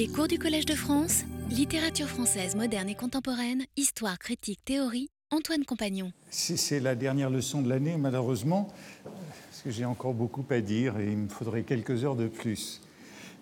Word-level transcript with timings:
Les 0.00 0.08
cours 0.08 0.28
du 0.28 0.38
Collège 0.38 0.64
de 0.64 0.74
France, 0.74 1.24
littérature 1.50 2.06
française 2.06 2.56
moderne 2.56 2.88
et 2.88 2.94
contemporaine, 2.94 3.66
histoire, 3.76 4.18
critique, 4.18 4.64
théorie, 4.64 5.10
Antoine 5.30 5.66
Compagnon. 5.66 6.10
C'est 6.30 6.80
la 6.80 6.94
dernière 6.94 7.28
leçon 7.28 7.60
de 7.60 7.68
l'année, 7.68 7.98
malheureusement, 7.98 8.68
parce 9.04 9.60
que 9.62 9.70
j'ai 9.70 9.84
encore 9.84 10.14
beaucoup 10.14 10.46
à 10.48 10.62
dire 10.62 10.98
et 10.98 11.12
il 11.12 11.18
me 11.18 11.28
faudrait 11.28 11.64
quelques 11.64 12.02
heures 12.02 12.16
de 12.16 12.28
plus. 12.28 12.80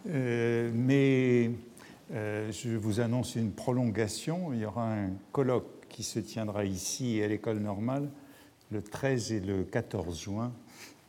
Euh, 0.08 0.72
mais 0.74 1.52
euh, 2.11 2.50
je 2.50 2.70
vous 2.70 2.98
annonce 2.98 3.36
une 3.36 3.52
prolongation. 3.52 4.52
Il 4.52 4.59
y 4.59 4.64
aura 4.64 4.95
un 4.95 5.11
colloque 5.30 5.86
qui 5.88 6.02
se 6.02 6.18
tiendra 6.18 6.64
ici 6.64 7.22
à 7.22 7.29
l'école 7.29 7.59
normale 7.59 8.11
le 8.72 8.82
13 8.82 9.30
et 9.30 9.38
le 9.38 9.62
14 9.62 10.20
juin 10.20 10.52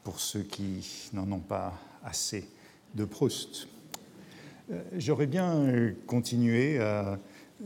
pour 0.03 0.19
ceux 0.19 0.43
qui 0.43 1.09
n'en 1.13 1.31
ont 1.31 1.39
pas 1.39 1.73
assez 2.03 2.47
de 2.93 3.03
Proust. 3.03 3.67
Euh, 4.71 4.81
j'aurais 4.97 5.27
bien 5.27 5.55
euh, 5.55 5.91
continué 6.05 6.79
à 6.79 7.19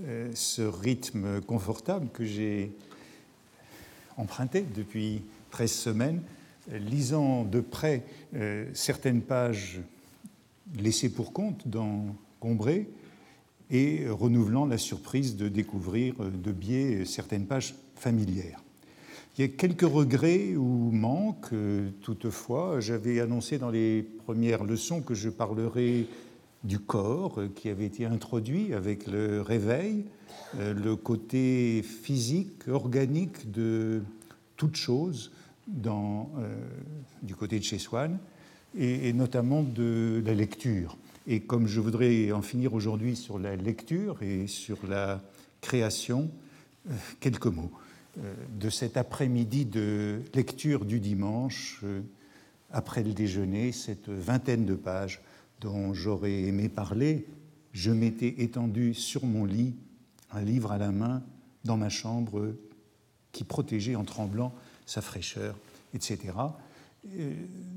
euh, 0.06 0.32
ce 0.34 0.62
rythme 0.62 1.42
confortable 1.42 2.08
que 2.14 2.24
j'ai 2.24 2.72
emprunté 4.16 4.66
depuis 4.76 5.24
13 5.52 5.72
semaines, 5.72 6.22
lisant 6.72 7.44
de 7.44 7.60
près 7.60 8.04
certaines 8.74 9.22
pages 9.22 9.82
laissées 10.80 11.12
pour 11.12 11.34
compte 11.34 11.68
dans 11.68 12.16
Combré 12.40 12.90
et 13.70 14.06
renouvelant 14.08 14.66
la 14.66 14.78
surprise 14.78 15.36
de 15.36 15.50
découvrir 15.50 16.14
de 16.16 16.52
biais 16.52 17.06
certaines 17.06 17.48
pages 17.48 17.76
familières. 17.96 18.64
Il 19.38 19.42
y 19.42 19.46
a 19.46 19.48
quelques 19.48 19.82
regrets 19.82 20.56
ou 20.56 20.92
manques, 20.92 21.54
toutefois. 22.02 22.80
J'avais 22.80 23.20
annoncé 23.20 23.58
dans 23.58 23.72
les 23.72 24.04
premières 24.04 24.64
leçons 24.64 25.02
que 25.02 25.16
je 25.16 25.30
parlerai 25.30 26.08
du 26.64 26.80
corps 26.80 27.42
qui 27.56 27.70
avait 27.70 27.86
été 27.86 28.06
introduit 28.06 28.74
avec 28.74 29.08
le 29.08 29.42
réveil, 29.42 30.06
euh, 30.60 30.74
le 30.74 30.96
côté 30.96 31.84
physique, 31.84 32.68
organique 32.68 33.52
de 33.52 34.02
toute 34.56 34.76
chose 34.76 35.32
euh, 35.86 36.56
du 37.22 37.36
côté 37.36 37.60
de 37.60 37.64
chez 37.64 37.80
Swann, 37.80 38.18
et, 38.78 39.14
notamment 39.14 39.62
de 39.62 40.24
la 40.26 40.34
lecture. 40.34 40.98
Et 41.28 41.42
comme 41.42 41.68
je 41.68 41.80
voudrais 41.80 42.32
en 42.32 42.42
finir 42.42 42.74
aujourd'hui 42.74 43.16
sur 43.16 43.40
la 43.40 43.56
lecture 43.56 44.22
et 44.24 44.48
sur 44.48 44.78
la 44.88 45.22
création, 45.62 46.32
euh, 46.90 46.94
quelques 47.20 47.48
mots 47.48 47.72
de 48.60 48.70
cet 48.70 48.96
après-midi 48.96 49.66
de 49.66 50.22
lecture 50.36 50.86
du 50.86 51.00
dimanche, 51.00 51.84
après 52.72 53.02
le 53.02 53.12
déjeuner, 53.12 53.72
cette 53.72 54.08
vingtaine 54.08 54.66
de 54.66 54.76
pages 54.76 55.20
dont 55.64 55.94
j'aurais 55.94 56.42
aimé 56.44 56.70
parler, 56.70 57.26
je 57.72 57.92
m'étais 57.92 58.36
étendu 58.40 58.94
sur 58.94 59.26
mon 59.26 59.46
lit, 59.46 59.74
un 60.32 60.42
livre 60.42 60.72
à 60.72 60.78
la 60.78 60.92
main, 60.92 61.24
dans 61.64 61.78
ma 61.78 61.90
chambre, 61.90 62.54
qui 63.32 63.46
protégeait 63.46 63.96
en 63.96 64.04
tremblant 64.04 64.54
sa 64.86 65.02
fraîcheur, 65.02 65.56
etc. 65.94 66.34
Euh, 67.18 67.34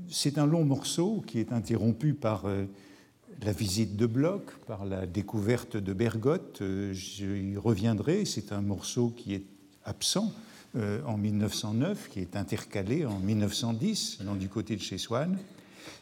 c'est 0.09 0.37
un 0.37 0.45
long 0.45 0.65
morceau 0.65 1.23
qui 1.25 1.39
est 1.39 1.51
interrompu 1.51 2.13
par 2.13 2.45
euh, 2.45 2.65
la 3.41 3.53
visite 3.53 3.95
de 3.95 4.05
Bloch, 4.05 4.51
par 4.67 4.85
la 4.85 5.05
découverte 5.05 5.77
de 5.77 5.93
Bergotte. 5.93 6.61
Euh, 6.61 6.93
j'y 6.93 7.55
reviendrai. 7.57 8.25
C'est 8.25 8.51
un 8.51 8.61
morceau 8.61 9.09
qui 9.09 9.33
est 9.33 9.45
absent 9.85 10.33
en 11.07 11.17
1909, 11.17 12.09
qui 12.09 12.19
est 12.19 12.35
intercalé 12.35 13.03
en 13.03 13.17
1910, 13.17 14.19
dans 14.23 14.35
du 14.35 14.47
côté 14.47 14.75
de 14.75 14.81
chez 14.81 14.99
Swann. 14.99 15.35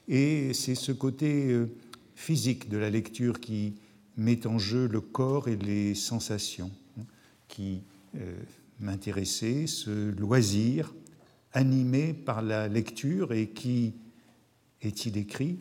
Et 0.07 0.53
c'est 0.53 0.75
ce 0.75 0.91
côté 0.91 1.51
euh, 1.51 1.69
physique 2.15 2.69
de 2.69 2.77
la 2.77 2.89
lecture 2.89 3.39
qui 3.39 3.75
met 4.17 4.45
en 4.47 4.57
jeu 4.57 4.87
le 4.87 5.01
corps 5.01 5.47
et 5.47 5.55
les 5.55 5.95
sensations 5.95 6.71
hein, 6.99 7.03
qui 7.47 7.81
euh, 8.15 8.35
m'intéressait, 8.79 9.67
ce 9.67 10.11
loisir 10.11 10.93
animé 11.53 12.13
par 12.13 12.41
la 12.41 12.67
lecture 12.67 13.33
et 13.33 13.47
qui, 13.47 13.93
est-il 14.81 15.17
écrit, 15.17 15.57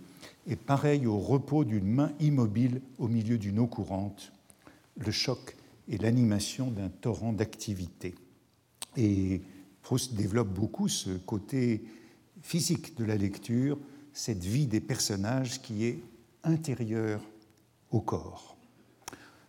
est 0.46 0.56
pareil 0.56 1.06
au 1.06 1.18
repos 1.18 1.64
d'une 1.64 1.86
main 1.86 2.12
immobile 2.20 2.80
au 2.98 3.08
milieu 3.08 3.38
d'une 3.38 3.58
eau 3.58 3.66
courante, 3.66 4.32
le 4.98 5.10
choc 5.10 5.56
et 5.88 5.98
l'animation 5.98 6.70
d'un 6.70 6.88
torrent 6.88 7.32
d'activité. 7.32 8.14
Et 8.96 9.42
Proust 9.82 10.14
développe 10.14 10.48
beaucoup 10.48 10.88
ce 10.88 11.10
côté 11.10 11.84
physique 12.42 12.96
de 12.96 13.04
la 13.04 13.16
lecture, 13.16 13.78
cette 14.14 14.44
vie 14.44 14.66
des 14.66 14.80
personnages 14.80 15.60
qui 15.60 15.84
est 15.84 15.98
intérieure 16.44 17.20
au 17.90 18.00
corps. 18.00 18.56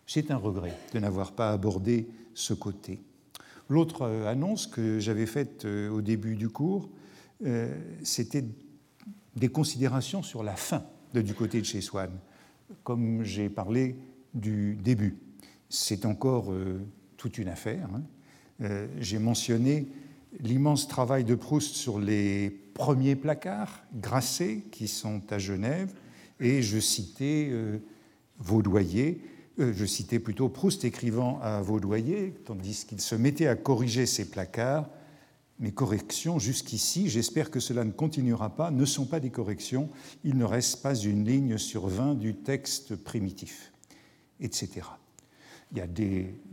C'est 0.06 0.30
un 0.30 0.36
regret 0.36 0.74
de 0.92 0.98
n'avoir 0.98 1.32
pas 1.32 1.52
abordé 1.52 2.08
ce 2.34 2.52
côté. 2.52 3.00
L'autre 3.68 4.02
euh, 4.02 4.26
annonce 4.26 4.66
que 4.66 4.98
j'avais 4.98 5.26
faite 5.26 5.64
euh, 5.64 5.88
au 5.90 6.02
début 6.02 6.36
du 6.36 6.48
cours, 6.48 6.90
euh, 7.44 7.74
c'était 8.02 8.44
des 9.34 9.48
considérations 9.48 10.22
sur 10.22 10.42
la 10.42 10.56
fin 10.56 10.84
de 11.14 11.22
Du 11.22 11.34
côté 11.34 11.60
de 11.60 11.66
chez 11.66 11.80
Swann, 11.80 12.10
comme 12.82 13.22
j'ai 13.22 13.48
parlé 13.48 13.96
du 14.34 14.76
début. 14.76 15.16
C'est 15.68 16.04
encore 16.04 16.52
toute 17.16 17.38
une 17.38 17.48
affaire. 17.48 17.88
Hein. 18.60 18.86
J'ai 18.98 19.18
mentionné 19.18 19.88
l'immense 20.40 20.88
travail 20.88 21.24
de 21.24 21.34
Proust 21.34 21.74
sur 21.74 21.98
les 21.98 22.50
premiers 22.74 23.16
placards 23.16 23.82
Grasset 23.94 24.64
qui 24.70 24.88
sont 24.88 25.22
à 25.30 25.38
Genève, 25.38 25.92
et 26.40 26.62
je 26.62 26.78
citais 26.78 27.48
euh, 27.50 27.78
Vaudoyer, 28.38 29.22
euh, 29.58 29.72
je 29.74 29.86
citais 29.86 30.18
plutôt 30.18 30.48
Proust 30.48 30.84
écrivant 30.84 31.40
à 31.40 31.60
Vaudoyer, 31.62 32.34
tandis 32.44 32.84
qu'il 32.86 33.00
se 33.00 33.14
mettait 33.14 33.46
à 33.46 33.56
corriger 33.56 34.06
ces 34.06 34.30
placards. 34.30 34.88
Mes 35.58 35.72
corrections 35.72 36.38
jusqu'ici, 36.38 37.08
j'espère 37.08 37.50
que 37.50 37.60
cela 37.60 37.84
ne 37.84 37.90
continuera 37.90 38.50
pas, 38.50 38.70
ne 38.70 38.84
sont 38.84 39.06
pas 39.06 39.20
des 39.20 39.30
corrections, 39.30 39.88
il 40.22 40.36
ne 40.36 40.44
reste 40.44 40.82
pas 40.82 40.94
une 40.94 41.24
ligne 41.24 41.56
sur 41.56 41.88
20 41.88 42.14
du 42.16 42.34
texte 42.34 42.94
primitif, 42.94 43.72
etc. 44.38 44.82
Il 45.72 45.78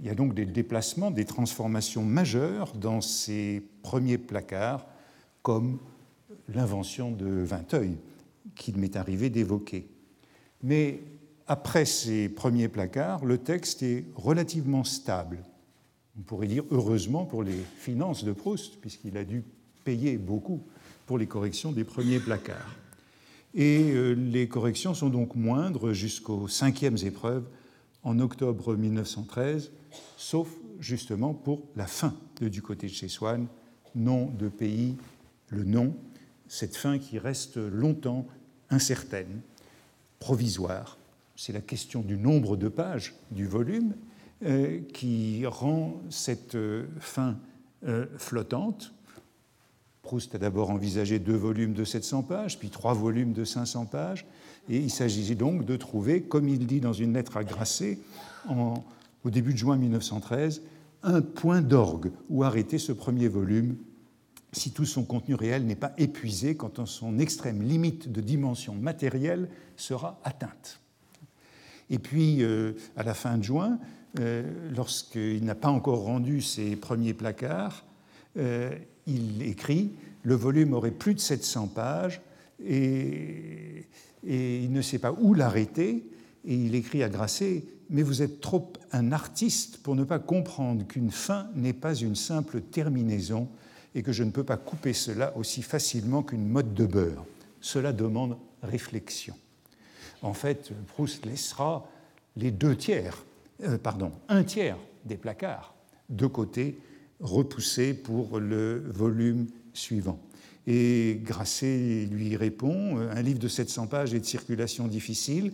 y, 0.02 0.10
a 0.10 0.16
donc 0.16 0.34
des 0.34 0.46
déplacements, 0.46 1.12
des 1.12 1.26
transformations 1.26 2.04
majeures 2.04 2.74
dans 2.74 3.00
ces 3.00 3.64
premiers 3.84 4.18
placards, 4.18 4.86
comme 5.44 5.80
l'invention 6.50 7.12
de 7.12 7.28
Vinteuil, 7.44 7.98
qu'il 8.56 8.78
m'est 8.78 8.96
arrivé 8.96 9.30
d'évoquer. 9.30 9.88
Mais 10.64 11.02
après 11.48 11.86
ces 11.86 12.28
premiers 12.28 12.70
placards, 12.70 13.24
le 13.24 13.38
texte 13.38 13.84
est 13.84 14.06
relativement 14.16 14.84
stable. 14.84 15.40
On 16.18 16.22
pourrait 16.22 16.48
dire 16.48 16.64
heureusement 16.72 17.26
pour 17.26 17.44
les 17.44 17.58
finances 17.78 18.24
de 18.24 18.32
Proust, 18.32 18.80
puisqu'il 18.82 19.18
a 19.18 19.24
dû 19.24 19.44
payer 19.84 20.18
beaucoup 20.18 20.62
pour 21.06 21.18
les 21.18 21.28
corrections 21.28 21.72
des 21.72 21.84
premiers 21.84 22.20
placards. 22.20 22.76
Et 23.54 23.92
euh, 23.92 24.14
les 24.14 24.48
corrections 24.48 24.94
sont 24.94 25.10
donc 25.10 25.36
moindres 25.36 25.94
jusqu'aux 25.94 26.48
cinquièmes 26.48 26.98
épreuves 27.04 27.46
en 28.04 28.20
octobre 28.20 28.76
1913, 28.76 29.72
sauf 30.18 30.50
justement 30.80 31.34
pour 31.34 31.64
la 31.76 31.88
fin 31.88 32.14
de 32.42 32.50
Du 32.50 32.62
côté 32.62 32.88
de 32.88 32.92
chez 32.92 33.08
Swann, 33.08 33.48
nom 33.96 34.26
de 34.26 34.50
pays, 34.50 34.96
le 35.50 35.64
nom, 35.64 35.96
cette 36.48 36.76
fin 36.76 37.00
qui 37.00 37.20
reste 37.20 37.58
longtemps 37.58 38.28
incertaine, 38.70 39.42
provisoire. 40.20 40.98
C'est 41.36 41.54
la 41.54 41.62
question 41.62 42.02
du 42.02 42.18
nombre 42.18 42.58
de 42.58 42.68
pages 42.68 43.16
du 43.32 43.48
volume 43.48 43.94
euh, 44.44 44.82
qui 44.94 45.46
rend 45.46 46.02
cette 46.10 46.56
euh, 46.56 46.86
fin 47.00 47.38
euh, 47.88 48.06
flottante. 48.18 48.94
Proust 50.14 50.36
a 50.36 50.38
d'abord 50.38 50.70
envisagé 50.70 51.18
deux 51.18 51.36
volumes 51.36 51.74
de 51.74 51.84
700 51.84 52.22
pages, 52.22 52.60
puis 52.60 52.70
trois 52.70 52.94
volumes 52.94 53.34
de 53.34 53.44
500 53.44 53.88
pages, 53.88 54.28
et 54.70 54.78
il 54.78 54.92
s'agissait 54.92 55.34
donc 55.34 55.66
de 55.66 55.76
trouver, 55.76 56.22
comme 56.22 56.48
il 56.48 56.68
dit 56.68 56.80
dans 56.80 56.94
une 56.94 57.14
lettre 57.14 57.36
à 57.36 57.44
Grasset, 57.44 57.98
au 58.48 59.30
début 59.32 59.54
de 59.54 59.58
juin 59.58 59.76
1913, 59.76 60.62
un 61.02 61.22
point 61.22 61.64
d'orgue 61.64 62.12
où 62.30 62.44
arrêter 62.44 62.78
ce 62.78 62.92
premier 62.92 63.28
volume 63.28 63.76
si 64.52 64.70
tout 64.70 64.86
son 64.86 65.04
contenu 65.04 65.34
réel 65.34 65.66
n'est 65.66 65.76
pas 65.76 65.94
épuisé 65.98 66.56
quand 66.56 66.86
son 66.86 67.18
extrême 67.18 67.64
limite 67.64 68.12
de 68.12 68.22
dimension 68.22 68.76
matérielle 68.76 69.50
sera 69.78 70.20
atteinte. 70.24 70.80
Et 71.90 71.98
puis, 71.98 72.44
euh, 72.44 72.74
à 72.96 73.02
la 73.02 73.16
fin 73.16 73.40
de 73.40 73.44
juin, 73.44 73.80
euh, 74.20 74.44
lorsqu'il 74.76 75.44
n'a 75.44 75.56
pas 75.56 75.70
encore 75.70 76.04
rendu 76.04 76.44
ses 76.44 76.76
premiers 76.76 77.16
placards, 77.16 77.84
euh, 78.38 78.78
il 79.08 79.42
écrit 79.44 79.92
Le 80.24 80.36
volume 80.36 80.74
aurait 80.74 80.92
plus 80.92 81.14
de 81.14 81.20
700 81.20 81.68
pages 81.68 82.22
et, 82.66 83.86
il 84.26 84.72
ne 84.72 84.82
sait 84.82 85.00
pas 85.00 85.12
où 85.12 85.34
l'arrêter. 85.34 86.10
Et 86.46 86.56
il 86.56 86.76
écrit 86.76 87.04
à 87.04 87.10
Grasset 87.10 87.64
Mais 87.90 88.04
vous 88.04 88.22
êtes 88.22 88.42
trop 88.42 88.72
un 88.92 89.12
artiste 89.12 89.78
pour 89.78 89.96
ne 89.96 90.04
pas 90.04 90.20
comprendre 90.20 90.86
qu'une 90.88 91.12
fin 91.12 91.48
n'est 91.56 91.74
pas 91.74 91.96
une 91.96 92.16
simple 92.16 92.62
terminaison 92.62 93.50
et 93.96 94.02
que 94.02 94.12
je 94.12 94.24
ne 94.24 94.32
peux 94.32 94.44
pas 94.44 94.58
couper 94.58 94.94
cela 94.94 95.36
aussi 95.38 95.62
facilement 95.62 96.24
qu'une 96.24 96.48
mode 96.48 96.74
de 96.74 96.86
beurre. 96.86 97.26
Cela 97.62 97.94
demande 97.94 98.38
réflexion. 98.62 99.36
En 100.22 100.34
fait, 100.34 100.72
Proust 100.88 101.26
laissera 101.26 101.88
les 102.36 102.52
deux 102.52 102.76
tiers, 102.76 103.24
euh, 103.64 103.78
pardon, 103.78 104.12
un 104.30 104.44
tiers 104.44 104.78
des 105.06 105.18
placards 105.18 105.74
de 106.10 106.28
côté 106.28 106.78
repoussés 107.20 107.94
pour 107.94 108.40
le 108.40 108.84
volume 108.88 109.48
suivant. 109.74 110.20
Et 110.66 111.20
Grasset 111.24 112.08
lui 112.10 112.36
répond 112.38 112.98
un 112.98 113.22
livre 113.22 113.40
de 113.40 113.48
700 113.48 113.88
pages 113.88 114.14
est 114.14 114.20
de 114.20 114.26
circulation 114.26 114.88
difficile. 114.88 115.54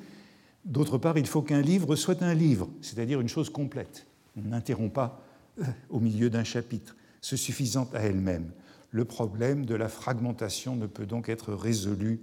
D'autre 0.65 0.97
part, 0.97 1.17
il 1.17 1.25
faut 1.25 1.41
qu'un 1.41 1.61
livre 1.61 1.95
soit 1.95 2.21
un 2.21 2.33
livre, 2.33 2.69
c'est-à-dire 2.81 3.21
une 3.21 3.29
chose 3.29 3.49
complète. 3.49 4.05
On 4.37 4.41
n'interrompt 4.41 4.93
pas 4.93 5.23
euh, 5.59 5.63
au 5.89 5.99
milieu 5.99 6.29
d'un 6.29 6.43
chapitre, 6.43 6.95
se 7.21 7.35
suffisant 7.35 7.89
à 7.93 8.01
elle-même. 8.01 8.51
Le 8.91 9.05
problème 9.05 9.65
de 9.65 9.75
la 9.75 9.89
fragmentation 9.89 10.75
ne 10.75 10.87
peut 10.87 11.05
donc 11.05 11.29
être 11.29 11.53
résolu 11.53 12.19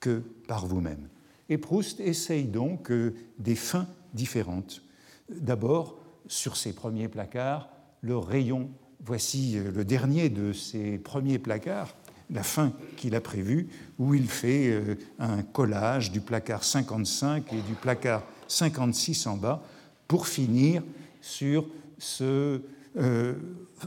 que 0.00 0.22
par 0.46 0.66
vous-même. 0.66 1.08
Et 1.48 1.58
Proust 1.58 2.00
essaye 2.00 2.44
donc 2.44 2.90
euh, 2.90 3.14
des 3.38 3.56
fins 3.56 3.88
différentes. 4.14 4.82
D'abord, 5.28 5.98
sur 6.26 6.56
ses 6.56 6.72
premiers 6.72 7.08
placards, 7.08 7.68
le 8.00 8.16
rayon, 8.16 8.70
voici 9.04 9.56
euh, 9.56 9.70
le 9.70 9.84
dernier 9.84 10.28
de 10.28 10.52
ses 10.52 10.98
premiers 10.98 11.38
placards, 11.38 11.94
la 12.30 12.42
fin 12.42 12.72
qu'il 12.96 13.14
a 13.14 13.20
prévue, 13.20 13.68
où 13.98 14.14
il 14.14 14.28
fait 14.28 14.70
euh, 14.70 14.94
un 15.18 15.42
collage 15.42 16.12
du 16.12 16.20
placard 16.20 16.64
55 16.64 17.52
et 17.52 17.62
du 17.62 17.74
placard 17.74 18.24
56 18.48 19.26
en 19.26 19.36
bas, 19.36 19.62
pour 20.06 20.26
finir 20.26 20.82
sur 21.20 21.66
ce 21.98 22.62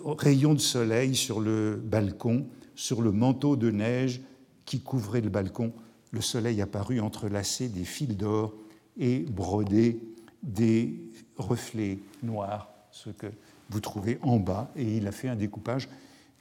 rayon 0.05 0.53
de 0.53 0.59
soleil 0.59 1.15
sur 1.15 1.39
le 1.39 1.81
balcon, 1.83 2.45
sur 2.75 3.01
le 3.01 3.11
manteau 3.11 3.55
de 3.55 3.71
neige 3.71 4.21
qui 4.65 4.81
couvrait 4.81 5.21
le 5.21 5.29
balcon. 5.29 5.73
Le 6.11 6.21
soleil 6.21 6.61
apparut 6.61 6.99
entrelacé 6.99 7.67
des 7.67 7.83
fils 7.83 8.15
d'or 8.15 8.53
et 8.97 9.19
brodé 9.19 9.99
des 10.43 10.95
reflets 11.37 11.99
noirs, 12.23 12.69
ce 12.91 13.09
que 13.09 13.27
vous 13.71 13.79
trouvez 13.79 14.19
en 14.21 14.37
bas, 14.37 14.71
et 14.75 14.97
il 14.97 15.07
a 15.07 15.11
fait 15.11 15.29
un 15.29 15.35
découpage 15.35 15.89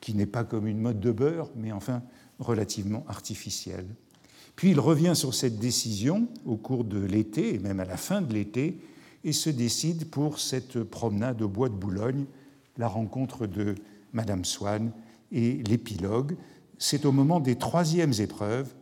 qui 0.01 0.15
n'est 0.15 0.27
pas 0.27 0.45
comme 0.45 0.67
une 0.67 0.81
mode 0.81 1.01
de 1.01 1.13
beurre, 1.13 1.51
mais 1.57 1.73
enfin 1.73 2.03
relativement 2.39 3.05
artificiel. 3.09 3.87
Puis 4.57 4.71
il 4.71 4.81
revient 4.81 5.13
sur 5.15 5.35
cette 5.35 5.59
décision 5.59 6.29
au 6.45 6.57
cours 6.57 6.85
de 6.85 6.99
l'été, 6.99 7.55
et 7.55 7.59
même 7.59 7.81
à 7.81 7.85
la 7.85 7.97
fin 7.97 8.21
de 8.21 8.33
l'été, 8.33 8.79
et 9.25 9.33
se 9.33 9.51
décide 9.51 10.07
pour 10.11 10.39
cette 10.39 10.83
promenade 10.83 11.43
au 11.43 11.49
bois 11.49 11.69
de 11.69 11.75
Boulogne, 11.75 12.25
la 12.79 12.89
rencontre 12.89 13.47
de 13.47 13.75
Madame 14.13 14.45
Swann 14.45 14.93
et 15.31 15.63
l'épilogue. 15.63 16.37
C'est 16.79 17.05
au 17.05 17.13
moment 17.13 17.41
des 17.41 17.57
troisièmes 17.57 18.15
épreuves 18.19 18.73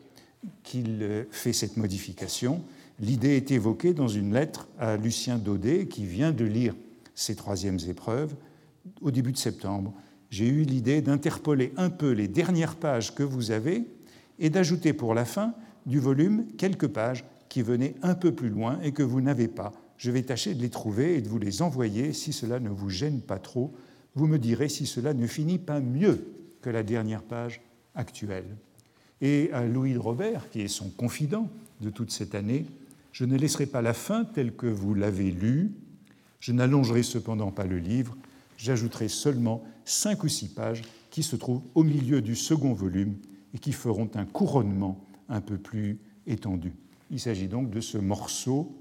qu'il 0.62 1.26
fait 1.30 1.52
cette 1.52 1.76
modification. 1.76 2.62
L'idée 3.00 3.36
est 3.36 3.50
évoquée 3.50 3.92
dans 3.92 4.08
une 4.08 4.32
lettre 4.32 4.68
à 4.78 4.96
Lucien 4.96 5.38
Daudet, 5.38 5.88
qui 5.88 6.06
vient 6.06 6.32
de 6.32 6.44
lire 6.44 6.74
ses 7.18 7.34
troisièmes 7.34 7.78
épreuves 7.88 8.34
au 9.00 9.10
début 9.10 9.32
de 9.32 9.38
septembre. 9.38 9.92
J'ai 10.30 10.48
eu 10.48 10.62
l'idée 10.62 11.02
d'interpoler 11.02 11.72
un 11.76 11.90
peu 11.90 12.12
les 12.12 12.28
dernières 12.28 12.76
pages 12.76 13.14
que 13.14 13.22
vous 13.22 13.50
avez 13.50 13.84
et 14.38 14.50
d'ajouter 14.50 14.92
pour 14.92 15.14
la 15.14 15.24
fin 15.24 15.54
du 15.86 15.98
volume 15.98 16.46
quelques 16.56 16.88
pages 16.88 17.24
qui 17.48 17.62
venaient 17.62 17.94
un 18.02 18.14
peu 18.14 18.32
plus 18.32 18.50
loin 18.50 18.78
et 18.82 18.92
que 18.92 19.02
vous 19.02 19.20
n'avez 19.20 19.48
pas. 19.48 19.72
Je 19.96 20.10
vais 20.10 20.22
tâcher 20.22 20.54
de 20.54 20.62
les 20.62 20.70
trouver 20.70 21.16
et 21.16 21.20
de 21.20 21.28
vous 21.28 21.38
les 21.38 21.62
envoyer 21.62 22.12
si 22.12 22.32
cela 22.32 22.60
ne 22.60 22.68
vous 22.68 22.90
gêne 22.90 23.20
pas 23.20 23.38
trop. 23.38 23.74
Vous 24.14 24.26
me 24.26 24.38
direz 24.38 24.68
si 24.68 24.86
cela 24.86 25.14
ne 25.14 25.26
finit 25.26 25.58
pas 25.58 25.80
mieux 25.80 26.24
que 26.60 26.70
la 26.70 26.82
dernière 26.82 27.22
page 27.22 27.60
actuelle 27.94 28.56
et 29.20 29.50
à 29.52 29.64
Louis 29.64 29.94
de 29.94 29.98
Robert, 29.98 30.48
qui 30.50 30.60
est 30.60 30.68
son 30.68 30.90
confident 30.90 31.48
de 31.80 31.90
toute 31.90 32.10
cette 32.10 32.34
année, 32.34 32.66
je 33.12 33.24
ne 33.24 33.36
laisserai 33.36 33.66
pas 33.66 33.82
la 33.82 33.94
fin 33.94 34.24
telle 34.24 34.54
que 34.54 34.66
vous 34.66 34.94
l'avez 34.94 35.30
lue, 35.30 35.72
je 36.40 36.52
n'allongerai 36.52 37.02
cependant 37.02 37.50
pas 37.50 37.64
le 37.64 37.78
livre, 37.78 38.16
j'ajouterai 38.56 39.08
seulement 39.08 39.62
cinq 39.84 40.24
ou 40.24 40.28
six 40.28 40.48
pages 40.48 40.82
qui 41.10 41.22
se 41.22 41.36
trouvent 41.36 41.62
au 41.74 41.82
milieu 41.82 42.20
du 42.20 42.36
second 42.36 42.72
volume 42.72 43.16
et 43.54 43.58
qui 43.58 43.72
feront 43.72 44.10
un 44.14 44.24
couronnement 44.24 45.04
un 45.28 45.40
peu 45.40 45.58
plus 45.58 45.98
étendu. 46.26 46.72
Il 47.10 47.20
s'agit 47.20 47.48
donc 47.48 47.70
de 47.70 47.80
ce 47.80 47.98
morceau 47.98 48.74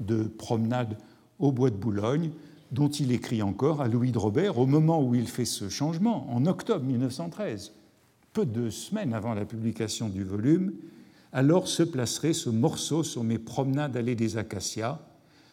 de 0.00 0.24
promenade 0.24 0.98
au 1.38 1.52
bois 1.52 1.70
de 1.70 1.76
Boulogne 1.76 2.30
dont 2.72 2.88
il 2.88 3.12
écrit 3.12 3.42
encore 3.42 3.80
à 3.80 3.88
Louis 3.88 4.12
de 4.12 4.18
Robert 4.18 4.58
au 4.58 4.66
moment 4.66 5.02
où 5.02 5.14
il 5.14 5.28
fait 5.28 5.44
ce 5.44 5.68
changement, 5.68 6.32
en 6.34 6.46
octobre 6.46 6.84
1913 6.84 7.72
peu 8.34 8.44
de 8.44 8.68
semaines 8.68 9.14
avant 9.14 9.32
la 9.32 9.46
publication 9.46 10.08
du 10.08 10.24
volume, 10.24 10.74
alors 11.32 11.68
se 11.68 11.82
placerait 11.82 12.32
ce 12.32 12.50
morceau 12.50 13.02
sur 13.02 13.24
mes 13.24 13.38
promenades 13.38 13.96
allées 13.96 14.16
des 14.16 14.36
Acacias. 14.36 15.00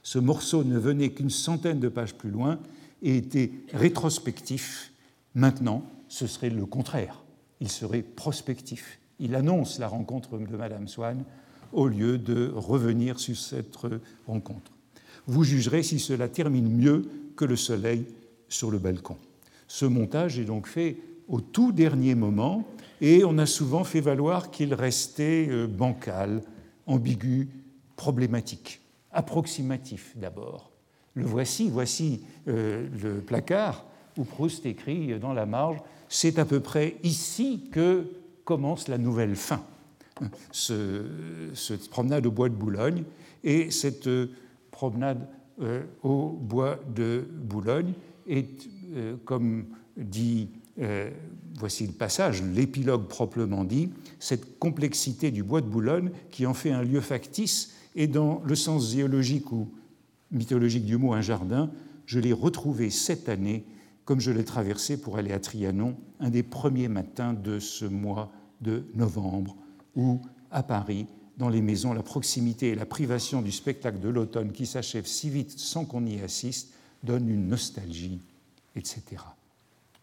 Ce 0.04 0.20
morceau 0.20 0.64
ne 0.64 0.78
venait 0.78 1.10
qu'une 1.10 1.30
centaine 1.30 1.80
de 1.80 1.90
pages 1.90 2.16
plus 2.16 2.32
loin 2.32 2.60
et 3.02 3.18
était 3.18 3.52
rétrospectif. 3.74 4.92
Maintenant, 5.36 5.84
ce 6.08 6.28
serait 6.28 6.50
le 6.50 6.66
contraire. 6.66 7.24
Il 7.60 7.70
serait 7.70 8.02
prospectif. 8.02 9.00
Il 9.20 9.36
annonce 9.36 9.80
la 9.80 9.88
rencontre 9.88 10.38
de 10.38 10.58
Madame 10.58 10.88
Swann 10.88 11.24
au 11.74 11.88
lieu 11.88 12.18
de 12.18 12.52
revenir 12.54 13.20
sur 13.20 13.38
cette 13.38 13.78
rencontre. 14.28 14.72
Vous 15.28 15.44
jugerez 15.44 15.84
si 15.84 16.00
cela 16.00 16.28
termine 16.28 16.70
mieux 16.70 17.08
que 17.36 17.46
le 17.46 17.56
soleil 17.56 18.06
sur 18.50 18.72
le 18.72 18.80
balcon. 18.80 19.18
Ce 19.68 19.86
montage 19.86 20.40
est 20.40 20.46
donc 20.46 20.68
fait 20.68 20.98
au 21.28 21.40
tout 21.40 21.72
dernier 21.72 22.14
moment, 22.14 22.68
et 23.00 23.24
on 23.24 23.38
a 23.38 23.46
souvent 23.46 23.86
fait 23.86 24.02
valoir 24.02 24.52
qu'il 24.52 24.74
restait 24.74 25.48
euh, 25.50 25.66
bancal, 25.66 26.42
ambigu, 26.86 27.48
problématique, 27.96 28.81
approximatif 29.14 30.16
d'abord. 30.18 30.72
Le 31.14 31.26
voici, 31.26 31.70
voici 31.70 32.22
euh, 32.48 32.88
le 33.02 33.20
placard 33.20 33.86
où 34.18 34.24
Proust 34.24 34.66
écrit 34.66 35.20
dans 35.20 35.34
la 35.34 35.46
marge 35.46 35.78
C'est 36.10 36.40
à 36.40 36.46
peu 36.46 36.60
près 36.60 36.96
ici 37.04 37.68
que 37.72 38.06
commence 38.44 38.88
la 38.88 38.98
nouvelle 38.98 39.36
fin. 39.36 39.64
Ce, 40.52 41.06
cette 41.54 41.90
promenade 41.90 42.26
au 42.26 42.32
bois 42.32 42.50
de 42.50 42.54
Boulogne 42.54 43.04
et 43.44 43.72
cette 43.72 44.08
euh, 44.08 44.28
promenade 44.72 45.28
au 46.02 46.30
bois 46.30 46.80
de 46.96 47.28
Boulogne 47.30 47.94
est, 48.28 48.68
comme 49.26 49.66
dit 49.96 50.50
euh, 50.80 51.10
voici 51.60 51.86
le 51.86 51.94
passage, 51.94 52.42
l'épilogue 52.42 53.08
proprement 53.08 53.64
dit, 53.64 53.90
cette 54.20 54.58
complexité 54.58 55.30
du 55.30 55.44
bois 55.44 55.62
de 55.62 55.68
Boulogne 55.68 56.12
qui 56.32 56.46
en 56.46 56.54
fait 56.54 56.72
un 56.72 56.82
lieu 56.82 57.02
factice 57.02 57.74
et 57.96 58.08
dans 58.08 58.42
le 58.46 58.56
sens 58.56 58.92
géologique 58.92 59.52
ou 59.52 59.70
mythologique 60.32 60.86
du 60.86 60.98
mot 60.98 61.14
un 61.14 61.22
jardin, 61.22 61.72
je 62.06 62.20
l'ai 62.20 62.34
retrouvé 62.34 62.90
cette 62.90 63.30
année 63.30 63.66
comme 64.06 64.20
je 64.20 64.32
l'ai 64.32 64.44
traversé 64.44 65.00
pour 65.00 65.18
aller 65.18 65.32
à 65.32 65.40
Trianon 65.40 65.96
un 66.20 66.30
des 66.30 66.44
premiers 66.44 66.88
matins 66.88 67.34
de 67.34 67.60
ce 67.60 67.86
mois 67.86 68.32
de 68.62 68.84
novembre 68.96 69.56
où 69.96 70.22
à 70.52 70.64
Paris, 70.64 71.06
dans 71.38 71.50
les 71.50 71.62
maisons, 71.62 71.94
la 71.94 72.04
proximité 72.04 72.70
et 72.70 72.76
la 72.76 72.86
privation 72.86 73.42
du 73.42 73.52
spectacle 73.52 74.00
de 74.00 74.10
l'automne 74.10 74.52
qui 74.52 74.66
s'achève 74.66 75.06
si 75.06 75.30
vite 75.30 75.52
sans 75.58 75.86
qu'on 75.86 76.06
y 76.06 76.20
assiste 76.22 76.74
donne 77.04 77.30
une 77.30 77.48
nostalgie, 77.48 78.20
etc 78.76 79.18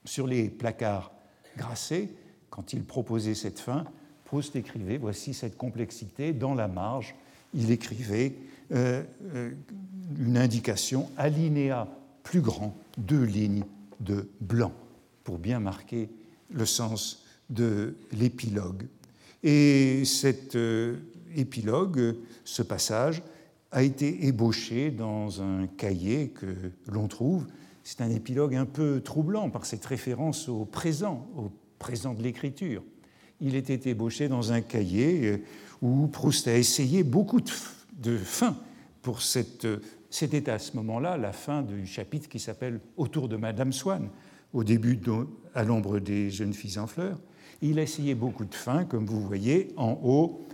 sur 0.08 0.26
les 0.26 0.48
placards 0.48 1.12
grassés, 1.56 2.10
quand 2.50 2.72
il 2.72 2.82
proposait 2.84 3.34
cette 3.34 3.60
fin, 3.60 3.84
Proust 4.24 4.56
écrivait 4.56 4.98
Voici 4.98 5.34
cette 5.34 5.56
complexité. 5.56 6.32
Dans 6.32 6.54
la 6.54 6.68
marge, 6.68 7.14
il 7.54 7.70
écrivait 7.70 8.34
euh, 8.72 9.02
euh, 9.34 9.50
une 10.18 10.36
indication, 10.36 11.10
alinéa 11.16 11.88
plus 12.22 12.40
grand, 12.40 12.76
deux 12.96 13.24
lignes 13.24 13.64
de 14.00 14.28
blanc, 14.40 14.72
pour 15.24 15.38
bien 15.38 15.60
marquer 15.60 16.08
le 16.50 16.66
sens 16.66 17.24
de 17.50 17.96
l'épilogue. 18.12 18.86
Et 19.42 20.04
cet 20.04 20.56
euh, 20.56 20.96
épilogue, 21.36 22.16
ce 22.44 22.62
passage, 22.62 23.22
a 23.70 23.82
été 23.82 24.26
ébauché 24.26 24.90
dans 24.90 25.42
un 25.42 25.66
cahier 25.66 26.28
que 26.28 26.46
l'on 26.86 27.06
trouve 27.06 27.46
c'est 27.88 28.02
un 28.02 28.10
épilogue 28.10 28.54
un 28.54 28.66
peu 28.66 29.00
troublant 29.00 29.48
par 29.48 29.64
cette 29.64 29.86
référence 29.86 30.50
au 30.50 30.66
présent, 30.66 31.26
au 31.34 31.50
présent 31.78 32.12
de 32.12 32.22
l'écriture. 32.22 32.82
Il 33.40 33.54
était 33.54 33.90
ébauché 33.90 34.28
dans 34.28 34.52
un 34.52 34.60
cahier 34.60 35.26
euh, 35.26 35.38
où 35.82 36.06
Proust 36.08 36.48
a 36.48 36.56
essayé 36.56 37.02
beaucoup 37.02 37.40
de, 37.40 38.16
fins 38.16 38.56
pour 39.02 39.22
cette. 39.22 39.64
Euh, 39.64 39.78
c'était 40.10 40.50
à 40.50 40.58
ce 40.58 40.76
moment-là 40.76 41.16
la 41.16 41.32
fin 41.32 41.62
du 41.62 41.86
chapitre 41.86 42.28
qui 42.28 42.38
s'appelle 42.38 42.80
Autour 42.96 43.28
de 43.28 43.36
Madame 43.36 43.72
Swann, 43.72 44.08
au 44.52 44.64
début 44.64 44.98
à 45.54 45.64
l'ombre 45.64 45.98
des 45.98 46.30
jeunes 46.30 46.54
filles 46.54 46.78
en 46.78 46.86
fleurs. 46.86 47.18
Il 47.60 47.78
a 47.78 47.82
essayé 47.82 48.14
beaucoup 48.14 48.44
de 48.44 48.54
fins, 48.54 48.84
comme 48.84 49.04
vous 49.04 49.20
voyez 49.20 49.68
en 49.76 49.98
haut, 50.02 50.46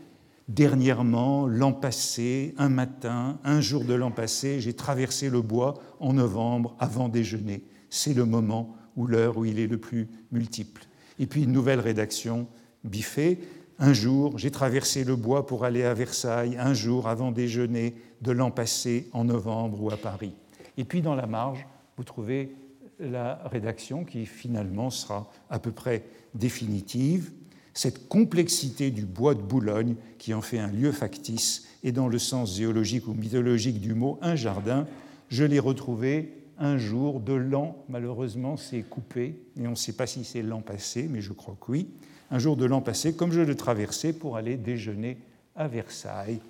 Dernièrement, 0.48 1.46
l'an 1.46 1.72
passé, 1.72 2.54
un 2.58 2.68
matin, 2.68 3.38
un 3.44 3.62
jour 3.62 3.84
de 3.84 3.94
l'an 3.94 4.10
passé, 4.10 4.60
j'ai 4.60 4.74
traversé 4.74 5.30
le 5.30 5.40
bois 5.40 5.74
en 6.00 6.12
novembre 6.12 6.76
avant 6.78 7.08
déjeuner. 7.08 7.64
C'est 7.88 8.12
le 8.12 8.26
moment 8.26 8.76
ou 8.94 9.06
l'heure 9.06 9.38
où 9.38 9.46
il 9.46 9.58
est 9.58 9.66
le 9.66 9.78
plus 9.78 10.06
multiple. 10.32 10.86
Et 11.18 11.26
puis 11.26 11.44
une 11.44 11.52
nouvelle 11.52 11.80
rédaction 11.80 12.46
biffée, 12.84 13.38
un 13.78 13.92
jour, 13.92 14.38
j'ai 14.38 14.50
traversé 14.50 15.02
le 15.02 15.16
bois 15.16 15.46
pour 15.46 15.64
aller 15.64 15.82
à 15.82 15.94
Versailles, 15.94 16.56
un 16.58 16.74
jour 16.74 17.08
avant 17.08 17.32
déjeuner 17.32 17.94
de 18.22 18.30
l'an 18.30 18.50
passé 18.50 19.08
en 19.12 19.24
novembre 19.24 19.82
ou 19.82 19.90
à 19.90 19.96
Paris. 19.96 20.34
Et 20.76 20.84
puis 20.84 21.02
dans 21.02 21.16
la 21.16 21.26
marge, 21.26 21.66
vous 21.96 22.04
trouvez 22.04 22.54
la 23.00 23.40
rédaction 23.46 24.04
qui 24.04 24.26
finalement 24.26 24.90
sera 24.90 25.28
à 25.50 25.58
peu 25.58 25.72
près 25.72 26.04
définitive. 26.34 27.32
Cette 27.72 28.08
complexité 28.08 28.92
du 28.92 29.04
bois 29.04 29.34
de 29.34 29.42
Boulogne 29.42 29.96
qui 30.18 30.32
en 30.32 30.40
fait 30.40 30.60
un 30.60 30.68
lieu 30.68 30.92
factice 30.92 31.66
et 31.82 31.90
dans 31.90 32.06
le 32.06 32.18
sens 32.20 32.56
géologique 32.56 33.08
ou 33.08 33.14
mythologique 33.14 33.80
du 33.80 33.94
mot 33.94 34.18
un 34.22 34.36
jardin, 34.36 34.86
je 35.28 35.44
l'ai 35.44 35.58
retrouvé 35.58 36.43
un 36.58 36.78
jour 36.78 37.20
de 37.20 37.32
l'an, 37.32 37.84
malheureusement 37.88 38.56
c'est 38.56 38.82
coupé, 38.82 39.37
et 39.58 39.66
on 39.66 39.70
ne 39.70 39.76
sait 39.76 39.92
pas 39.92 40.06
si 40.06 40.25
c'est 40.25 40.42
l'an 40.42 40.61
passé, 40.61 41.08
mais 41.11 41.20
je 41.20 41.32
crois 41.32 41.56
que 41.61 41.73
oui, 41.73 41.88
un 42.30 42.38
jour 42.38 42.56
de 42.56 42.64
l'an 42.64 42.80
passé, 42.80 43.14
comme 43.14 43.32
je 43.32 43.40
le 43.40 43.54
traversais 43.54 44.12
pour 44.12 44.37
aller 44.37 44.56
déjeuner 44.56 45.18
à 45.56 45.68
Versailles, 45.68 46.40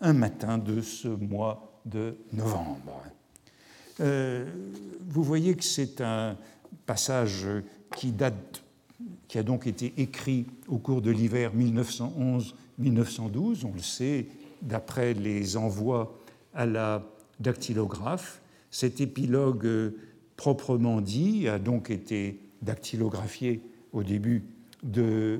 un 0.00 0.12
matin 0.12 0.58
de 0.58 0.80
ce 0.80 1.08
mois 1.08 1.80
de 1.86 2.16
novembre. 2.32 3.02
Euh, 4.00 4.50
vous 5.08 5.22
voyez 5.22 5.54
que 5.54 5.64
c'est 5.64 6.00
un 6.00 6.36
passage 6.86 7.46
qui 7.96 8.12
date, 8.12 8.62
qui 9.28 9.38
a 9.38 9.42
donc 9.42 9.66
été 9.66 9.94
écrit 9.98 10.46
au 10.68 10.78
cours 10.78 11.00
de 11.00 11.10
l'hiver 11.10 11.52
1911-1912, 11.56 13.64
on 13.64 13.72
le 13.72 13.80
sait, 13.80 14.26
d'après 14.62 15.14
les 15.14 15.56
envois 15.56 16.18
à 16.54 16.66
la 16.66 17.02
dactylographe. 17.40 18.40
Cet 18.74 19.00
épilogue 19.00 19.66
euh, 19.66 19.90
proprement 20.34 21.00
dit 21.00 21.46
a 21.46 21.60
donc 21.60 21.90
été 21.90 22.40
dactylographié 22.60 23.62
au 23.92 24.02
début 24.02 24.42
de 24.82 25.38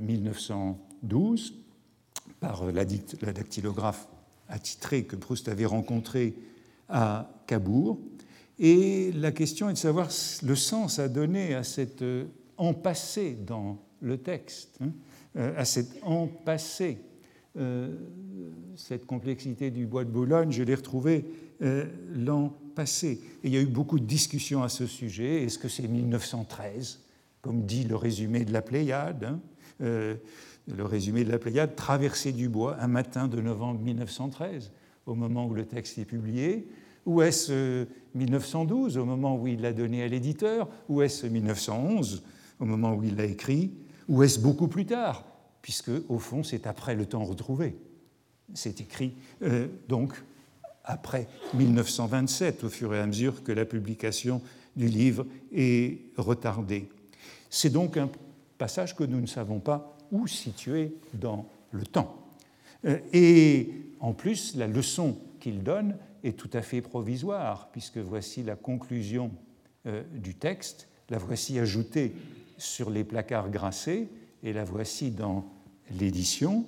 1912 0.00 1.54
euh, 1.54 2.32
par 2.38 2.64
la, 2.70 2.84
dactylographe 2.84 4.06
attitrée 4.48 5.02
que 5.02 5.16
Proust 5.16 5.48
avait 5.48 5.66
rencontrée 5.66 6.34
à 6.88 7.28
Cabourg. 7.48 7.98
Et 8.60 9.10
la 9.10 9.32
question 9.32 9.68
est 9.68 9.72
de 9.72 9.78
savoir 9.78 10.10
le 10.44 10.54
sens 10.54 11.00
à 11.00 11.08
donner 11.08 11.56
à 11.56 11.64
cet 11.64 12.02
euh, 12.02 12.26
empassé 12.58 13.36
dans 13.44 13.76
le 14.00 14.18
texte, 14.18 14.78
hein, 14.80 14.92
à 15.34 15.64
cet 15.64 16.00
empassé. 16.04 16.98
Cette 18.76 19.06
complexité 19.06 19.70
du 19.70 19.86
bois 19.86 20.04
de 20.04 20.10
Boulogne, 20.10 20.50
je 20.50 20.62
l'ai 20.62 20.74
retrouvé 20.74 21.24
euh, 21.62 21.84
l'an 22.14 22.52
passé. 22.74 23.20
Et 23.44 23.48
il 23.48 23.54
y 23.54 23.56
a 23.56 23.60
eu 23.60 23.66
beaucoup 23.66 24.00
de 24.00 24.04
discussions 24.04 24.64
à 24.64 24.68
ce 24.68 24.86
sujet. 24.86 25.44
Est-ce 25.44 25.58
que 25.58 25.68
c'est 25.68 25.86
1913, 25.86 27.00
comme 27.40 27.62
dit 27.62 27.84
le 27.84 27.94
résumé 27.94 28.44
de 28.44 28.52
la 28.52 28.62
Pléiade 28.62 29.24
hein, 29.24 29.40
euh, 29.80 30.16
Le 30.66 30.84
résumé 30.84 31.22
de 31.22 31.30
la 31.30 31.38
Pléiade, 31.38 31.76
traversée 31.76 32.32
du 32.32 32.48
bois 32.48 32.78
un 32.80 32.88
matin 32.88 33.28
de 33.28 33.40
novembre 33.40 33.78
1913, 33.80 34.72
au 35.06 35.14
moment 35.14 35.46
où 35.46 35.54
le 35.54 35.64
texte 35.64 35.98
est 35.98 36.04
publié? 36.04 36.66
Ou 37.06 37.22
est-ce 37.22 37.86
1912, 38.16 38.96
euh, 38.96 39.00
au 39.00 39.04
moment 39.04 39.36
où 39.36 39.46
il 39.46 39.60
l'a 39.60 39.72
donné 39.72 40.02
à 40.02 40.08
l'éditeur? 40.08 40.68
Ou 40.88 41.02
est-ce 41.02 41.26
1911, 41.26 42.24
au 42.58 42.64
moment 42.64 42.94
où 42.94 43.04
il 43.04 43.14
l'a 43.14 43.26
écrit? 43.26 43.70
Ou 44.08 44.24
est-ce 44.24 44.40
beaucoup 44.40 44.66
plus 44.66 44.86
tard? 44.86 45.31
Puisque, 45.62 45.90
au 46.08 46.18
fond, 46.18 46.42
c'est 46.42 46.66
après 46.66 46.94
le 46.94 47.06
temps 47.06 47.24
retrouvé. 47.24 47.76
C'est 48.54 48.80
écrit 48.80 49.14
donc 49.88 50.12
après 50.84 51.28
1927, 51.54 52.64
au 52.64 52.68
fur 52.68 52.94
et 52.94 52.98
à 52.98 53.06
mesure 53.06 53.42
que 53.42 53.52
la 53.52 53.64
publication 53.64 54.42
du 54.76 54.88
livre 54.88 55.26
est 55.54 55.98
retardée. 56.16 56.88
C'est 57.50 57.70
donc 57.70 57.96
un 57.96 58.10
passage 58.58 58.96
que 58.96 59.04
nous 59.04 59.20
ne 59.20 59.26
savons 59.26 59.60
pas 59.60 59.96
où 60.10 60.26
situer 60.26 60.94
dans 61.14 61.48
le 61.70 61.84
temps. 61.84 62.26
Euh, 62.84 62.98
et 63.12 63.70
en 64.00 64.12
plus, 64.12 64.56
la 64.56 64.66
leçon 64.66 65.16
qu'il 65.40 65.62
donne 65.62 65.96
est 66.24 66.38
tout 66.38 66.50
à 66.52 66.62
fait 66.62 66.80
provisoire, 66.80 67.68
puisque 67.72 67.98
voici 67.98 68.42
la 68.42 68.56
conclusion 68.56 69.30
euh, 69.86 70.02
du 70.14 70.34
texte, 70.34 70.88
la 71.10 71.18
voici 71.18 71.58
ajoutée 71.58 72.14
sur 72.58 72.90
les 72.90 73.04
placards 73.04 73.50
grassés, 73.50 74.08
et 74.42 74.52
la 74.52 74.64
voici 74.64 75.10
dans 75.10 75.44
l'édition. 75.98 76.66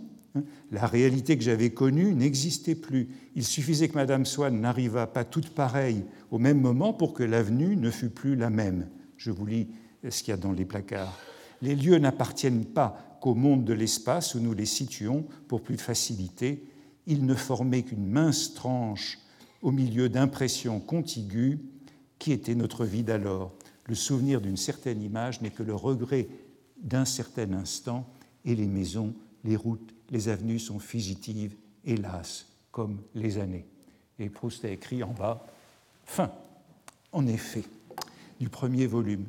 La 0.73 0.87
réalité 0.87 1.39
que 1.39 1.45
j'avais 1.45 1.71
connue 1.71 2.15
n'existait 2.15 2.75
plus. 2.75 3.09
Il 3.37 3.45
suffisait 3.45 3.89
que 3.89 3.95
Madame 3.95 4.27
Swann 4.27 4.61
n'arrivât 4.61 5.07
pas 5.07 5.25
toute 5.25 5.51
pareille 5.51 6.05
au 6.31 6.39
même 6.39 6.61
moment 6.61 6.93
pour 6.93 7.15
que 7.15 7.23
l'avenue 7.23 7.77
ne 7.77 7.91
fût 7.91 8.11
plus 8.11 8.35
la 8.35 8.51
même. 8.51 8.89
Je 9.17 9.31
vous 9.31 9.47
lis 9.47 9.69
ce 10.09 10.23
qu'il 10.23 10.33
y 10.33 10.35
a 10.35 10.37
dans 10.37 10.53
les 10.53 10.65
placards. 10.65 11.17
Les 11.63 11.77
lieux 11.77 11.99
n'appartiennent 11.99 12.65
pas 12.65 13.19
qu'au 13.21 13.35
monde 13.35 13.65
de 13.65 13.73
l'espace 13.73 14.35
où 14.35 14.41
nous 14.41 14.55
les 14.55 14.67
situons 14.67 15.25
pour 15.49 15.63
plus 15.63 15.77
de 15.77 15.81
facilité. 15.81 16.65
Ils 17.07 17.25
ne 17.25 17.35
formaient 17.35 17.83
qu'une 17.83 18.07
mince 18.07 18.55
tranche 18.55 19.19
au 19.63 19.71
milieu 19.71 20.09
d'impressions 20.09 20.81
contiguës 20.81 21.59
qui 22.19 22.33
était 22.33 22.55
notre 22.55 22.85
vie 22.85 23.03
d'alors. 23.03 23.53
Le 23.87 23.95
souvenir 23.95 24.41
d'une 24.41 24.57
certaine 24.57 25.03
image 25.03 25.41
n'est 25.43 25.51
que 25.51 25.63
le 25.63 25.75
regret 25.75 26.29
d'un 26.85 27.05
certain 27.05 27.53
instant 27.55 28.07
et 28.45 28.55
les 28.55 28.67
maisons, 28.67 29.15
les 29.43 29.57
routes, 29.57 29.95
les 30.11 30.29
avenues 30.29 30.59
sont 30.59 30.79
fugitives, 30.79 31.57
hélas, 31.85 32.47
comme 32.71 33.01
les 33.15 33.39
années. 33.39 33.67
Et 34.19 34.29
Proust 34.29 34.65
a 34.65 34.71
écrit 34.71 35.03
en 35.03 35.13
bas 35.13 35.45
Fin, 36.05 36.31
en 37.13 37.27
effet, 37.27 37.65
du 38.39 38.49
premier 38.51 38.87
volume. 38.87 39.25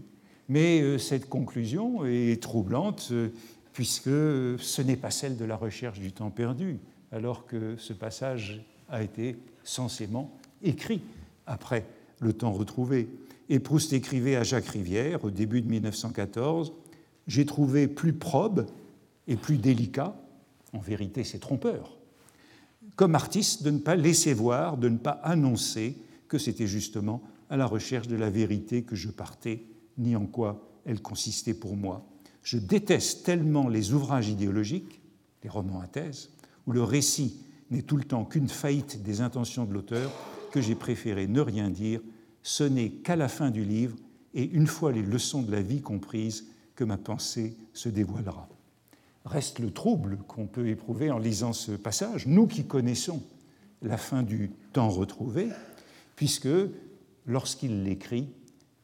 Mais 0.49 0.81
euh, 0.81 0.97
cette 0.97 1.29
conclusion 1.29 2.05
est 2.05 2.41
troublante 2.43 3.07
euh, 3.11 3.29
puisque 3.71 4.09
ce 4.09 4.81
n'est 4.81 4.97
pas 4.97 5.11
celle 5.11 5.37
de 5.37 5.45
la 5.45 5.55
recherche 5.55 5.99
du 5.99 6.11
temps 6.11 6.29
perdu, 6.29 6.79
alors 7.11 7.45
que 7.45 7.75
ce 7.77 7.93
passage 7.93 8.61
a 8.89 9.03
été 9.03 9.37
censément 9.63 10.31
écrit 10.61 11.01
après 11.47 11.85
le 12.19 12.33
temps 12.33 12.51
retrouvé. 12.51 13.09
Et 13.49 13.59
Proust 13.59 13.93
écrivait 13.93 14.35
à 14.35 14.43
Jacques 14.43 14.67
Rivière 14.67 15.23
au 15.23 15.31
début 15.31 15.61
de 15.61 15.69
1914 15.69 16.73
J'ai 17.27 17.45
trouvé 17.45 17.87
plus 17.87 18.13
probe 18.13 18.67
et 19.27 19.35
plus 19.35 19.57
délicat 19.57 20.15
en 20.73 20.79
vérité 20.79 21.23
c'est 21.23 21.39
trompeur, 21.39 21.97
comme 22.95 23.15
artiste 23.15 23.63
de 23.63 23.71
ne 23.71 23.79
pas 23.79 23.95
laisser 23.95 24.33
voir, 24.33 24.77
de 24.77 24.89
ne 24.89 24.97
pas 24.97 25.19
annoncer 25.23 25.97
que 26.27 26.37
c'était 26.37 26.67
justement 26.67 27.21
à 27.49 27.57
la 27.57 27.65
recherche 27.65 28.07
de 28.07 28.15
la 28.15 28.29
vérité 28.29 28.83
que 28.83 28.95
je 28.95 29.09
partais, 29.09 29.63
ni 29.97 30.15
en 30.15 30.25
quoi 30.25 30.67
elle 30.85 31.01
consistait 31.01 31.53
pour 31.53 31.75
moi. 31.75 32.05
Je 32.43 32.57
déteste 32.57 33.25
tellement 33.25 33.67
les 33.67 33.93
ouvrages 33.93 34.29
idéologiques, 34.29 35.01
les 35.43 35.49
romans 35.49 35.79
à 35.79 35.87
thèse, 35.87 36.29
où 36.67 36.71
le 36.71 36.83
récit 36.83 37.37
n'est 37.71 37.81
tout 37.81 37.97
le 37.97 38.03
temps 38.03 38.25
qu'une 38.25 38.49
faillite 38.49 39.01
des 39.01 39.21
intentions 39.21 39.65
de 39.65 39.73
l'auteur, 39.73 40.11
que 40.51 40.61
j'ai 40.61 40.75
préféré 40.75 41.27
ne 41.27 41.41
rien 41.41 41.69
dire, 41.69 42.01
ce 42.43 42.63
n'est 42.63 42.91
qu'à 42.91 43.15
la 43.15 43.27
fin 43.27 43.49
du 43.49 43.63
livre, 43.63 43.95
et 44.33 44.43
une 44.43 44.67
fois 44.67 44.91
les 44.91 45.01
leçons 45.01 45.41
de 45.41 45.51
la 45.51 45.61
vie 45.61 45.81
comprises, 45.81 46.47
que 46.75 46.83
ma 46.83 46.97
pensée 46.97 47.55
se 47.73 47.89
dévoilera 47.89 48.47
reste 49.25 49.59
le 49.59 49.71
trouble 49.71 50.19
qu'on 50.27 50.45
peut 50.45 50.67
éprouver 50.67 51.11
en 51.11 51.17
lisant 51.17 51.53
ce 51.53 51.71
passage, 51.71 52.27
nous 52.27 52.47
qui 52.47 52.65
connaissons 52.65 53.21
la 53.81 53.97
fin 53.97 54.23
du 54.23 54.51
temps 54.71 54.89
retrouvé, 54.89 55.49
puisque 56.15 56.47
lorsqu'il 57.25 57.83
l'écrit, 57.83 58.29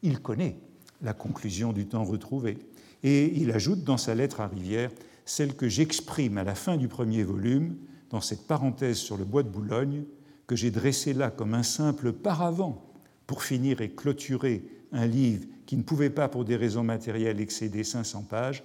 il 0.01 0.19
connaît 0.19 0.57
la 1.01 1.13
conclusion 1.13 1.73
du 1.73 1.85
temps 1.85 2.03
retrouvé. 2.03 2.57
Et 3.03 3.39
il 3.39 3.51
ajoute 3.51 3.83
dans 3.83 3.97
sa 3.97 4.15
lettre 4.15 4.41
à 4.41 4.47
Rivière 4.47 4.91
celle 5.25 5.55
que 5.55 5.69
j'exprime 5.69 6.37
à 6.37 6.43
la 6.43 6.55
fin 6.55 6.77
du 6.77 6.87
premier 6.87 7.23
volume, 7.23 7.77
dans 8.09 8.21
cette 8.21 8.45
parenthèse 8.45 8.97
sur 8.97 9.17
le 9.17 9.23
bois 9.23 9.43
de 9.43 9.49
Boulogne, 9.49 10.03
que 10.47 10.55
j'ai 10.55 10.71
dressée 10.71 11.13
là 11.13 11.31
comme 11.31 11.53
un 11.53 11.63
simple 11.63 12.11
paravent 12.11 12.91
pour 13.25 13.43
finir 13.43 13.79
et 13.81 13.91
clôturer 13.91 14.63
un 14.91 15.05
livre 15.05 15.45
qui 15.71 15.77
ne 15.77 15.83
pouvait 15.83 16.09
pas, 16.09 16.27
pour 16.27 16.43
des 16.43 16.57
raisons 16.57 16.83
matérielles, 16.83 17.39
excéder 17.39 17.85
500 17.85 18.23
pages, 18.23 18.61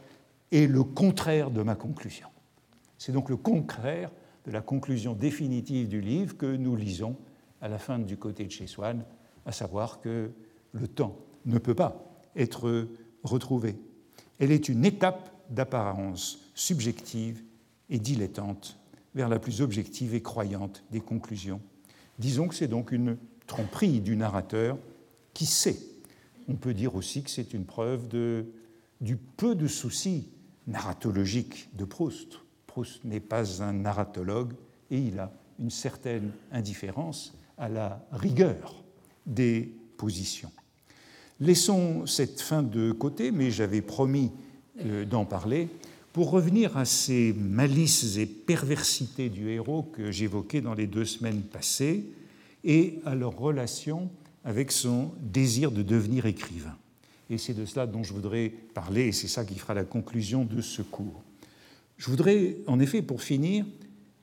est 0.51 0.67
le 0.67 0.83
contraire 0.83 1.53
de 1.53 1.63
ma 1.63 1.77
conclusion. 1.77 2.27
C'est 2.99 3.13
donc 3.13 3.31
le 3.31 3.37
contraire 3.37 4.11
de 4.45 4.51
la 4.51 4.61
conclusion 4.61 5.13
définitive 5.13 5.87
du 5.87 6.01
livre 6.01 6.37
que 6.37 6.57
nous 6.57 6.75
lisons 6.75 7.17
à 7.61 7.69
la 7.69 7.79
fin 7.79 8.01
du 8.01 8.17
côté 8.17 8.45
de 8.45 8.51
chez 8.51 8.67
Swann, 8.67 9.05
à 9.45 9.53
savoir 9.53 10.01
que 10.01 10.33
le 10.73 10.89
temps 10.89 11.17
ne 11.45 11.59
peut 11.59 11.77
pas 11.77 12.05
être 12.35 12.89
retrouvé. 13.23 13.77
Elle 14.41 14.51
est 14.51 14.69
une 14.69 14.85
étape 14.85 15.31
d'apparence 15.49 16.51
subjective 16.57 17.41
et 17.89 18.01
dilettante 18.01 18.81
vers 19.15 19.29
la 19.29 19.39
plus 19.39 19.61
objective 19.61 20.13
et 20.13 20.23
croyante 20.23 20.83
des 20.91 21.01
conclusions. 21.01 21.61
Disons 22.19 22.49
que 22.49 22.57
c'est 22.57 22.67
donc 22.67 22.91
une 22.91 23.17
tromperie 23.47 24.01
du 24.01 24.17
narrateur 24.17 24.77
qui 25.35 25.47
sait. 25.47 25.79
On 26.49 26.55
peut 26.55 26.75
dire 26.75 26.95
aussi 26.95 27.23
que 27.23 27.31
c'est 27.31 27.55
une 27.55 27.65
preuve 27.65 28.09
du 29.01 29.17
peu 29.37 29.55
de 29.55 29.67
soucis 29.67 30.29
narratologique 30.67 31.69
de 31.77 31.85
Proust. 31.85 32.41
Proust 32.67 33.05
n'est 33.05 33.21
pas 33.21 33.63
un 33.63 33.73
narratologue 33.73 34.53
et 34.91 34.99
il 34.99 35.19
a 35.19 35.33
une 35.59 35.71
certaine 35.71 36.31
indifférence 36.53 37.35
à 37.59 37.69
la 37.69 38.07
rigueur 38.13 38.85
des 39.25 39.73
positions. 39.97 40.53
Laissons 41.41 42.07
cette 42.07 42.41
fin 42.41 42.63
de 42.63 42.93
côté, 42.93 43.31
mais 43.31 43.51
j'avais 43.51 43.83
promis 43.83 44.31
euh, 44.85 45.05
d'en 45.05 45.25
parler 45.25 45.69
Pour 46.13 46.31
revenir 46.31 46.77
à 46.77 46.85
ces 46.85 47.35
malices 47.35 48.17
et 48.17 48.27
perversités 48.27 49.29
du 49.29 49.51
héros 49.51 49.83
que 49.83 50.11
j'évoquais 50.11 50.63
dans 50.63 50.75
les 50.75 50.87
deux 50.87 51.05
semaines 51.05 51.43
passées 51.43 52.07
et 52.65 53.01
à 53.05 53.15
leur 53.15 53.37
relation 53.37 54.11
avec 54.47 54.71
son 54.71 55.11
désir 55.21 55.73
de 55.73 55.83
devenir 55.83 56.25
écrivain. 56.25 56.77
Et 57.29 57.37
c'est 57.37 57.53
de 57.53 57.67
cela 57.67 57.89
dont 57.89 58.05
je 58.05 58.13
voudrais 58.13 58.53
parler, 58.75 59.09
et 59.09 59.13
c'est 59.13 59.27
ça 59.27 59.45
qui 59.45 59.59
fera 59.59 59.75
la 59.75 59.85
conclusion 59.85 60.45
de 60.45 60.61
ce 60.63 60.83
cours. 60.83 61.25
Je 61.99 62.09
voudrais, 62.09 62.59
en 62.69 62.79
effet, 62.79 63.03
pour 63.03 63.23
finir, 63.23 63.67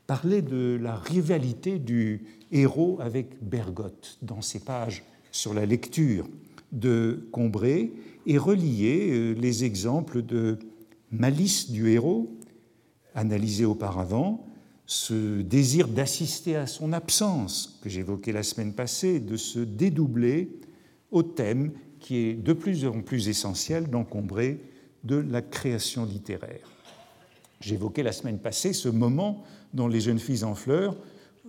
parler 0.08 0.42
de 0.42 0.80
la 0.82 0.96
rivalité 0.96 1.78
du 1.78 2.24
héros 2.54 2.98
avec 3.02 3.36
Bergotte 3.42 4.18
dans 4.22 4.42
ses 4.42 4.60
pages 4.60 5.04
sur 5.32 5.54
la 5.54 5.66
lecture 5.66 6.30
de 6.72 7.28
Combray 7.32 7.92
et 8.26 8.38
relier 8.38 9.10
euh, 9.12 9.34
les 9.34 9.66
exemples 9.66 10.22
de 10.22 10.58
malice 11.12 11.70
du 11.70 11.90
héros, 11.90 12.34
analysés 13.14 13.66
auparavant, 13.66 14.48
ce 14.94 15.42
désir 15.42 15.88
d'assister 15.88 16.56
à 16.56 16.68
son 16.68 16.94
absence 16.94 17.80
que 17.82 17.90
j'évoquais 17.90 18.32
la 18.32 18.44
semaine 18.44 18.74
passée, 18.74 19.20
de 19.20 19.38
se 19.38 19.58
dédoubler 19.58 20.52
au 21.10 21.24
thème 21.24 21.72
qui 22.00 22.18
est 22.18 22.34
de 22.36 22.54
plus 22.54 22.86
en 22.86 23.02
plus 23.02 23.28
essentiel 23.28 23.90
d'encombrer 23.90 24.60
de 25.04 25.16
la 25.16 25.42
création 25.42 26.06
littéraire. 26.06 26.70
J'évoquais 27.60 28.04
la 28.04 28.12
semaine 28.12 28.38
passée 28.38 28.72
ce 28.72 28.88
moment 28.88 29.44
dans 29.74 29.88
Les 29.88 30.00
jeunes 30.00 30.20
filles 30.20 30.44
en 30.44 30.54
fleurs 30.54 30.96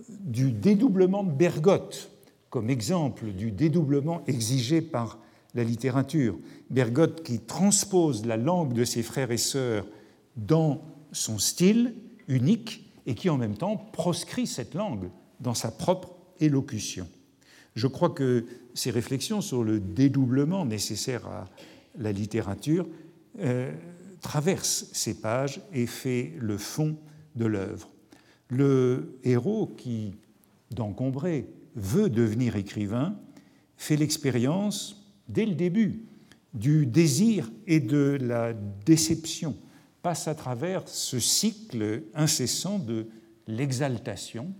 du 0.09 0.51
dédoublement 0.51 1.23
de 1.23 1.31
Bergotte 1.31 2.09
comme 2.49 2.71
exemple 2.71 3.27
du 3.31 3.51
dédoublement 3.51 4.23
exigé 4.25 4.81
par 4.81 5.19
la 5.53 5.63
littérature. 5.63 6.37
Bergotte 6.71 7.21
qui 7.21 7.39
transpose 7.39 8.25
la 8.25 8.37
langue 8.37 8.73
de 8.73 8.85
ses 8.85 9.03
frères 9.03 9.31
et 9.31 9.37
sœurs 9.37 9.85
dans 10.35 10.81
son 11.11 11.37
style 11.37 11.93
unique 12.27 12.84
et 13.05 13.15
qui 13.15 13.29
en 13.29 13.37
même 13.37 13.57
temps 13.57 13.77
proscrit 13.77 14.47
cette 14.47 14.73
langue 14.73 15.09
dans 15.39 15.53
sa 15.53 15.71
propre 15.71 16.15
élocution. 16.39 17.07
Je 17.75 17.87
crois 17.87 18.09
que 18.09 18.45
ces 18.73 18.91
réflexions 18.91 19.41
sur 19.41 19.63
le 19.63 19.79
dédoublement 19.79 20.65
nécessaire 20.65 21.27
à 21.27 21.45
la 21.97 22.11
littérature 22.11 22.87
euh, 23.39 23.71
traversent 24.21 24.89
ces 24.93 25.19
pages 25.19 25.61
et 25.73 25.85
fait 25.85 26.33
le 26.39 26.57
fond 26.57 26.97
de 27.35 27.45
l'œuvre. 27.45 27.89
Le 28.49 29.19
héros 29.23 29.67
qui, 29.67 30.15
d'encombrer, 30.71 31.47
veut 31.75 32.09
devenir 32.09 32.55
écrivain 32.55 33.17
fait 33.77 33.97
l'expérience, 33.97 35.11
dès 35.27 35.45
le 35.45 35.55
début, 35.55 36.05
du 36.53 36.85
désir 36.85 37.51
et 37.67 37.81
de 37.81 38.17
la 38.21 38.53
déception, 38.53 39.55
passe 40.05 40.27
à 40.27 40.35
travers 40.35 40.87
ce 40.87 41.19
cycle 41.19 42.03
incessant 42.13 42.77
de 42.77 43.07
l'exaltation 43.47 44.53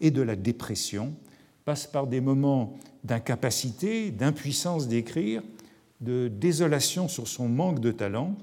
et 0.00 0.10
de 0.10 0.22
la 0.22 0.36
dépression, 0.36 1.12
passe 1.66 1.86
par 1.86 2.06
des 2.06 2.22
moments 2.22 2.78
d'incapacité, 3.04 4.10
d'impuissance 4.10 4.88
d'écrire, 4.88 5.42
de 6.00 6.28
désolation 6.28 7.08
sur 7.08 7.28
son 7.28 7.46
manque 7.46 7.80
de 7.80 7.92
talent, 7.92 8.38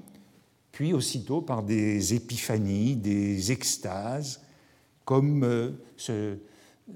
puis 0.70 0.92
aussitôt 0.92 1.40
par 1.40 1.64
des 1.64 2.14
épiphanies, 2.14 2.94
des 2.94 3.50
extases, 3.50 4.40
comme 5.04 5.42
euh, 5.42 5.72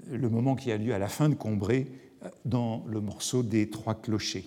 le 0.08 0.28
moment 0.28 0.54
qui 0.54 0.70
a 0.70 0.76
lieu 0.76 0.94
à 0.94 1.00
la 1.00 1.08
fin 1.08 1.28
de 1.28 1.34
Combray 1.34 1.88
dans 2.44 2.84
le 2.86 3.00
morceau 3.00 3.42
des 3.42 3.68
Trois 3.70 3.96
Clochers. 3.96 4.46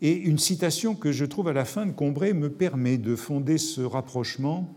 Et 0.00 0.12
une 0.12 0.38
citation 0.38 0.94
que 0.94 1.10
je 1.10 1.24
trouve 1.24 1.48
à 1.48 1.52
la 1.52 1.64
fin 1.64 1.86
de 1.86 1.92
Combray 1.92 2.32
me 2.32 2.50
permet 2.50 2.98
de 2.98 3.16
fonder 3.16 3.58
ce 3.58 3.80
rapprochement 3.80 4.72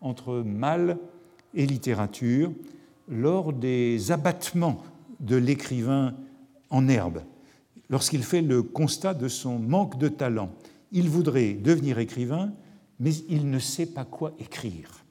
entre 0.00 0.42
mal 0.44 0.98
et 1.54 1.66
littérature 1.66 2.52
lors 3.08 3.52
des 3.52 4.12
abattements 4.12 4.82
de 5.20 5.36
l'écrivain 5.36 6.14
en 6.70 6.88
herbe, 6.88 7.22
lorsqu'il 7.88 8.22
fait 8.22 8.42
le 8.42 8.62
constat 8.62 9.14
de 9.14 9.28
son 9.28 9.58
manque 9.58 9.98
de 9.98 10.08
talent. 10.08 10.50
Il 10.92 11.08
voudrait 11.08 11.54
devenir 11.54 11.98
écrivain, 11.98 12.52
mais 13.00 13.14
il 13.28 13.50
ne 13.50 13.58
sait 13.58 13.86
pas 13.86 14.04
quoi 14.04 14.34
écrire. 14.38 15.04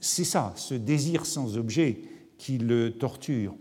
C'est 0.00 0.24
ça, 0.24 0.52
ce 0.56 0.74
désir 0.74 1.26
sans 1.26 1.56
objet 1.56 2.00
qui 2.38 2.58
le 2.58 2.92
torture. 2.92 3.54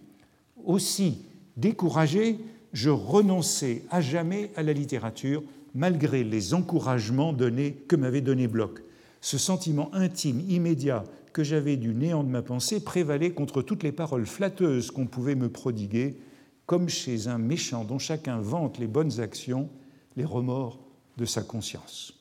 Aussi 0.65 1.25
découragé, 1.57 2.39
je 2.73 2.89
renonçais 2.89 3.83
à 3.89 4.01
jamais 4.01 4.51
à 4.55 4.63
la 4.63 4.73
littérature 4.73 5.43
malgré 5.75 6.23
les 6.23 6.53
encouragements 6.53 7.33
donnés 7.33 7.73
que 7.87 7.95
m'avait 7.95 8.21
donné 8.21 8.47
Bloch. 8.47 8.81
Ce 9.21 9.37
sentiment 9.37 9.93
intime, 9.93 10.41
immédiat 10.49 11.03
que 11.33 11.43
j'avais 11.43 11.77
du 11.77 11.93
néant 11.93 12.23
de 12.23 12.29
ma 12.29 12.41
pensée 12.41 12.79
prévalait 12.79 13.31
contre 13.31 13.61
toutes 13.61 13.83
les 13.83 13.91
paroles 13.91 14.25
flatteuses 14.25 14.91
qu'on 14.91 15.05
pouvait 15.05 15.35
me 15.35 15.49
prodiguer, 15.49 16.17
comme 16.65 16.89
chez 16.89 17.27
un 17.27 17.37
méchant 17.37 17.83
dont 17.83 17.99
chacun 17.99 18.39
vante 18.39 18.77
les 18.77 18.87
bonnes 18.87 19.19
actions, 19.19 19.69
les 20.15 20.25
remords 20.25 20.79
de 21.17 21.25
sa 21.25 21.41
conscience. 21.41 22.13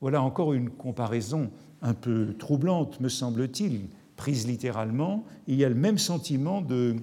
Voilà 0.00 0.22
encore 0.22 0.52
une 0.52 0.70
comparaison 0.70 1.50
un 1.82 1.94
peu 1.94 2.34
troublante, 2.38 3.00
me 3.00 3.08
semble-t-il, 3.08 3.88
prise 4.16 4.46
littéralement. 4.46 5.24
Il 5.46 5.56
y 5.56 5.64
a 5.64 5.68
le 5.68 5.74
même 5.74 5.98
sentiment 5.98 6.60
de 6.60 6.96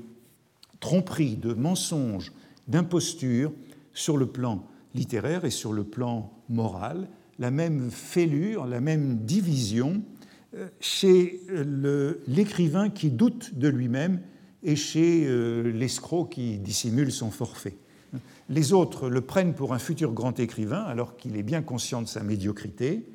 tromperie, 0.80 1.36
de 1.36 1.54
mensonge, 1.54 2.32
d'imposture 2.68 3.52
sur 3.94 4.18
le 4.18 4.28
plan 4.28 4.66
littéraire 4.96 5.46
et 5.46 5.50
sur 5.50 5.74
le 5.74 5.84
plan 5.84 6.32
moral, 6.50 7.08
la 7.40 7.52
même 7.52 7.92
fêlure, 7.92 8.66
la 8.66 8.82
même 8.82 9.18
division 9.18 10.02
euh, 10.56 10.68
chez 10.80 11.42
l'écrivain 12.28 12.90
qui 12.90 13.12
doute 13.12 13.58
de 13.58 13.68
lui-même 13.68 14.22
et 14.64 14.76
chez 14.76 15.26
euh, 15.26 15.72
l'escroc 15.72 16.26
qui 16.26 16.58
dissimule 16.58 17.12
son 17.12 17.32
forfait. 17.32 17.78
Les 18.50 18.74
autres 18.74 19.10
le 19.10 19.22
prennent 19.22 19.54
pour 19.54 19.74
un 19.74 19.80
futur 19.80 20.14
grand 20.14 20.40
écrivain 20.40 20.82
alors 20.82 21.18
qu'il 21.18 21.36
est 21.36 21.44
bien 21.44 21.62
conscient 21.62 22.02
de 22.02 22.08
sa 22.08 22.24
médiocrité, 22.24 23.06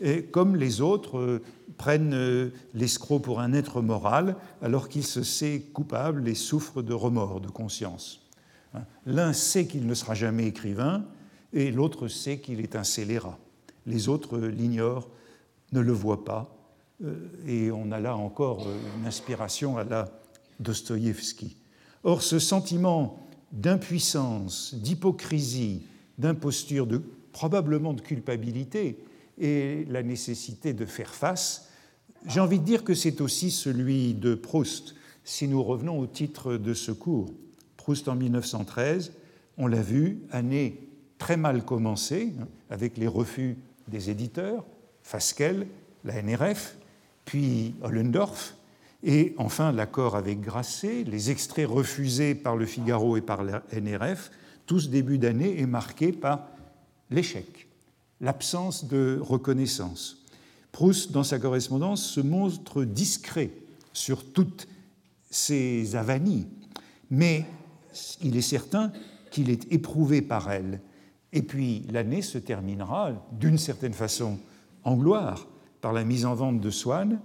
et 0.00 0.22
comme 0.24 0.56
les 0.56 0.80
autres 0.80 1.18
euh, 1.18 1.42
prennent 1.76 2.14
euh, 2.14 2.50
l'escroc 2.74 3.20
pour 3.20 3.40
un 3.40 3.52
être 3.52 3.82
moral 3.82 4.36
alors 4.62 4.88
qu'il 4.88 5.04
se 5.04 5.22
sait 5.22 5.60
coupable 5.74 6.26
et 6.28 6.34
souffre 6.34 6.82
de 6.82 6.94
remords, 6.94 7.40
de 7.40 7.48
conscience. 7.48 8.19
Hein? 8.74 8.84
L'un 9.06 9.32
sait 9.32 9.66
qu'il 9.66 9.86
ne 9.86 9.94
sera 9.94 10.14
jamais 10.14 10.46
écrivain 10.46 11.04
et 11.52 11.70
l'autre 11.70 12.08
sait 12.08 12.38
qu'il 12.38 12.60
est 12.60 12.76
un 12.76 12.84
scélérat. 12.84 13.38
Les 13.86 14.08
autres 14.08 14.38
l'ignorent, 14.38 15.08
ne 15.72 15.80
le 15.80 15.92
voient 15.92 16.24
pas, 16.24 16.56
et 17.46 17.70
on 17.70 17.92
a 17.92 18.00
là 18.00 18.16
encore 18.16 18.66
une 18.98 19.06
inspiration 19.06 19.78
à 19.78 19.84
la 19.84 20.08
Dostoïevski. 20.58 21.56
Or, 22.04 22.22
ce 22.22 22.38
sentiment 22.38 23.26
d'impuissance, 23.52 24.74
d'hypocrisie, 24.74 25.82
d'imposture, 26.18 26.86
de, 26.86 27.02
probablement 27.32 27.92
de 27.94 28.00
culpabilité, 28.00 29.02
et 29.38 29.86
la 29.88 30.02
nécessité 30.02 30.74
de 30.74 30.84
faire 30.84 31.14
face, 31.14 31.68
j'ai 32.26 32.40
envie 32.40 32.58
de 32.58 32.64
dire 32.64 32.84
que 32.84 32.94
c'est 32.94 33.22
aussi 33.22 33.50
celui 33.50 34.12
de 34.12 34.34
Proust, 34.34 34.94
si 35.24 35.48
nous 35.48 35.62
revenons 35.62 35.98
au 35.98 36.06
titre 36.06 36.56
de 36.56 36.74
ce 36.74 36.92
cours. 36.92 37.32
Proust 37.80 38.08
en 38.08 38.14
1913, 38.14 39.12
on 39.56 39.66
l'a 39.66 39.80
vu, 39.80 40.20
année 40.32 40.86
très 41.16 41.38
mal 41.38 41.64
commencée, 41.64 42.34
avec 42.68 42.98
les 42.98 43.06
refus 43.06 43.56
des 43.88 44.10
éditeurs, 44.10 44.66
Fasquelle, 45.02 45.66
la 46.04 46.20
NRF, 46.20 46.76
puis 47.24 47.74
Ollendorf, 47.82 48.54
et 49.02 49.34
enfin, 49.38 49.72
l'accord 49.72 50.14
avec 50.14 50.42
Grasset, 50.42 51.04
les 51.04 51.30
extraits 51.30 51.66
refusés 51.66 52.34
par 52.34 52.54
le 52.54 52.66
Figaro 52.66 53.16
et 53.16 53.22
par 53.22 53.42
la 53.42 53.62
NRF, 53.72 54.30
tout 54.66 54.78
ce 54.78 54.88
début 54.88 55.16
d'année 55.16 55.58
est 55.58 55.66
marqué 55.66 56.12
par 56.12 56.48
l'échec, 57.10 57.66
l'absence 58.20 58.84
de 58.84 59.18
reconnaissance. 59.22 60.26
Proust, 60.70 61.12
dans 61.12 61.24
sa 61.24 61.38
correspondance, 61.38 62.04
se 62.04 62.20
montre 62.20 62.84
discret 62.84 63.50
sur 63.94 64.32
toutes 64.34 64.68
ces 65.30 65.96
avanies, 65.96 66.46
mais 67.10 67.46
il 68.22 68.36
est 68.36 68.42
certain 68.42 68.92
qu'il 69.30 69.50
est 69.50 69.72
éprouvé 69.72 70.22
par 70.22 70.50
elles. 70.50 70.80
Et 71.32 71.42
puis 71.42 71.86
l'année 71.90 72.22
se 72.22 72.38
terminera, 72.38 73.12
d'une 73.32 73.58
certaine 73.58 73.92
façon, 73.92 74.38
en 74.84 74.96
gloire, 74.96 75.46
par 75.80 75.92
la 75.92 76.04
mise 76.04 76.26
en 76.26 76.34
vente 76.34 76.60
de 76.60 76.70
Swann, 76.70 77.20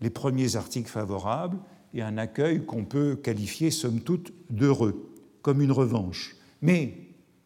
les 0.00 0.10
premiers 0.10 0.56
articles 0.56 0.90
favorables 0.90 1.58
et 1.94 2.02
un 2.02 2.18
accueil 2.18 2.64
qu'on 2.64 2.84
peut 2.84 3.16
qualifier 3.16 3.70
somme 3.70 4.00
toute 4.00 4.32
d'heureux, 4.50 5.12
comme 5.42 5.60
une 5.60 5.72
revanche. 5.72 6.36
Mais 6.62 6.94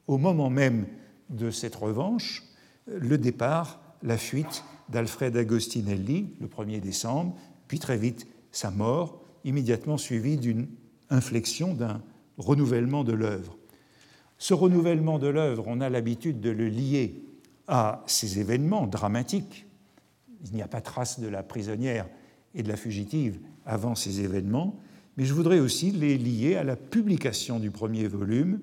au 0.07 0.19
moment 0.19 0.51
même 0.51 0.87
de 1.31 1.51
cette 1.51 1.75
revanche, 1.75 2.45
le 2.87 3.19
départ, 3.19 3.81
la 4.03 4.17
fuite 4.17 4.65
d'Alfred 4.89 5.37
Agostinelli 5.37 6.35
le 6.41 6.47
1er 6.47 6.81
décembre, 6.81 7.37
puis 7.67 7.79
très 7.79 7.97
vite 7.97 8.27
sa 8.53 8.71
mort, 8.71 9.21
immédiatement 9.45 9.97
suivie 9.97 10.37
d'une 10.37 10.69
inflexion, 11.11 11.75
d'un 11.75 12.01
renouvellement 12.38 13.05
de 13.05 13.12
l'œuvre. 13.12 13.57
Ce 14.38 14.55
renouvellement 14.55 15.18
de 15.18 15.29
l'œuvre, 15.29 15.64
on 15.66 15.81
a 15.81 15.88
l'habitude 15.88 16.40
de 16.40 16.51
le 16.51 16.68
lier 16.68 17.22
à 17.68 18.03
ces 18.07 18.38
événements 18.38 18.87
dramatiques 18.87 19.66
il 20.44 20.57
n'y 20.57 20.62
a 20.62 20.68
pas 20.68 20.81
trace 20.81 21.20
de 21.20 21.29
la 21.29 21.42
prisonnière 21.42 22.07
et 22.55 22.62
de 22.62 22.68
la 22.68 22.77
fugitive 22.77 23.38
avant 23.64 23.94
ces 23.94 24.20
événements, 24.20 24.79
mais 25.16 25.25
je 25.25 25.35
voudrais 25.35 25.61
aussi 25.61 25.90
les 25.90 26.18
lier 26.18 26.57
à 26.57 26.64
la 26.64 26.77
publication 26.77 27.59
du 27.59 27.70
premier 27.70 28.07
volume 28.07 28.61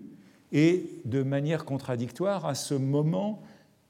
et 0.52 0.86
de 1.06 1.24
manière 1.24 1.66
contradictoire 1.66 2.46
à 2.46 2.56
ce 2.56 2.74
moment, 2.74 3.42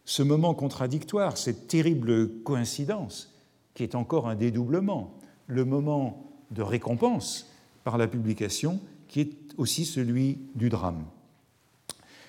ce 0.06 0.24
moment 0.24 0.54
contradictoire, 0.54 1.38
cette 1.38 1.68
terrible 1.68 2.42
coïncidence 2.44 3.34
qui 3.74 3.84
est 3.84 3.96
encore 3.96 4.28
un 4.28 4.36
dédoublement, 4.36 5.14
le 5.48 5.66
moment 5.66 6.32
de 6.52 6.62
récompense 6.62 7.52
par 7.84 7.98
la 7.98 8.08
publication 8.08 8.80
qui 9.14 9.20
est 9.20 9.32
aussi 9.58 9.86
celui 9.86 10.40
du 10.56 10.70
drame. 10.70 11.06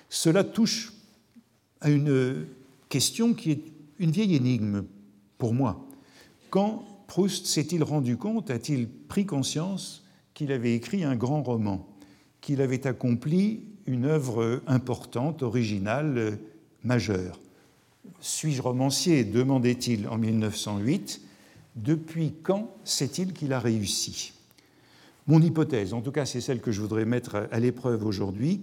Cela 0.07 0.43
touche 0.43 0.93
à 1.81 1.89
une 1.89 2.45
question 2.89 3.33
qui 3.33 3.49
est 3.49 3.61
une 3.97 4.11
vieille 4.11 4.35
énigme 4.35 4.85
pour 5.39 5.55
moi. 5.55 5.83
Quand 6.51 6.85
Proust 7.07 7.47
s'est-il 7.47 7.83
rendu 7.83 8.17
compte, 8.17 8.51
a-t-il 8.51 8.87
pris 8.87 9.25
conscience 9.25 10.03
qu'il 10.35 10.51
avait 10.51 10.75
écrit 10.75 11.03
un 11.03 11.15
grand 11.15 11.41
roman, 11.41 11.87
qu'il 12.39 12.61
avait 12.61 12.85
accompli 12.85 13.63
une 13.87 14.05
œuvre 14.05 14.61
importante, 14.67 15.41
originale, 15.41 16.37
majeure? 16.83 17.39
Suis-je 18.21 18.61
romancier 18.61 19.23
demandait-il 19.23 20.07
en 20.07 20.19
1908. 20.19 21.19
Depuis 21.77 22.35
quand 22.43 22.69
sait-il 22.83 23.33
qu'il 23.33 23.53
a 23.53 23.59
réussi? 23.59 24.34
Mon 25.27 25.41
hypothèse, 25.41 25.93
en 25.93 26.01
tout 26.01 26.11
cas 26.11 26.25
c'est 26.25 26.41
celle 26.41 26.61
que 26.61 26.71
je 26.71 26.81
voudrais 26.81 27.05
mettre 27.05 27.47
à 27.51 27.59
l'épreuve 27.59 28.05
aujourd'hui, 28.05 28.61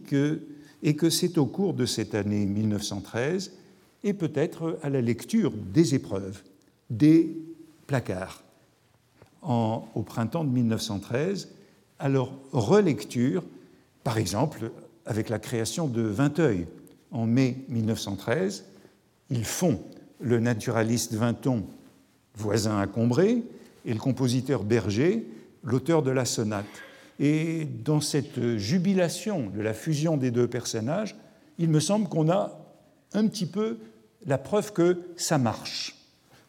est 0.82 0.94
que 0.94 1.10
c'est 1.10 1.38
au 1.38 1.46
cours 1.46 1.74
de 1.74 1.86
cette 1.86 2.14
année 2.14 2.46
1913 2.46 3.52
et 4.04 4.14
peut-être 4.14 4.78
à 4.82 4.90
la 4.90 5.00
lecture 5.00 5.52
des 5.52 5.94
épreuves, 5.94 6.42
des 6.90 7.36
placards, 7.86 8.42
au 9.42 10.02
printemps 10.04 10.44
de 10.44 10.50
1913, 10.50 11.48
à 11.98 12.08
leur 12.08 12.32
relecture, 12.52 13.44
par 14.04 14.18
exemple 14.18 14.70
avec 15.04 15.28
la 15.28 15.38
création 15.38 15.88
de 15.88 16.02
Vinteuil 16.02 16.66
en 17.10 17.26
mai 17.26 17.64
1913. 17.68 18.64
Ils 19.30 19.44
font 19.44 19.80
le 20.20 20.38
naturaliste 20.38 21.14
Vinton, 21.14 21.64
voisin 22.36 22.78
à 22.78 22.86
Combray, 22.86 23.42
et 23.84 23.92
le 23.92 23.98
compositeur 23.98 24.62
Berger, 24.62 25.26
l'auteur 25.62 26.02
de 26.02 26.10
la 26.10 26.24
sonate. 26.24 26.66
Et 27.20 27.64
dans 27.64 28.00
cette 28.00 28.56
jubilation 28.56 29.50
de 29.50 29.60
la 29.60 29.74
fusion 29.74 30.16
des 30.16 30.30
deux 30.30 30.48
personnages, 30.48 31.16
il 31.58 31.68
me 31.68 31.80
semble 31.80 32.08
qu'on 32.08 32.30
a 32.30 32.58
un 33.12 33.26
petit 33.28 33.46
peu 33.46 33.78
la 34.26 34.38
preuve 34.38 34.72
que 34.72 35.02
ça 35.16 35.38
marche. 35.38 35.96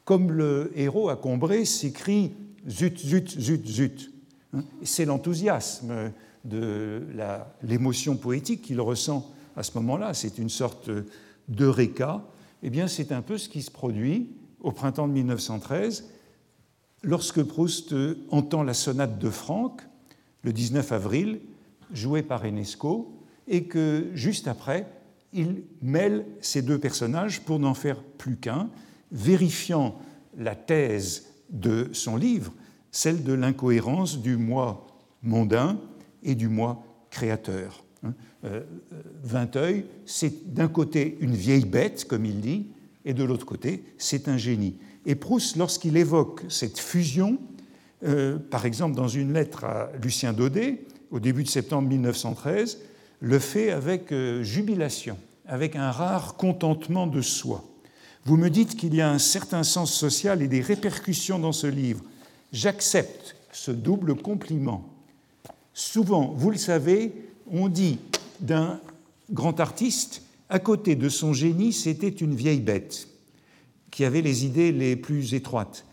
Comme 0.05 0.31
le 0.31 0.71
héros 0.75 1.09
à 1.09 1.15
Combray 1.15 1.65
s'écrit 1.65 2.33
zut, 2.67 2.99
zut, 2.99 3.39
zut, 3.39 3.67
zut. 3.67 4.11
Hein, 4.53 4.63
c'est 4.83 5.05
l'enthousiasme 5.05 6.11
de 6.45 7.03
l'émotion 7.61 8.17
poétique 8.17 8.63
qu'il 8.63 8.81
ressent 8.81 9.31
à 9.55 9.63
ce 9.63 9.71
moment-là. 9.75 10.13
C'est 10.13 10.37
une 10.37 10.49
sorte 10.49 10.89
d'eureka. 11.47 12.21
Eh 12.63 12.69
bien, 12.69 12.87
c'est 12.87 13.11
un 13.11 13.21
peu 13.21 13.37
ce 13.37 13.49
qui 13.49 13.61
se 13.61 13.71
produit 13.71 14.29
au 14.61 14.71
printemps 14.71 15.07
de 15.07 15.13
1913 15.13 16.05
lorsque 17.03 17.43
Proust 17.43 17.93
entend 18.29 18.63
la 18.63 18.73
sonate 18.73 19.19
de 19.19 19.29
Franck 19.29 19.81
le 20.43 20.51
19 20.53 20.91
avril, 20.91 21.39
jouée 21.93 22.23
par 22.23 22.45
Enesco, 22.45 23.13
et 23.47 23.65
que 23.65 24.09
juste 24.13 24.47
après, 24.47 24.87
il 25.33 25.63
mêle 25.81 26.25
ces 26.41 26.61
deux 26.61 26.79
personnages 26.79 27.41
pour 27.41 27.59
n'en 27.59 27.73
faire 27.73 28.01
plus 28.01 28.37
qu'un, 28.37 28.69
vérifiant 29.11 29.99
la 30.37 30.55
thèse 30.55 31.27
de 31.49 31.89
son 31.91 32.15
livre, 32.17 32.53
celle 32.91 33.23
de 33.23 33.33
l'incohérence 33.33 34.21
du 34.21 34.37
moi 34.37 34.87
mondain 35.21 35.79
et 36.23 36.35
du 36.35 36.47
moi 36.47 36.83
créateur. 37.09 37.83
Hein. 38.03 38.13
Euh, 38.45 38.61
Vinteuil, 39.23 39.85
c'est 40.05 40.53
d'un 40.53 40.67
côté 40.67 41.17
une 41.21 41.35
vieille 41.35 41.65
bête, 41.65 42.05
comme 42.05 42.25
il 42.25 42.39
dit, 42.39 42.67
et 43.05 43.13
de 43.13 43.23
l'autre 43.23 43.45
côté, 43.45 43.83
c'est 43.97 44.27
un 44.27 44.37
génie. 44.37 44.77
Et 45.05 45.15
Proust, 45.15 45.57
lorsqu'il 45.57 45.97
évoque 45.97 46.43
cette 46.49 46.79
fusion, 46.79 47.37
euh, 48.05 48.37
par 48.37 48.65
exemple 48.65 48.95
dans 48.95 49.07
une 49.07 49.33
lettre 49.33 49.65
à 49.65 49.89
Lucien 50.01 50.33
Daudet, 50.33 50.85
au 51.11 51.19
début 51.19 51.43
de 51.43 51.49
septembre 51.49 51.89
1913, 51.89 52.79
le 53.19 53.39
fait 53.39 53.71
avec 53.71 54.11
euh, 54.11 54.43
jubilation, 54.43 55.17
avec 55.45 55.75
un 55.75 55.91
rare 55.91 56.35
contentement 56.35 57.07
de 57.07 57.21
soi. 57.21 57.63
Vous 58.25 58.37
me 58.37 58.49
dites 58.49 58.75
qu'il 58.75 58.95
y 58.95 59.01
a 59.01 59.09
un 59.09 59.19
certain 59.19 59.63
sens 59.63 59.93
social 59.93 60.41
et 60.41 60.47
des 60.47 60.61
répercussions 60.61 61.39
dans 61.39 61.51
ce 61.51 61.67
livre. 61.67 62.01
J'accepte 62.53 63.35
ce 63.51 63.71
double 63.71 64.15
compliment. 64.15 64.89
Souvent, 65.73 66.33
vous 66.35 66.51
le 66.51 66.57
savez, 66.57 67.13
on 67.51 67.67
dit 67.67 67.99
d'un 68.39 68.79
grand 69.31 69.59
artiste, 69.59 70.21
à 70.49 70.59
côté 70.59 70.95
de 70.95 71.09
son 71.09 71.33
génie, 71.33 71.73
c'était 71.73 72.09
une 72.09 72.35
vieille 72.35 72.61
bête 72.61 73.07
qui 73.93 74.05
avait 74.05 74.21
les 74.23 74.43
idées 74.43 74.71
les 74.71 74.95
plus 74.95 75.35
étroites. 75.35 75.85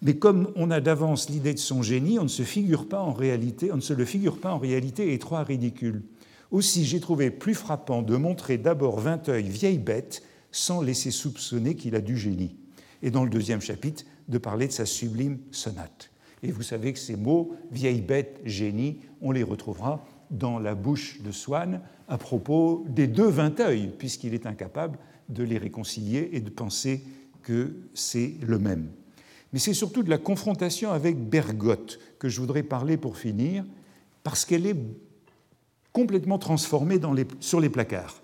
Mais 0.00 0.16
comme 0.16 0.50
on 0.56 0.70
a 0.70 0.80
d'avance 0.80 1.28
l'idée 1.28 1.52
de 1.52 1.58
son 1.58 1.82
génie, 1.82 2.18
on 2.18 2.22
ne 2.22 2.28
se 2.28 2.42
figure 2.42 2.88
pas 2.88 3.00
en 3.00 3.12
réalité, 3.12 3.70
on 3.70 3.76
ne 3.76 3.82
se 3.82 3.92
le 3.92 4.06
figure 4.06 4.38
pas 4.38 4.52
en 4.52 4.58
réalité 4.58 5.12
étroit, 5.12 5.42
ridicule. 5.42 6.02
Aussi, 6.50 6.86
j'ai 6.86 7.00
trouvé 7.00 7.30
plus 7.30 7.54
frappant 7.54 8.00
de 8.00 8.16
montrer 8.16 8.56
d'abord 8.56 8.98
Vinteuil 8.98 9.44
vieille 9.50 9.78
bête 9.78 10.22
sans 10.52 10.80
laisser 10.80 11.10
soupçonner 11.10 11.76
qu'il 11.76 11.94
a 11.94 12.00
du 12.00 12.16
génie. 12.16 12.56
Et 13.02 13.10
dans 13.10 13.24
le 13.24 13.30
deuxième 13.30 13.60
chapitre, 13.60 14.04
de 14.28 14.38
parler 14.38 14.66
de 14.66 14.72
sa 14.72 14.86
sublime 14.86 15.38
sonate. 15.50 16.10
Et 16.42 16.50
vous 16.50 16.62
savez 16.62 16.94
que 16.94 16.98
ces 16.98 17.16
mots, 17.16 17.54
vieille 17.70 18.00
bête, 18.00 18.40
génie, 18.46 19.00
on 19.20 19.32
les 19.32 19.42
retrouvera 19.42 20.02
dans 20.30 20.58
la 20.58 20.74
bouche 20.74 21.20
de 21.20 21.30
Swann 21.30 21.82
à 22.08 22.16
propos 22.16 22.86
des 22.88 23.06
deux 23.06 23.28
Vinteuil, 23.28 23.92
puisqu'il 23.98 24.32
est 24.32 24.46
incapable 24.46 24.98
de 25.28 25.42
les 25.42 25.58
réconcilier 25.58 26.30
et 26.32 26.40
de 26.40 26.50
penser 26.50 27.04
que 27.44 27.74
c'est 27.94 28.34
le 28.40 28.58
même. 28.58 28.88
Mais 29.52 29.60
c'est 29.60 29.74
surtout 29.74 30.02
de 30.02 30.10
la 30.10 30.18
confrontation 30.18 30.90
avec 30.90 31.16
Bergotte 31.16 32.00
que 32.18 32.28
je 32.28 32.40
voudrais 32.40 32.64
parler 32.64 32.96
pour 32.96 33.16
finir, 33.16 33.64
parce 34.24 34.44
qu'elle 34.44 34.66
est 34.66 34.76
complètement 35.92 36.38
transformé 36.38 36.98
sur 37.38 37.60
les 37.60 37.68
placards. 37.68 38.20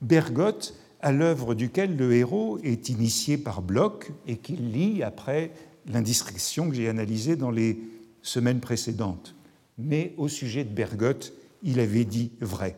Bergotte, 0.00 0.74
à 1.00 1.12
l'œuvre 1.12 1.54
duquel 1.54 1.96
le 1.96 2.12
héros 2.14 2.58
est 2.64 2.88
initié 2.88 3.38
par 3.38 3.62
Bloch 3.62 4.10
et 4.26 4.36
qu'il 4.36 4.72
lit 4.72 5.02
après 5.02 5.52
l'indiscrétion 5.86 6.68
que 6.68 6.74
j'ai 6.74 6.88
analysée 6.88 7.36
dans 7.36 7.50
les 7.50 7.78
semaines 8.22 8.60
précédentes. 8.60 9.34
Mais 9.78 10.14
au 10.16 10.28
sujet 10.28 10.64
de 10.64 10.70
Bergotte, 10.70 11.32
il 11.62 11.80
avait 11.80 12.04
dit 12.04 12.30
vrai. 12.40 12.76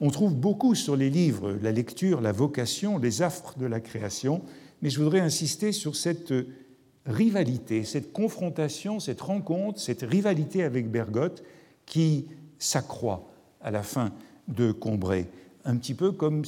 On 0.00 0.10
trouve 0.10 0.34
beaucoup 0.34 0.74
sur 0.74 0.96
les 0.96 1.08
livres 1.08 1.56
la 1.62 1.72
lecture, 1.72 2.20
la 2.20 2.32
vocation, 2.32 2.98
les 2.98 3.22
affres 3.22 3.58
de 3.58 3.66
la 3.66 3.80
création, 3.80 4.42
mais 4.82 4.90
je 4.90 5.00
voudrais 5.00 5.20
insister 5.20 5.72
sur 5.72 5.96
cette 5.96 6.32
rivalité, 7.06 7.84
cette 7.84 8.12
confrontation, 8.12 9.00
cette 9.00 9.20
rencontre, 9.20 9.80
cette 9.80 10.02
rivalité 10.02 10.64
avec 10.64 10.90
Bergotte 10.90 11.42
qui 11.86 12.26
s'accroît 12.58 13.30
à 13.60 13.70
la 13.70 13.82
fin 13.82 14.12
de 14.48 14.72
Combray, 14.72 15.28
un 15.64 15.76
petit 15.76 15.94
peu 15.94 16.12
comme, 16.12 16.42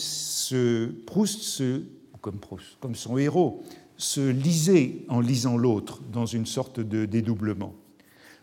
Proust, 1.06 1.62
comme 2.20 2.94
son 2.94 3.18
héros, 3.18 3.62
se 3.96 4.20
lisait 4.30 5.04
en 5.08 5.20
lisant 5.20 5.56
l'autre 5.56 6.00
dans 6.12 6.26
une 6.26 6.46
sorte 6.46 6.80
de 6.80 7.04
dédoublement. 7.04 7.74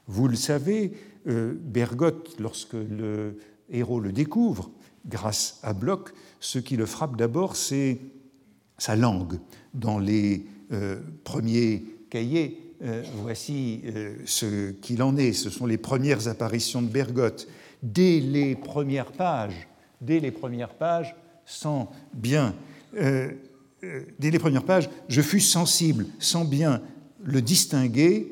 Vous 0.07 0.27
le 0.27 0.35
savez, 0.35 0.91
euh, 1.27 1.53
Bergotte, 1.57 2.35
lorsque 2.39 2.73
le 2.73 3.39
héros 3.69 3.99
le 3.99 4.11
découvre, 4.11 4.69
grâce 5.05 5.59
à 5.63 5.73
Bloch, 5.73 6.13
ce 6.39 6.59
qui 6.59 6.75
le 6.75 6.85
frappe 6.85 7.15
d'abord, 7.15 7.55
c'est 7.55 7.99
sa 8.77 8.95
langue. 8.95 9.39
Dans 9.75 9.99
les 9.99 10.45
euh, 10.71 10.99
premiers 11.23 11.83
cahiers, 12.09 12.59
euh, 12.81 13.03
voici 13.17 13.81
ce 14.25 14.71
qu'il 14.71 15.03
en 15.03 15.15
est. 15.17 15.33
Ce 15.33 15.51
sont 15.51 15.67
les 15.67 15.77
premières 15.77 16.27
apparitions 16.27 16.81
de 16.81 16.87
Bergotte 16.87 17.47
dès 17.83 18.19
les 18.19 18.55
premières 18.55 19.11
pages, 19.11 19.67
dès 20.01 20.19
les 20.19 20.31
premières 20.31 20.73
pages, 20.73 21.15
sans 21.45 21.91
bien, 22.13 22.55
euh, 22.97 23.31
euh, 23.83 24.01
dès 24.19 24.31
les 24.31 24.39
premières 24.39 24.63
pages, 24.63 24.89
je 25.07 25.21
fus 25.21 25.39
sensible, 25.39 26.07
sans 26.19 26.45
bien 26.45 26.81
le 27.23 27.41
distinguer, 27.41 28.31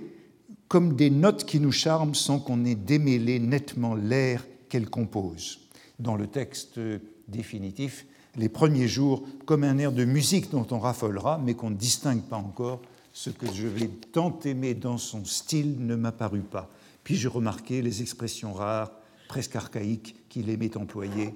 comme 0.67 0.95
des 0.95 1.11
notes 1.11 1.45
qui 1.45 1.59
nous 1.59 1.71
charment 1.71 2.15
sans 2.15 2.39
qu'on 2.39 2.65
ait 2.65 2.75
démêlé 2.75 3.39
nettement 3.39 3.93
l'air 3.93 4.45
qu'elles 4.69 4.89
composent. 4.89 5.59
Dans 5.99 6.15
le 6.15 6.25
texte 6.25 6.79
définitif, 7.27 8.07
les 8.35 8.49
premiers 8.49 8.87
jours, 8.87 9.23
comme 9.45 9.63
un 9.63 9.77
air 9.77 9.91
de 9.91 10.05
musique 10.05 10.49
dont 10.51 10.67
on 10.71 10.79
raffolera, 10.79 11.39
mais 11.43 11.53
qu'on 11.53 11.69
ne 11.69 11.75
distingue 11.75 12.23
pas 12.23 12.37
encore, 12.37 12.81
ce 13.13 13.29
que 13.29 13.51
je 13.53 13.67
vais 13.67 13.87
tant 14.11 14.39
aimer 14.43 14.73
dans 14.73 14.97
son 14.97 15.23
style 15.23 15.85
ne 15.85 15.95
m'apparut 15.95 16.41
pas. 16.41 16.69
Puis 17.03 17.15
j'ai 17.15 17.27
remarqué 17.27 17.81
les 17.81 18.01
expressions 18.01 18.53
rares, 18.53 18.91
presque 19.27 19.55
archaïque 19.55 20.15
qu'il 20.29 20.49
aimait 20.49 20.75
employer, 20.77 21.33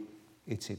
etc. 0.47 0.77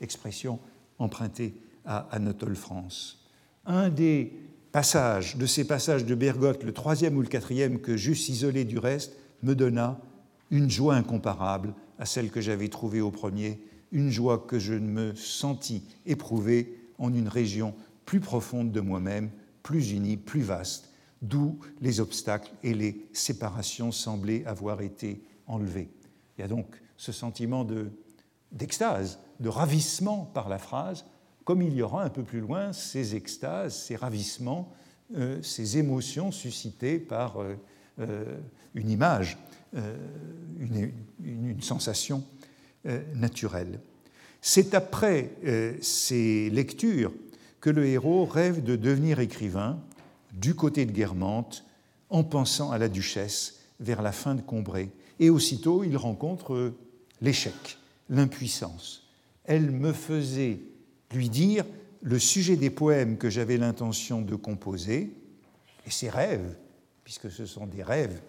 Expression 0.00 0.58
empruntée 0.98 1.54
à 1.84 2.08
Anatole 2.10 2.56
France. 2.56 3.24
Un 3.64 3.90
des 3.90 4.32
passage, 4.72 5.36
de 5.36 5.46
ces 5.46 5.66
passages 5.66 6.04
de 6.04 6.14
Bergotte, 6.14 6.62
le 6.62 6.72
troisième 6.72 7.16
ou 7.16 7.22
le 7.22 7.28
quatrième, 7.28 7.80
que 7.80 7.96
j'eusse 7.96 8.28
isolé 8.28 8.64
du 8.64 8.78
reste, 8.78 9.16
me 9.42 9.54
donna 9.54 9.98
une 10.50 10.70
joie 10.70 10.94
incomparable 10.94 11.74
à 11.98 12.06
celle 12.06 12.30
que 12.30 12.40
j'avais 12.40 12.68
trouvée 12.68 13.00
au 13.00 13.10
premier, 13.10 13.60
une 13.92 14.10
joie 14.10 14.38
que 14.38 14.58
je 14.58 14.74
me 14.74 15.14
sentis 15.14 15.82
éprouver 16.06 16.78
en 16.98 17.12
une 17.12 17.28
région 17.28 17.74
plus 18.04 18.20
profonde 18.20 18.72
de 18.72 18.80
moi-même, 18.80 19.30
plus 19.62 19.92
unie, 19.92 20.16
plus 20.16 20.42
vaste, 20.42 20.90
d'où 21.22 21.58
les 21.80 22.00
obstacles 22.00 22.50
et 22.62 22.74
les 22.74 23.06
séparations 23.12 23.92
semblaient 23.92 24.44
avoir 24.46 24.80
été 24.80 25.22
enlevés. 25.46 25.90
Il 26.36 26.42
y 26.42 26.44
a 26.44 26.48
donc 26.48 26.66
ce 26.96 27.12
sentiment 27.12 27.66
d'extase, 28.52 29.18
de, 29.40 29.48
ravissement 29.48 30.30
par 30.34 30.48
la 30.48 30.58
phrase, 30.58 31.04
comme 31.44 31.62
il 31.62 31.74
y 31.74 31.82
aura 31.82 32.04
un 32.04 32.10
peu 32.10 32.22
plus 32.22 32.40
loin 32.40 32.72
ces 32.72 33.14
extases, 33.14 33.76
ces 33.76 33.96
ravissements, 33.96 34.72
euh, 35.16 35.42
ces 35.42 35.78
émotions 35.78 36.30
suscitées 36.30 36.98
par 36.98 37.40
euh, 37.40 37.56
euh, 38.00 38.36
une 38.74 38.90
image, 38.90 39.38
une, 40.58 40.92
une, 41.22 41.60
sensation 41.60 42.24
naturelle. 43.14 43.80
C'est 44.40 44.74
après 44.74 45.30
ces 45.80 46.48
lectures 46.50 47.12
que 47.60 47.70
le 47.70 47.86
héros 47.86 48.24
rêve 48.24 48.62
de 48.62 48.76
devenir 48.76 49.20
écrivain 49.20 49.78
du 50.32 50.54
côté 50.54 50.86
de 50.86 50.92
Guermantes 50.92 51.64
en 52.10 52.24
pensant 52.24 52.70
à 52.70 52.78
la 52.78 52.88
duchesse 52.88 53.60
vers 53.80 54.02
la 54.02 54.12
fin 54.12 54.34
de 54.34 54.42
Combray. 54.42 54.90
Et 55.20 55.30
aussitôt, 55.30 55.84
il 55.84 55.96
rencontre 55.96 56.72
l'échec, 57.20 57.78
l'impuissance. 58.08 59.08
Elle 59.44 59.70
me 59.70 59.92
faisait 59.92 60.60
lui 61.12 61.28
dire 61.28 61.64
le 62.02 62.18
sujet 62.18 62.56
des 62.56 62.70
poèmes 62.70 63.16
que 63.16 63.30
j'avais 63.30 63.56
l'intention 63.56 64.22
de 64.22 64.36
composer, 64.36 65.12
et 65.86 65.90
ses 65.90 66.10
rêves, 66.10 66.54
puisque 67.02 67.30
ce 67.30 67.46
sont 67.46 67.66
des 67.66 67.82
rêves 67.82 68.20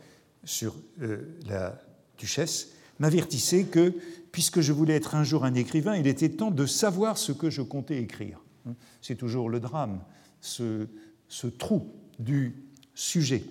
sur 0.43 0.75
euh, 1.01 1.37
la 1.45 1.79
duchesse, 2.17 2.69
m'avertissaient 2.99 3.65
que, 3.65 3.93
puisque 4.31 4.61
je 4.61 4.73
voulais 4.73 4.95
être 4.95 5.15
un 5.15 5.23
jour 5.23 5.45
un 5.45 5.53
écrivain, 5.53 5.95
il 5.95 6.07
était 6.07 6.29
temps 6.29 6.51
de 6.51 6.65
savoir 6.65 7.17
ce 7.17 7.31
que 7.31 7.49
je 7.49 7.61
comptais 7.61 8.01
écrire. 8.01 8.41
C'est 9.01 9.15
toujours 9.15 9.49
le 9.49 9.59
drame, 9.59 10.01
ce, 10.41 10.87
ce 11.27 11.47
trou 11.47 11.91
du 12.19 12.55
sujet. 12.93 13.43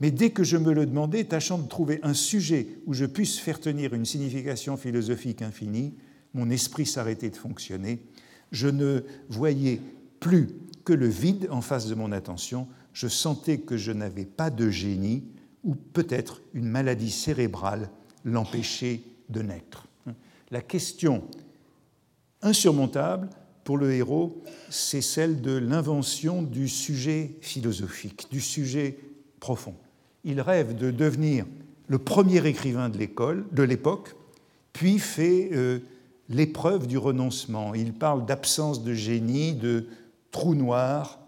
Mais 0.00 0.10
dès 0.10 0.30
que 0.30 0.44
je 0.44 0.56
me 0.56 0.72
le 0.72 0.86
demandais, 0.86 1.24
tâchant 1.24 1.58
de 1.58 1.68
trouver 1.68 2.00
un 2.02 2.14
sujet 2.14 2.66
où 2.86 2.92
je 2.92 3.06
puisse 3.06 3.38
faire 3.38 3.60
tenir 3.60 3.94
une 3.94 4.04
signification 4.04 4.76
philosophique 4.76 5.42
infinie, 5.42 5.94
mon 6.34 6.50
esprit 6.50 6.86
s'arrêtait 6.86 7.30
de 7.30 7.36
fonctionner. 7.36 8.02
Je 8.52 8.68
ne 8.68 9.02
voyais 9.28 9.80
plus 10.20 10.48
que 10.84 10.92
le 10.92 11.08
vide 11.08 11.48
en 11.50 11.62
face 11.62 11.86
de 11.88 11.94
mon 11.94 12.12
attention. 12.12 12.68
Je 12.92 13.08
sentais 13.08 13.58
que 13.58 13.76
je 13.76 13.92
n'avais 13.92 14.26
pas 14.26 14.50
de 14.50 14.70
génie 14.70 15.24
ou 15.64 15.74
peut-être 15.74 16.42
une 16.52 16.68
maladie 16.68 17.10
cérébrale 17.10 17.90
l'empêchait 18.26 19.00
de 19.30 19.40
naître. 19.40 19.86
La 20.50 20.60
question 20.60 21.24
insurmontable 22.42 23.30
pour 23.64 23.78
le 23.78 23.92
héros, 23.92 24.42
c'est 24.68 25.00
celle 25.00 25.40
de 25.40 25.52
l'invention 25.52 26.42
du 26.42 26.68
sujet 26.68 27.36
philosophique, 27.40 28.26
du 28.30 28.40
sujet 28.40 28.98
profond. 29.40 29.74
Il 30.24 30.40
rêve 30.40 30.76
de 30.76 30.90
devenir 30.90 31.46
le 31.88 31.98
premier 31.98 32.46
écrivain 32.46 32.88
de 32.88 32.98
l'école, 32.98 33.46
de 33.52 33.62
l'époque, 33.62 34.14
puis 34.72 34.98
fait 34.98 35.50
euh, 35.52 35.78
l'épreuve 36.28 36.86
du 36.86 36.98
renoncement. 36.98 37.74
Il 37.74 37.92
parle 37.92 38.26
d'absence 38.26 38.82
de 38.82 38.92
génie, 38.92 39.54
de 39.54 39.86
trou 40.30 40.54
noir. 40.54 41.20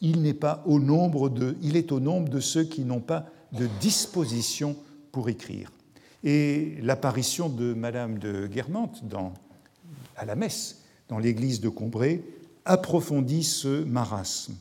Il 0.00 0.22
n'est 0.22 0.34
pas 0.34 0.62
au 0.66 0.80
nombre 0.80 1.28
de, 1.28 1.56
il 1.62 1.76
est 1.76 1.92
au 1.92 2.00
nombre 2.00 2.28
de 2.28 2.40
ceux 2.40 2.64
qui 2.64 2.82
n'ont 2.82 3.00
pas 3.00 3.26
de 3.52 3.68
disposition 3.80 4.76
pour 5.12 5.28
écrire. 5.28 5.70
Et 6.24 6.78
l'apparition 6.82 7.48
de 7.48 7.74
Madame 7.74 8.18
de 8.18 8.46
Guermantes 8.46 9.02
à 10.16 10.24
la 10.24 10.36
messe 10.36 10.84
dans 11.08 11.18
l'église 11.18 11.60
de 11.60 11.68
Combray 11.68 12.22
approfondit 12.64 13.42
ce 13.42 13.84
marasme. 13.84 14.54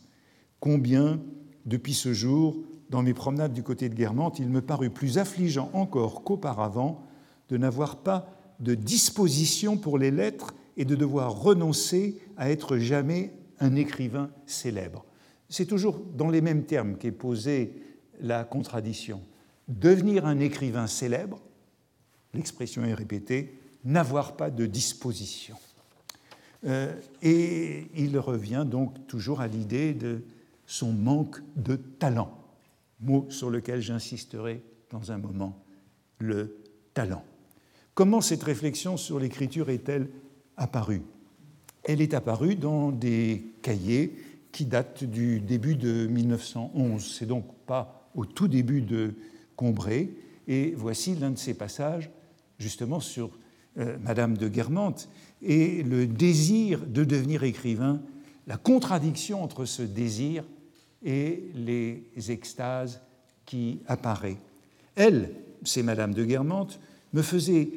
Combien, 0.59 1.19
depuis 1.65 1.93
ce 1.93 2.13
jour, 2.13 2.57
dans 2.89 3.03
mes 3.03 3.13
promenades 3.13 3.53
du 3.53 3.63
côté 3.63 3.89
de 3.89 3.95
Guermantes, 3.95 4.39
il 4.39 4.49
me 4.49 4.61
parut 4.61 4.89
plus 4.89 5.17
affligeant 5.17 5.69
encore 5.73 6.23
qu'auparavant 6.23 7.05
de 7.49 7.57
n'avoir 7.57 7.97
pas 7.97 8.29
de 8.59 8.75
disposition 8.75 9.77
pour 9.77 9.97
les 9.97 10.11
lettres 10.11 10.53
et 10.77 10.85
de 10.85 10.95
devoir 10.95 11.39
renoncer 11.39 12.17
à 12.37 12.49
être 12.49 12.77
jamais 12.77 13.33
un 13.59 13.75
écrivain 13.75 14.29
célèbre. 14.45 15.05
C'est 15.49 15.65
toujours 15.65 15.99
dans 16.15 16.29
les 16.29 16.41
mêmes 16.41 16.63
termes 16.63 16.97
qu'est 16.97 17.11
posée 17.11 17.73
la 18.19 18.43
contradiction. 18.43 19.21
Devenir 19.67 20.25
un 20.25 20.39
écrivain 20.39 20.87
célèbre, 20.87 21.39
l'expression 22.33 22.83
est 22.83 22.93
répétée, 22.93 23.59
n'avoir 23.83 24.35
pas 24.35 24.49
de 24.49 24.65
disposition. 24.65 25.55
Euh, 26.65 26.93
et 27.21 27.87
il 27.95 28.17
revient 28.19 28.65
donc 28.69 29.07
toujours 29.07 29.41
à 29.41 29.47
l'idée 29.47 29.93
de 29.93 30.21
son 30.65 30.93
manque 30.93 31.41
de 31.55 31.75
talent, 31.75 32.37
mot 32.99 33.25
sur 33.29 33.49
lequel 33.49 33.81
j'insisterai 33.81 34.61
dans 34.91 35.11
un 35.11 35.17
moment, 35.17 35.57
le 36.19 36.57
talent. 36.93 37.23
Comment 37.93 38.21
cette 38.21 38.43
réflexion 38.43 38.95
sur 38.95 39.19
l'écriture 39.19 39.69
est-elle 39.69 40.09
apparue? 40.57 41.01
Elle 41.83 42.01
est 42.01 42.13
apparue 42.13 42.55
dans 42.55 42.91
des 42.91 43.43
cahiers 43.61 44.15
qui 44.51 44.65
datent 44.65 45.03
du 45.03 45.39
début 45.39 45.75
de 45.75 46.07
1911. 46.07 47.15
C'est 47.17 47.25
donc 47.25 47.45
pas 47.65 48.09
au 48.15 48.25
tout 48.25 48.47
début 48.47 48.81
de 48.81 49.15
Combray. 49.55 50.11
Et 50.47 50.73
voici 50.75 51.15
l'un 51.15 51.31
de 51.31 51.37
ces 51.37 51.53
passages, 51.53 52.09
justement 52.61 52.99
sur 52.99 53.31
euh, 53.77 53.97
Madame 54.01 54.37
de 54.37 54.47
Guermantes, 54.47 55.09
et 55.41 55.83
le 55.83 56.07
désir 56.07 56.85
de 56.85 57.03
devenir 57.03 57.43
écrivain, 57.43 58.01
la 58.47 58.57
contradiction 58.57 59.43
entre 59.43 59.65
ce 59.65 59.81
désir 59.81 60.43
et 61.03 61.49
les 61.55 62.31
extases 62.31 63.01
qui 63.45 63.79
apparaissent. 63.87 64.37
Elle, 64.95 65.31
c'est 65.63 65.83
Madame 65.83 66.13
de 66.13 66.23
Guermantes, 66.23 66.79
me 67.13 67.21
faisait 67.21 67.71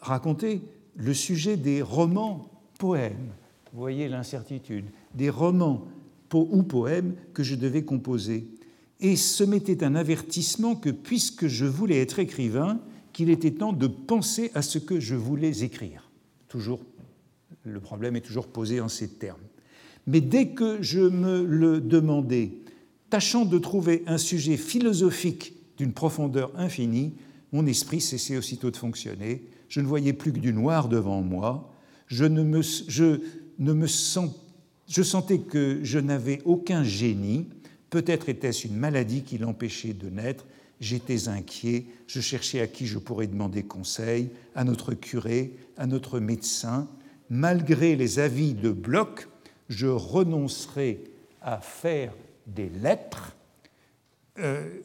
raconter 0.00 0.60
le 0.96 1.14
sujet 1.14 1.56
des 1.56 1.82
romans 1.82 2.50
poèmes. 2.78 3.32
Vous 3.72 3.80
voyez 3.80 4.08
l'incertitude, 4.08 4.86
des 5.14 5.30
romans 5.30 5.86
ou 6.34 6.62
poèmes 6.62 7.14
que 7.32 7.42
je 7.42 7.54
devais 7.54 7.82
composer. 7.82 8.46
Et 9.00 9.16
ce 9.16 9.44
m'était 9.44 9.84
un 9.84 9.94
avertissement 9.94 10.74
que, 10.74 10.90
puisque 10.90 11.46
je 11.46 11.66
voulais 11.66 12.00
être 12.00 12.18
écrivain, 12.18 12.80
qu'il 13.16 13.30
était 13.30 13.52
temps 13.52 13.72
de 13.72 13.86
penser 13.86 14.50
à 14.54 14.60
ce 14.60 14.76
que 14.76 15.00
je 15.00 15.14
voulais 15.14 15.62
écrire. 15.64 16.10
Toujours 16.48 16.82
le 17.64 17.80
problème 17.80 18.14
est 18.14 18.20
toujours 18.20 18.46
posé 18.46 18.78
en 18.78 18.90
ces 18.90 19.08
termes. 19.08 19.40
Mais 20.06 20.20
dès 20.20 20.48
que 20.48 20.82
je 20.82 21.00
me 21.00 21.42
le 21.42 21.80
demandais, 21.80 22.52
tâchant 23.08 23.46
de 23.46 23.56
trouver 23.56 24.04
un 24.06 24.18
sujet 24.18 24.58
philosophique 24.58 25.54
d'une 25.78 25.94
profondeur 25.94 26.52
infinie, 26.56 27.14
mon 27.52 27.64
esprit 27.66 28.02
cessait 28.02 28.36
aussitôt 28.36 28.70
de 28.70 28.76
fonctionner. 28.76 29.46
Je 29.70 29.80
ne 29.80 29.86
voyais 29.86 30.12
plus 30.12 30.34
que 30.34 30.38
du 30.38 30.52
noir 30.52 30.90
devant 30.90 31.22
moi. 31.22 31.72
Je, 32.08 32.26
ne 32.26 32.42
me, 32.42 32.60
je, 32.60 33.22
ne 33.58 33.72
me 33.72 33.86
je 33.86 35.02
sentais 35.02 35.38
que 35.38 35.80
je 35.82 35.98
n'avais 35.98 36.42
aucun 36.44 36.84
génie. 36.84 37.48
Peut-être 37.88 38.28
était-ce 38.28 38.66
une 38.66 38.76
maladie 38.76 39.22
qui 39.22 39.38
l'empêchait 39.38 39.94
de 39.94 40.10
naître. 40.10 40.44
J'étais 40.80 41.28
inquiet. 41.28 41.86
Je 42.06 42.20
cherchais 42.20 42.60
à 42.60 42.66
qui 42.66 42.86
je 42.86 42.98
pourrais 42.98 43.26
demander 43.26 43.62
conseil, 43.62 44.30
à 44.54 44.64
notre 44.64 44.94
curé, 44.94 45.56
à 45.76 45.86
notre 45.86 46.20
médecin 46.20 46.88
malgré 47.30 47.96
les 47.96 48.18
avis 48.18 48.54
de 48.54 48.70
Bloch, 48.70 49.28
je 49.68 49.86
renoncerai 49.86 51.02
à 51.40 51.58
faire 51.58 52.12
des 52.46 52.68
lettres, 52.68 53.36
euh, 54.38 54.80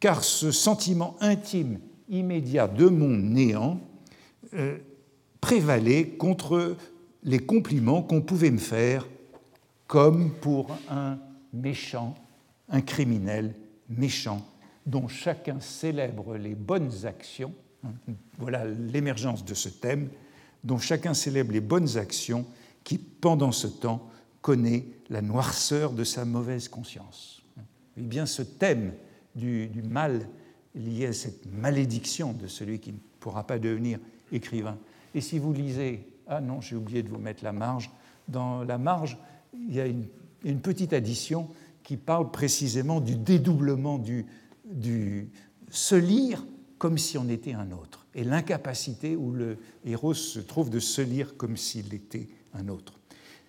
car 0.00 0.24
ce 0.24 0.50
sentiment 0.50 1.16
intime 1.20 1.78
immédiat 2.08 2.68
de 2.68 2.86
mon 2.86 3.08
néant 3.08 3.80
euh, 4.54 4.78
prévalait 5.40 6.08
contre 6.08 6.76
les 7.24 7.38
compliments 7.38 8.02
qu'on 8.02 8.20
pouvait 8.20 8.50
me 8.50 8.58
faire 8.58 9.06
comme 9.86 10.32
pour 10.32 10.76
un 10.88 11.18
méchant, 11.52 12.14
un 12.68 12.80
criminel 12.80 13.54
méchant, 13.88 14.46
dont 14.86 15.08
chacun 15.08 15.60
célèbre 15.60 16.36
les 16.36 16.54
bonnes 16.54 17.06
actions. 17.06 17.54
Voilà 18.38 18.64
l'émergence 18.64 19.44
de 19.44 19.54
ce 19.54 19.68
thème 19.68 20.08
dont 20.64 20.78
chacun 20.78 21.14
célèbre 21.14 21.52
les 21.52 21.60
bonnes 21.60 21.96
actions, 21.96 22.46
qui, 22.84 22.98
pendant 22.98 23.52
ce 23.52 23.66
temps, 23.66 24.08
connaît 24.40 24.86
la 25.10 25.22
noirceur 25.22 25.92
de 25.92 26.04
sa 26.04 26.24
mauvaise 26.24 26.68
conscience. 26.68 27.42
Et 27.96 28.02
bien 28.02 28.26
ce 28.26 28.42
thème 28.42 28.92
du, 29.34 29.68
mal 29.84 30.28
lié 30.74 31.06
à 31.06 31.12
cette 31.12 31.46
malédiction 31.46 32.32
de 32.32 32.46
celui 32.46 32.78
qui 32.78 32.92
ne 32.92 32.98
pourra 33.20 33.46
pas 33.46 33.58
devenir 33.58 33.98
écrivain. 34.30 34.78
Et 35.14 35.20
si 35.20 35.38
vous 35.38 35.52
lisez, 35.52 36.06
ah 36.28 36.40
non, 36.40 36.60
j'ai 36.60 36.76
oublié 36.76 37.02
de 37.02 37.08
vous 37.08 37.18
mettre 37.18 37.42
la 37.42 37.52
marge, 37.52 37.90
dans 38.28 38.62
la 38.62 38.78
marge, 38.78 39.18
il 39.52 39.74
y 39.74 39.80
a 39.80 39.86
une 39.86 40.06
une 40.44 40.60
petite 40.60 40.92
addition 40.92 41.48
qui 41.82 41.96
parle 41.96 42.30
précisément 42.30 43.00
du 43.00 43.16
dédoublement 43.16 43.98
du, 43.98 44.26
se 45.70 45.94
lire 45.94 46.44
comme 46.78 46.98
si 46.98 47.16
on 47.16 47.28
était 47.28 47.52
un 47.52 47.70
autre, 47.70 48.06
et 48.14 48.24
l'incapacité 48.24 49.14
où 49.16 49.32
le 49.32 49.58
héros 49.84 50.14
se 50.14 50.40
trouve 50.40 50.68
de 50.68 50.80
se 50.80 51.00
lire 51.00 51.36
comme 51.36 51.56
s'il 51.56 51.94
était 51.94 52.28
un 52.54 52.68
autre. 52.68 52.94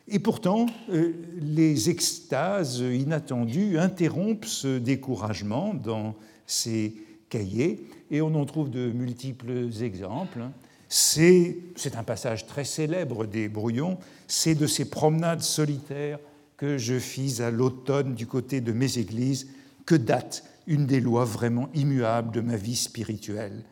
Et 0.07 0.19
pourtant, 0.19 0.67
euh, 0.89 1.13
les 1.39 1.89
extases 1.89 2.79
inattendues 2.79 3.79
interrompent 3.79 4.45
ce 4.45 4.77
découragement 4.77 5.73
dans 5.73 6.15
ces 6.45 6.95
cahiers, 7.29 7.88
et 8.12 8.21
on 8.21 8.36
en 8.36 8.45
trouve 8.45 8.69
de 8.69 8.91
multiples 8.91 9.69
exemples. 9.81 10.43
C'est 10.88 11.55
un 11.95 12.03
passage 12.03 12.45
très 12.45 12.65
célèbre 12.65 13.25
des 13.25 13.49
brouillons, 13.49 13.97
c'est 14.27 14.53
de 14.53 14.67
ces 14.67 14.86
promenades 14.86 15.41
solitaires 15.41 16.19
que 16.55 16.77
je 16.77 16.99
fis 16.99 17.41
à 17.41 17.49
l'automne 17.49 18.13
du 18.13 18.27
côté 18.27 18.62
de 18.62 18.71
mes 18.71 18.99
églises 18.99 19.47
que 19.88 19.95
date 19.95 20.43
une 20.67 20.86
des 20.86 20.99
lois 20.99 21.26
vraiment 21.26 21.69
immuables 21.73 22.32
de 22.32 22.41
ma 22.41 22.56
vie 22.56 22.76
spirituelle. 22.76 23.63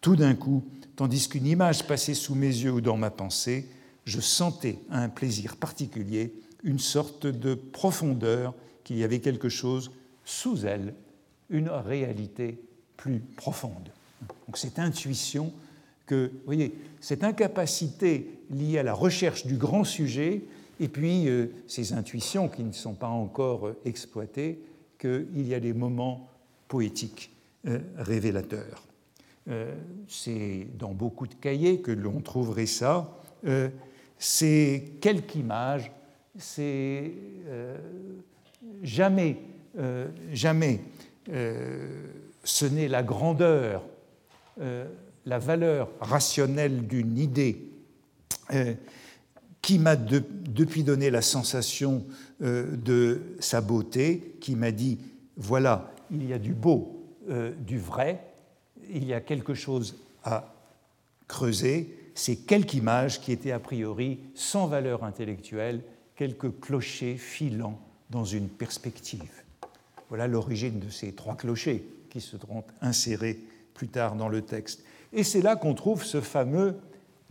Tout 0.00 0.16
d'un 0.16 0.34
coup, 0.34 0.64
tandis 0.96 1.28
qu'une 1.28 1.46
image 1.46 1.86
passait 1.86 2.14
sous 2.14 2.34
mes 2.34 2.46
yeux 2.46 2.72
ou 2.72 2.80
dans 2.80 2.96
ma 2.96 3.10
pensée, 3.10 3.68
je 4.04 4.20
sentais 4.20 4.78
un 4.90 5.08
plaisir 5.08 5.56
particulier, 5.56 6.32
une 6.64 6.78
sorte 6.78 7.26
de 7.26 7.54
profondeur, 7.54 8.54
qu'il 8.84 8.96
y 8.96 9.04
avait 9.04 9.20
quelque 9.20 9.50
chose 9.50 9.90
sous 10.24 10.64
elle, 10.64 10.94
une 11.50 11.68
réalité 11.68 12.58
plus 12.96 13.20
profonde. 13.20 13.90
Donc 14.46 14.56
cette 14.56 14.78
intuition 14.78 15.52
que, 16.06 16.30
vous 16.32 16.44
voyez, 16.46 16.74
cette 17.00 17.22
incapacité 17.22 18.30
liée 18.50 18.78
à 18.78 18.82
la 18.82 18.94
recherche 18.94 19.46
du 19.46 19.56
grand 19.56 19.84
sujet, 19.84 20.42
et 20.80 20.88
puis 20.88 21.28
euh, 21.28 21.48
ces 21.66 21.92
intuitions 21.92 22.48
qui 22.48 22.62
ne 22.62 22.72
sont 22.72 22.94
pas 22.94 23.08
encore 23.08 23.66
euh, 23.66 23.78
exploitées, 23.84 24.58
qu'il 24.98 25.46
y 25.46 25.54
a 25.54 25.60
des 25.60 25.72
moments 25.72 26.27
poétiques 26.68 27.32
euh, 27.66 27.78
révélateurs. 27.96 28.84
C'est 30.08 30.66
dans 30.78 30.92
beaucoup 30.92 31.26
de 31.26 31.32
cahiers 31.32 31.80
que 31.80 31.90
l'on 31.90 32.20
trouverait 32.20 32.66
ça. 32.66 33.18
C'est 34.18 34.92
quelques 35.00 35.36
images, 35.36 35.90
c'est 36.36 37.12
jamais, 38.82 39.38
jamais 40.34 40.82
ce 42.44 42.66
n'est 42.66 42.88
la 42.88 43.02
grandeur, 43.02 43.82
la 44.58 45.38
valeur 45.38 45.88
rationnelle 46.02 46.86
d'une 46.86 47.16
idée 47.16 47.70
qui 49.62 49.78
m'a 49.78 49.96
depuis 49.96 50.82
donné 50.82 51.10
la 51.10 51.22
sensation 51.22 52.06
euh, 52.42 52.76
de 52.76 53.20
sa 53.40 53.60
beauté, 53.60 54.36
qui 54.40 54.54
m'a 54.56 54.70
dit, 54.70 54.98
voilà, 55.36 55.92
il 56.10 56.26
y 56.26 56.32
a 56.32 56.38
du 56.38 56.54
beau, 56.54 57.04
euh, 57.28 57.52
du 57.52 57.78
vrai, 57.78 58.24
il 58.90 59.04
y 59.04 59.12
a 59.12 59.20
quelque 59.20 59.54
chose 59.54 59.98
à 60.24 60.54
creuser, 61.26 61.94
c'est 62.14 62.36
quelques 62.36 62.74
images 62.74 63.20
qui 63.20 63.32
étaient 63.32 63.52
a 63.52 63.60
priori 63.60 64.18
sans 64.34 64.66
valeur 64.66 65.04
intellectuelle, 65.04 65.82
quelques 66.16 66.58
clochers 66.60 67.16
filants 67.16 67.78
dans 68.10 68.24
une 68.24 68.48
perspective. 68.48 69.44
Voilà 70.08 70.26
l'origine 70.26 70.80
de 70.80 70.90
ces 70.90 71.12
trois 71.12 71.36
clochers 71.36 71.84
qui 72.10 72.20
seront 72.20 72.64
insérés 72.80 73.38
plus 73.74 73.88
tard 73.88 74.16
dans 74.16 74.28
le 74.28 74.42
texte. 74.42 74.82
Et 75.12 75.22
c'est 75.22 75.42
là 75.42 75.56
qu'on 75.56 75.74
trouve 75.74 76.04
ce 76.04 76.20
fameux, 76.20 76.76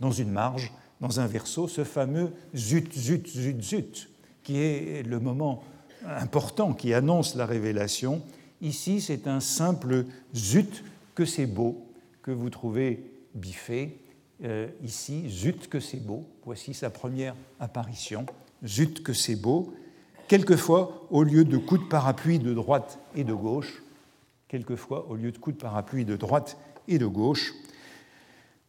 dans 0.00 0.12
une 0.12 0.30
marge, 0.30 0.72
dans 1.00 1.20
un 1.20 1.26
verso 1.26 1.68
ce 1.68 1.84
fameux 1.84 2.32
zut, 2.54 2.92
zut, 2.92 3.26
zut, 3.28 3.62
zut, 3.62 4.10
qui 4.42 4.58
est 4.58 5.06
le 5.06 5.20
moment 5.20 5.62
important 6.06 6.72
qui 6.72 6.94
annonce 6.94 7.34
la 7.34 7.46
révélation. 7.46 8.22
Ici, 8.60 9.00
c'est 9.00 9.26
un 9.26 9.40
simple 9.40 10.06
zut 10.34 10.84
que 11.14 11.24
c'est 11.24 11.46
beau, 11.46 11.86
que 12.22 12.30
vous 12.30 12.50
trouvez 12.50 13.04
biffé. 13.34 13.98
Euh, 14.44 14.68
ici, 14.82 15.28
zut 15.28 15.68
que 15.68 15.80
c'est 15.80 16.04
beau. 16.04 16.24
Voici 16.44 16.74
sa 16.74 16.90
première 16.90 17.34
apparition. 17.60 18.26
Zut 18.66 19.02
que 19.02 19.12
c'est 19.12 19.36
beau. 19.36 19.72
Quelquefois, 20.26 21.06
au 21.10 21.22
lieu 21.22 21.44
de 21.44 21.56
coups 21.56 21.82
de 21.82 21.88
parapluie 21.88 22.38
de 22.38 22.52
droite 22.52 22.98
et 23.14 23.24
de 23.24 23.32
gauche, 23.32 23.82
quelquefois, 24.48 25.08
au 25.08 25.14
lieu 25.14 25.32
de 25.32 25.38
coups 25.38 25.56
de 25.56 25.62
parapluie 25.62 26.04
de 26.04 26.16
droite 26.16 26.56
et 26.86 26.98
de 26.98 27.06
gauche, 27.06 27.54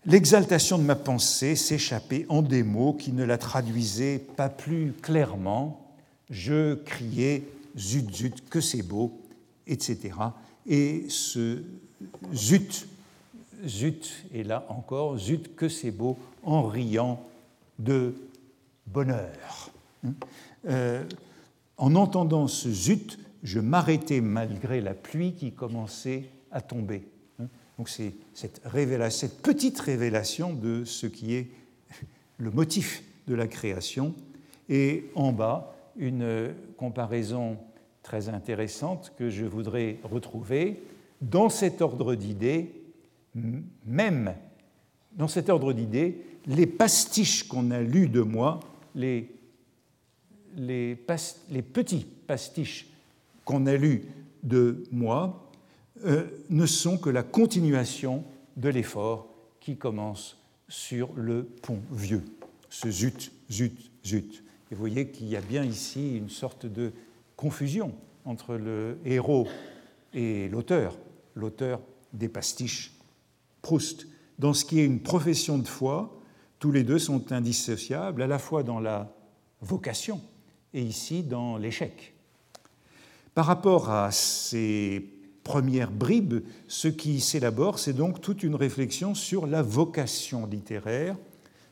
L'exaltation 0.06 0.78
de 0.78 0.84
ma 0.84 0.96
pensée 0.96 1.58
s'échappait 1.58 2.26
en 2.30 2.42
des 2.42 2.64
mots 2.64 2.94
qui 2.94 3.12
ne 3.12 3.26
la 3.26 3.38
traduisaient 3.38 4.20
pas 4.38 4.48
plus 4.48 4.94
clairement. 4.94 5.94
Je 6.30 6.76
criais 6.76 7.44
zut 7.78 8.16
zut 8.16 8.50
que 8.50 8.62
c'est 8.62 8.82
beau, 8.82 9.20
etc. 9.70 10.16
Et 10.66 11.06
ce 11.08 11.64
zut, 12.34 12.88
zut, 13.66 14.26
et 14.34 14.44
là 14.44 14.66
encore, 14.70 15.18
zut 15.18 15.56
que 15.56 15.70
c'est 15.70 15.92
beau, 15.92 16.18
en 16.44 16.64
riant 16.64 17.24
de 17.78 18.14
bonheur. 18.88 19.72
Euh, 20.68 21.04
en 21.78 21.96
entendant 21.96 22.48
ce 22.48 22.70
zut, 22.70 23.18
je 23.44 23.60
m'arrêtais 23.60 24.22
malgré 24.22 24.82
la 24.82 24.94
pluie 24.94 25.34
qui 25.34 25.54
commençait 25.54 26.26
à 26.52 26.62
tomber. 26.62 27.08
Donc 27.78 27.88
c'est 27.88 28.14
cette 28.34 28.62
petite 29.42 29.80
révélation 29.80 30.54
de 30.54 30.84
ce 30.84 31.08
qui 31.08 31.36
est 31.36 31.48
le 32.38 32.52
motif 32.52 33.04
de 33.28 33.36
la 33.36 33.48
création. 33.48 34.14
Et 34.68 35.06
en 35.16 35.32
bas, 35.32 35.74
une 35.96 36.54
comparaison 36.78 37.58
très 38.10 38.28
intéressante 38.28 39.14
que 39.20 39.30
je 39.30 39.46
voudrais 39.46 40.00
retrouver. 40.04 40.82
Dans 41.22 41.48
cet 41.48 41.80
ordre 41.80 42.16
d'idées, 42.16 42.74
même 43.86 44.34
dans 45.12 45.28
cet 45.28 45.48
ordre 45.48 45.74
d'idées, 45.74 46.20
les 46.48 46.66
pastiches 46.66 47.48
qu'on 47.48 47.70
a 47.70 47.82
lus 47.82 48.10
de 48.10 48.22
moi, 48.22 48.62
les, 48.96 49.30
petits 51.72 52.08
pastiches 52.26 52.88
qu'on 53.46 53.68
a 53.68 53.76
lus 53.76 54.06
de 54.42 54.84
moi, 54.92 55.48
euh, 56.04 56.26
ne 56.50 56.66
sont 56.66 56.98
que 56.98 57.12
la 57.12 57.22
continuation 57.22 58.24
de 58.58 58.70
l'effort 58.70 59.28
qui 59.60 59.78
commence 59.78 60.36
sur 60.68 61.14
le 61.14 61.44
pont 61.44 61.82
vieux, 61.92 62.24
ce 62.72 62.90
zut, 62.90 63.32
zut, 63.52 63.92
zut. 64.04 64.44
Et 64.72 64.76
vous 64.76 64.80
voyez 64.80 65.10
qu'il 65.10 65.28
y 65.28 65.36
a 65.36 65.42
bien 65.42 65.64
ici 65.64 66.18
une 66.18 66.30
sorte 66.30 66.66
de 66.66 66.92
confusion 67.40 67.94
entre 68.26 68.56
le 68.56 69.00
héros 69.06 69.48
et 70.14 70.50
l'auteur, 70.50 70.98
l'auteur 71.36 71.80
des 72.12 72.28
pastiches. 72.28 72.92
Proust, 73.62 74.08
dans 74.40 74.54
ce 74.54 74.66
qui 74.66 74.82
est 74.82 74.86
une 74.86 75.00
profession 75.00 75.58
de 75.58 75.68
foi, 75.68 76.20
tous 76.60 76.74
les 76.74 76.84
deux 76.84 77.00
sont 77.00 77.32
indissociables, 77.32 78.22
à 78.22 78.28
la 78.28 78.40
fois 78.40 78.64
dans 78.64 78.82
la 78.82 79.16
vocation 79.62 80.20
et 80.74 80.82
ici 80.82 81.24
dans 81.24 81.56
l'échec. 81.56 82.14
Par 83.34 83.46
rapport 83.46 83.90
à 83.90 84.12
ces 84.12 85.14
première 85.46 85.92
bribe, 85.92 86.44
ce 86.68 86.90
qui 86.90 87.22
s'élabore, 87.22 87.80
c'est 87.80 87.94
donc 87.94 88.20
toute 88.20 88.44
une 88.44 88.56
réflexion 88.56 89.16
sur 89.16 89.48
la 89.48 89.62
vocation 89.62 90.46
littéraire, 90.46 91.16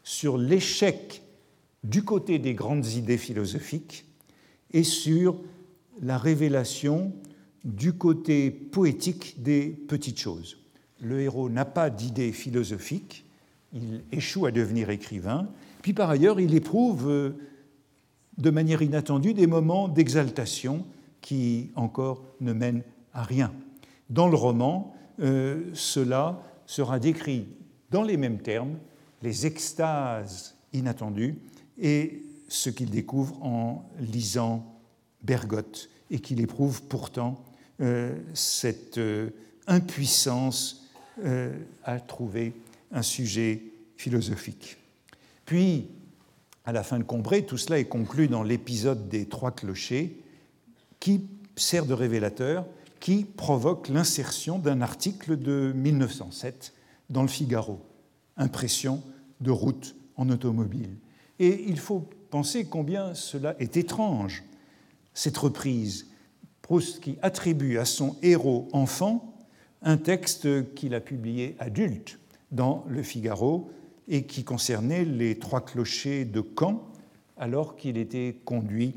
sur 0.02 0.38
l'échec 0.38 1.22
du 1.84 2.04
côté 2.04 2.40
des 2.40 2.54
grandes 2.54 2.88
idées 2.88 3.18
philosophiques 3.18 4.06
et 4.72 4.84
sur 4.84 5.36
la 6.02 6.18
révélation 6.18 7.14
du 7.64 7.94
côté 7.94 8.50
poétique 8.52 9.42
des 9.42 9.70
petites 9.70 10.20
choses. 10.20 10.58
Le 11.02 11.22
héros 11.22 11.50
n'a 11.50 11.66
pas 11.66 11.90
d'idées 11.90 12.32
philosophiques, 12.32 13.26
il 13.74 14.04
échoue 14.12 14.46
à 14.46 14.52
devenir 14.52 14.90
écrivain, 14.90 15.50
puis 15.82 15.94
par 15.94 16.10
ailleurs 16.10 16.40
il 16.40 16.56
éprouve 16.56 17.10
euh, 17.10 17.32
de 18.38 18.50
manière 18.50 18.82
inattendue 18.82 19.34
des 19.34 19.48
moments 19.48 19.88
d'exaltation 19.88 20.86
qui 21.22 21.72
encore 21.76 22.24
ne 22.40 22.54
mènent 22.54 22.84
à 23.14 23.24
rien. 23.24 23.52
Dans 24.10 24.30
le 24.30 24.36
roman, 24.36 24.96
euh, 25.20 25.64
cela 25.74 26.42
sera 26.66 27.00
décrit 27.00 27.48
dans 27.92 28.04
les 28.04 28.18
mêmes 28.18 28.40
termes, 28.40 28.78
les 29.22 29.46
extases 29.46 30.56
inattendues 30.74 31.40
et 31.78 32.24
ce 32.48 32.70
qu'il 32.70 32.90
découvre 32.90 33.44
en 33.44 33.90
lisant 34.00 34.77
Bergotte 35.22 35.90
et 36.10 36.20
qu'il 36.20 36.40
éprouve 36.42 36.84
pourtant 36.84 37.44
euh, 37.82 38.16
cette 38.34 38.98
euh, 38.98 39.30
impuissance 39.68 40.84
à 41.84 42.00
trouver 42.00 42.54
un 42.92 43.02
sujet 43.02 43.64
philosophique. 43.96 44.78
Puis, 45.46 45.88
à 46.64 46.72
la 46.72 46.84
fin 46.84 47.00
de 47.00 47.04
Combray, 47.04 47.44
tout 47.44 47.58
cela 47.58 47.80
est 47.80 47.86
conclu 47.86 48.28
dans 48.28 48.44
l'épisode 48.44 49.10
des 49.10 49.26
trois 49.26 49.50
clochers 49.50 50.16
qui 51.00 51.26
sert 51.56 51.88
de 51.88 51.96
révélateur 51.96 52.68
qui 53.00 53.24
provoque 53.24 53.90
l'insertion 53.90 54.60
d'un 54.60 54.82
article 54.82 55.38
de 55.38 55.72
1907 55.76 56.74
dans 57.10 57.22
le 57.22 57.28
Figaro, 57.28 57.80
Impression 58.38 59.02
de 59.42 59.52
route 59.52 59.96
en 60.16 60.30
automobile. 60.30 60.98
Et 61.40 61.66
il 61.68 61.80
faut 61.80 62.08
penser 62.30 62.66
combien 62.66 63.14
cela 63.14 63.56
est 63.60 63.78
étrange 63.78 64.44
cette 65.18 65.38
reprise. 65.38 66.06
Proust 66.62 67.00
qui 67.00 67.18
attribue 67.24 67.80
à 67.80 67.86
son 67.86 68.16
héros 68.22 68.68
enfant 68.72 69.34
un 69.82 69.98
texte 69.98 70.74
qu'il 70.76 70.94
a 70.94 71.00
publié 71.00 71.56
adulte 71.58 72.20
dans 72.52 72.86
Le 72.88 73.02
Figaro 73.02 73.72
et 74.08 74.26
qui 74.26 74.44
concernait 74.44 75.06
les 75.06 75.40
trois 75.40 75.66
clochers 75.66 76.24
de 76.24 76.44
Caen 76.58 76.88
alors 77.36 77.78
qu'il 77.78 77.98
était 77.98 78.36
conduit 78.46 78.94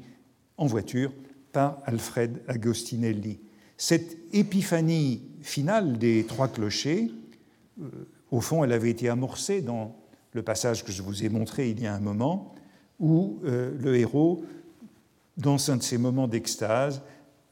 en 0.58 0.66
voiture 0.66 1.10
par 1.52 1.78
Alfred 1.86 2.42
Agostinelli. 2.48 3.40
Cette 3.78 4.18
épiphanie 4.34 5.22
finale 5.40 5.96
des 5.96 6.24
trois 6.24 6.48
clochers, 6.48 7.10
euh, 7.80 7.88
au 8.30 8.42
fond, 8.42 8.62
elle 8.62 8.72
avait 8.72 8.90
été 8.90 9.08
amorcée 9.08 9.62
dans 9.62 9.96
le 10.32 10.42
passage 10.42 10.84
que 10.84 10.92
je 10.92 11.00
vous 11.00 11.24
ai 11.24 11.30
montré 11.30 11.70
il 11.70 11.80
y 11.80 11.86
a 11.86 11.94
un 11.94 12.00
moment, 12.00 12.54
où 12.98 13.38
euh, 13.44 13.74
le 13.80 13.96
héros, 13.96 14.44
dans 15.36 15.70
un 15.70 15.76
de 15.76 15.82
ces 15.82 15.98
moments 15.98 16.28
d'extase, 16.28 17.02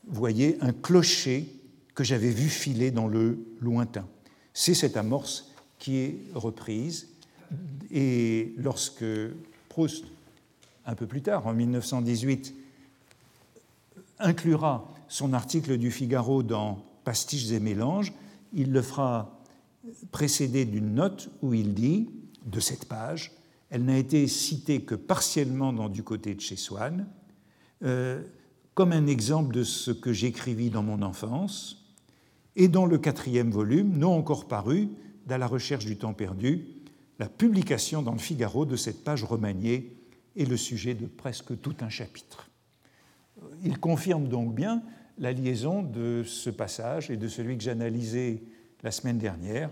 voyait 0.06 0.58
un 0.60 0.72
clocher 0.72 1.54
que 1.94 2.04
j'avais 2.04 2.30
vu 2.30 2.48
filer 2.48 2.90
dans 2.90 3.08
le 3.08 3.38
lointain. 3.60 4.06
C'est 4.52 4.74
cette 4.74 4.96
amorce 4.96 5.52
qui 5.78 5.96
est 5.96 6.18
reprise. 6.34 7.08
Et 7.90 8.54
lorsque 8.56 9.04
Proust, 9.68 10.04
un 10.86 10.94
peu 10.94 11.06
plus 11.06 11.22
tard, 11.22 11.46
en 11.46 11.54
1918, 11.54 12.54
inclura 14.18 14.92
son 15.08 15.32
article 15.32 15.78
du 15.78 15.90
Figaro 15.90 16.42
dans 16.42 16.84
Pastiches 17.04 17.50
et 17.52 17.60
mélanges, 17.60 18.12
il 18.52 18.72
le 18.72 18.82
fera 18.82 19.40
précéder 20.10 20.64
d'une 20.64 20.94
note 20.94 21.30
où 21.42 21.54
il 21.54 21.74
dit, 21.74 22.10
de 22.44 22.60
cette 22.60 22.86
page, 22.86 23.32
elle 23.70 23.84
n'a 23.84 23.98
été 23.98 24.26
citée 24.26 24.82
que 24.82 24.94
partiellement 24.94 25.72
dans 25.72 25.88
Du 25.88 26.02
côté 26.02 26.34
de 26.34 26.40
chez 26.40 26.56
Swann, 26.56 27.06
euh, 27.84 28.22
comme 28.74 28.92
un 28.92 29.06
exemple 29.06 29.54
de 29.54 29.64
ce 29.64 29.90
que 29.90 30.12
j'écrivis 30.12 30.70
dans 30.70 30.82
mon 30.82 31.02
enfance, 31.02 31.78
et 32.56 32.68
dans 32.68 32.86
le 32.86 32.98
quatrième 32.98 33.50
volume, 33.50 33.96
non 33.96 34.16
encore 34.16 34.48
paru, 34.48 34.88
dans 35.26 35.38
la 35.38 35.46
recherche 35.46 35.84
du 35.84 35.96
temps 35.96 36.14
perdu, 36.14 36.66
la 37.18 37.28
publication 37.28 38.02
dans 38.02 38.12
le 38.12 38.18
Figaro 38.18 38.66
de 38.66 38.76
cette 38.76 39.04
page 39.04 39.24
remaniée 39.24 39.96
est 40.36 40.44
le 40.44 40.56
sujet 40.56 40.94
de 40.94 41.06
presque 41.06 41.60
tout 41.60 41.76
un 41.80 41.88
chapitre. 41.88 42.48
Il 43.62 43.78
confirme 43.78 44.28
donc 44.28 44.54
bien 44.54 44.82
la 45.18 45.32
liaison 45.32 45.82
de 45.82 46.22
ce 46.24 46.50
passage 46.50 47.10
et 47.10 47.16
de 47.16 47.28
celui 47.28 47.56
que 47.56 47.64
j'analysais 47.64 48.42
la 48.82 48.90
semaine 48.90 49.18
dernière, 49.18 49.70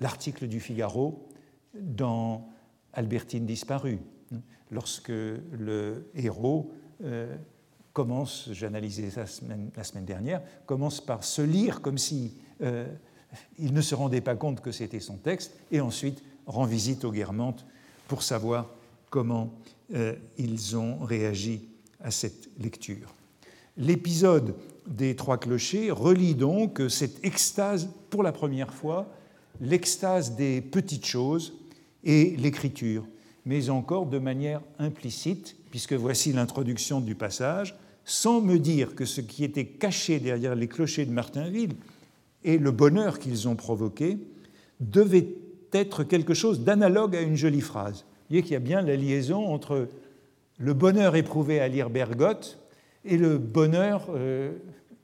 l'article 0.00 0.48
du 0.48 0.60
Figaro 0.60 1.28
dans 1.74 2.48
Albertine 2.92 3.46
disparue, 3.46 3.98
lorsque 4.70 5.08
le 5.10 6.10
héros 6.14 6.72
euh, 7.04 7.36
commence, 7.92 8.48
j'analysais 8.52 9.10
ça 9.10 9.24
la 9.76 9.84
semaine 9.84 10.04
dernière, 10.04 10.40
commence 10.66 11.00
par 11.00 11.24
se 11.24 11.42
lire 11.42 11.80
comme 11.80 11.98
si 11.98 12.34
euh, 12.62 12.86
il 13.58 13.72
ne 13.72 13.80
se 13.80 13.94
rendait 13.94 14.20
pas 14.20 14.36
compte 14.36 14.60
que 14.60 14.72
c'était 14.72 15.00
son 15.00 15.16
texte, 15.16 15.52
et 15.72 15.80
ensuite 15.80 16.22
rend 16.46 16.64
visite 16.64 17.04
aux 17.04 17.12
Guermantes 17.12 17.66
pour 18.06 18.22
savoir 18.22 18.66
comment 19.10 19.52
euh, 19.94 20.14
ils 20.36 20.76
ont 20.76 20.98
réagi 20.98 21.68
à 22.00 22.10
cette 22.10 22.48
lecture. 22.58 23.14
L'épisode 23.76 24.54
des 24.86 25.16
trois 25.16 25.38
clochers 25.38 25.90
relie 25.90 26.34
donc 26.34 26.80
cette 26.88 27.24
extase, 27.24 27.88
pour 28.10 28.22
la 28.22 28.32
première 28.32 28.72
fois, 28.72 29.12
l'extase 29.60 30.36
des 30.36 30.60
petites 30.60 31.06
choses 31.06 31.54
et 32.04 32.36
l'écriture, 32.36 33.04
mais 33.48 33.70
encore 33.70 34.04
de 34.04 34.18
manière 34.18 34.60
implicite, 34.78 35.56
puisque 35.70 35.94
voici 35.94 36.34
l'introduction 36.34 37.00
du 37.00 37.14
passage, 37.14 37.74
sans 38.04 38.42
me 38.42 38.58
dire 38.58 38.94
que 38.94 39.06
ce 39.06 39.22
qui 39.22 39.42
était 39.42 39.64
caché 39.64 40.20
derrière 40.20 40.54
les 40.54 40.68
clochers 40.68 41.06
de 41.06 41.12
Martinville 41.12 41.72
et 42.44 42.58
le 42.58 42.70
bonheur 42.70 43.18
qu'ils 43.18 43.48
ont 43.48 43.56
provoqué 43.56 44.18
devait 44.80 45.28
être 45.72 46.04
quelque 46.04 46.34
chose 46.34 46.60
d'analogue 46.60 47.16
à 47.16 47.22
une 47.22 47.36
jolie 47.36 47.62
phrase. 47.62 48.04
Vous 48.04 48.34
voyez 48.34 48.42
qu'il 48.42 48.52
y 48.52 48.56
a 48.56 48.60
bien 48.60 48.82
la 48.82 48.96
liaison 48.96 49.46
entre 49.46 49.88
le 50.58 50.74
bonheur 50.74 51.16
éprouvé 51.16 51.58
à 51.58 51.68
lire 51.68 51.88
Bergotte 51.88 52.58
et 53.06 53.16
le 53.16 53.38
bonheur 53.38 54.08
euh, 54.10 54.52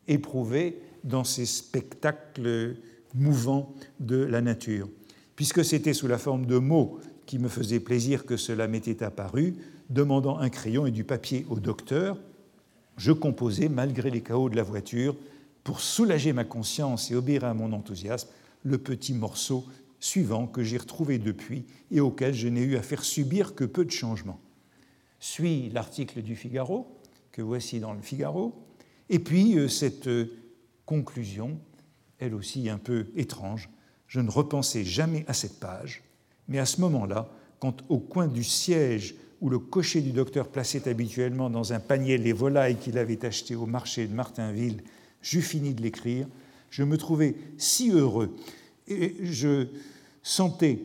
éprouvé 0.06 0.82
dans 1.02 1.24
ces 1.24 1.46
spectacles 1.46 2.76
mouvants 3.14 3.72
de 4.00 4.22
la 4.22 4.42
nature. 4.42 4.86
Puisque 5.34 5.64
c'était 5.64 5.94
sous 5.94 6.08
la 6.08 6.18
forme 6.18 6.44
de 6.44 6.58
mots 6.58 7.00
qui 7.26 7.38
me 7.38 7.48
faisaient 7.48 7.80
plaisir 7.80 8.26
que 8.26 8.36
cela 8.36 8.66
m'était 8.66 9.02
apparu, 9.02 9.54
demandant 9.90 10.38
un 10.38 10.48
crayon 10.48 10.86
et 10.86 10.90
du 10.90 11.04
papier 11.04 11.46
au 11.48 11.58
docteur, 11.58 12.18
je 12.96 13.12
composais, 13.12 13.68
malgré 13.68 14.10
les 14.10 14.22
chaos 14.22 14.48
de 14.48 14.56
la 14.56 14.62
voiture, 14.62 15.16
pour 15.64 15.80
soulager 15.80 16.32
ma 16.32 16.44
conscience 16.44 17.10
et 17.10 17.16
obéir 17.16 17.44
à 17.44 17.54
mon 17.54 17.72
enthousiasme, 17.72 18.28
le 18.62 18.78
petit 18.78 19.14
morceau 19.14 19.64
suivant 19.98 20.46
que 20.46 20.62
j'ai 20.62 20.76
retrouvé 20.76 21.18
depuis 21.18 21.64
et 21.90 22.00
auquel 22.00 22.34
je 22.34 22.48
n'ai 22.48 22.62
eu 22.62 22.76
à 22.76 22.82
faire 22.82 23.04
subir 23.04 23.54
que 23.54 23.64
peu 23.64 23.84
de 23.84 23.90
changements. 23.90 24.40
Suit 25.18 25.70
l'article 25.70 26.22
du 26.22 26.36
Figaro, 26.36 26.86
que 27.32 27.40
voici 27.42 27.80
dans 27.80 27.94
le 27.94 28.02
Figaro, 28.02 28.54
et 29.08 29.18
puis 29.18 29.58
euh, 29.58 29.68
cette 29.68 30.06
euh, 30.06 30.30
conclusion, 30.86 31.58
elle 32.18 32.34
aussi 32.34 32.68
un 32.68 32.78
peu 32.78 33.06
étrange. 33.16 33.70
Je 34.06 34.20
ne 34.20 34.30
repensais 34.30 34.84
jamais 34.84 35.24
à 35.26 35.32
cette 35.32 35.58
page, 35.58 36.03
mais 36.48 36.58
à 36.58 36.66
ce 36.66 36.80
moment-là, 36.80 37.28
quand 37.58 37.82
au 37.88 37.98
coin 37.98 38.26
du 38.28 38.44
siège 38.44 39.14
où 39.40 39.48
le 39.48 39.58
cocher 39.58 40.00
du 40.00 40.12
docteur 40.12 40.48
plaçait 40.48 40.88
habituellement 40.88 41.50
dans 41.50 41.72
un 41.72 41.80
panier 41.80 42.18
les 42.18 42.32
volailles 42.32 42.76
qu'il 42.76 42.98
avait 42.98 43.24
achetées 43.24 43.56
au 43.56 43.66
marché 43.66 44.06
de 44.06 44.14
Martinville 44.14 44.82
j'eus 45.24 45.42
fini 45.42 45.74
de 45.74 45.82
l'écrire, 45.82 46.26
je 46.70 46.84
me 46.84 46.98
trouvais 46.98 47.34
si 47.56 47.90
heureux 47.90 48.36
et 48.86 49.16
je 49.22 49.68
sentais 50.22 50.80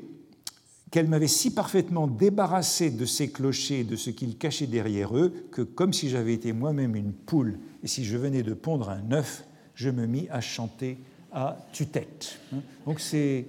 qu'elle 0.91 1.07
m'avait 1.07 1.27
si 1.27 1.53
parfaitement 1.53 2.07
débarrassé 2.07 2.89
de 2.89 3.05
ces 3.05 3.29
clochers 3.29 3.83
de 3.83 3.95
ce 3.95 4.09
qu'ils 4.09 4.37
cachaient 4.37 4.67
derrière 4.67 5.15
eux 5.15 5.33
que, 5.51 5.61
comme 5.61 5.93
si 5.93 6.09
j'avais 6.09 6.33
été 6.33 6.53
moi-même 6.53 6.95
une 6.95 7.13
poule 7.13 7.59
et 7.83 7.87
si 7.87 8.05
je 8.05 8.17
venais 8.17 8.41
de 8.41 8.53
pondre 8.53 8.89
un 8.89 9.11
œuf, 9.11 9.43
je 9.75 9.89
me 9.89 10.05
mis 10.05 10.27
à 10.29 10.41
chanter 10.41 10.97
à 11.31 11.57
tue-tête. 11.73 12.39
Donc 12.85 12.99
c'est 12.99 13.45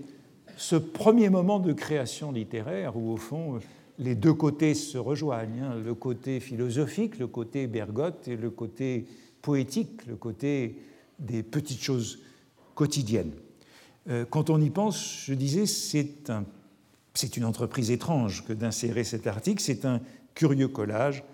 ce 0.61 0.77
premier 0.77 1.31
moment 1.31 1.59
de 1.59 1.73
création 1.73 2.33
littéraire 2.33 2.95
où, 2.95 3.13
au 3.13 3.17
fond, 3.17 3.61
les 3.99 4.15
deux 4.15 4.35
côtés 4.35 4.75
se 4.75 4.99
rejoignent, 4.99 5.63
hein. 5.63 5.75
le 5.83 5.95
côté 5.95 6.39
philosophique, 6.39 7.19
le 7.19 7.27
côté 7.27 7.67
Bergotte 7.67 8.29
et 8.29 8.37
le 8.37 8.51
côté 8.51 9.07
poétique, 9.41 10.05
le 10.07 10.17
côté 10.17 10.77
des 11.19 11.43
petites 11.43 11.83
choses 11.83 12.19
quotidiennes. 12.75 13.33
Euh, 14.11 14.27
quand 14.29 14.51
on 14.51 14.61
y 14.61 14.69
pense, 14.69 15.25
je 15.25 15.33
disais, 15.33 15.65
c'est 15.65 16.29
un, 16.29 16.45
une 17.37 17.45
entreprise 17.47 17.91
étrange 17.91 18.45
que 18.45 18.53
d'insérer 18.53 19.05
cet 19.05 19.27
article, 19.27 19.63
c'est 19.63 19.87
un 19.87 20.03
curieux 20.35 20.69
collage. 20.69 21.25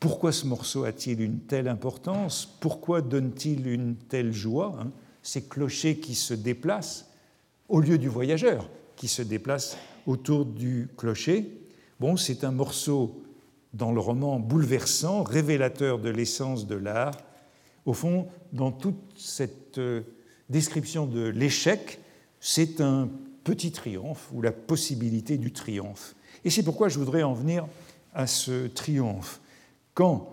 Pourquoi 0.00 0.32
ce 0.32 0.48
morceau 0.48 0.82
a-t-il 0.82 1.20
une 1.20 1.38
telle 1.38 1.68
importance? 1.68 2.52
Pourquoi 2.58 3.02
donne-t-il 3.02 3.68
une 3.68 3.94
telle 3.94 4.32
joie? 4.32 4.76
Hein? 4.80 4.90
Ces 5.22 5.42
clochers 5.42 5.98
qui 5.98 6.16
se 6.16 6.34
déplacent 6.34 7.13
au 7.68 7.80
lieu 7.80 7.98
du 7.98 8.08
voyageur 8.08 8.68
qui 8.96 9.08
se 9.08 9.22
déplace 9.22 9.76
autour 10.06 10.44
du 10.44 10.88
clocher. 10.96 11.50
Bon, 12.00 12.16
c'est 12.16 12.44
un 12.44 12.50
morceau 12.50 13.22
dans 13.72 13.92
le 13.92 14.00
roman 14.00 14.38
bouleversant, 14.38 15.22
révélateur 15.22 15.98
de 15.98 16.08
l'essence 16.08 16.66
de 16.66 16.76
l'art, 16.76 17.16
au 17.86 17.92
fond, 17.92 18.28
dans 18.52 18.72
toute 18.72 19.12
cette 19.16 19.78
euh, 19.78 20.02
description 20.48 21.06
de 21.06 21.26
l'échec, 21.26 22.00
c'est 22.40 22.80
un 22.80 23.08
petit 23.42 23.72
triomphe 23.72 24.30
ou 24.32 24.40
la 24.40 24.52
possibilité 24.52 25.36
du 25.36 25.52
triomphe. 25.52 26.14
Et 26.44 26.50
c'est 26.50 26.62
pourquoi 26.62 26.88
je 26.88 26.98
voudrais 26.98 27.22
en 27.22 27.34
venir 27.34 27.66
à 28.14 28.26
ce 28.26 28.68
triomphe. 28.68 29.40
Quand 29.92 30.32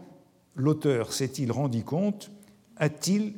l'auteur 0.56 1.14
s'est-il 1.14 1.52
rendu 1.52 1.84
compte, 1.84 2.32
a-t-il 2.78 3.34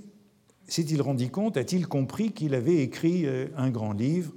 s'est-il 0.67 1.01
rendu 1.01 1.29
compte, 1.29 1.57
a-t-il 1.57 1.87
compris 1.87 2.31
qu'il 2.31 2.55
avait 2.55 2.77
écrit 2.77 3.25
euh, 3.25 3.47
un 3.57 3.69
grand 3.69 3.93
livre 3.93 4.31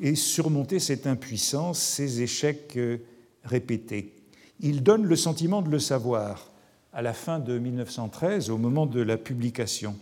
et 0.00 0.14
surmonté 0.14 0.78
cette 0.78 1.06
impuissance, 1.06 1.78
ces 1.78 2.22
échecs 2.22 2.74
euh, 2.76 2.98
répétés? 3.44 4.14
Il 4.60 4.82
donne 4.82 5.04
le 5.04 5.16
sentiment 5.16 5.62
de 5.62 5.70
le 5.70 5.78
savoir 5.78 6.50
à 6.92 7.02
la 7.02 7.12
fin 7.12 7.38
de 7.38 7.58
1913, 7.58 8.48
au 8.48 8.56
moment 8.56 8.86
de 8.86 9.02
la 9.02 9.18
publication. 9.18 9.96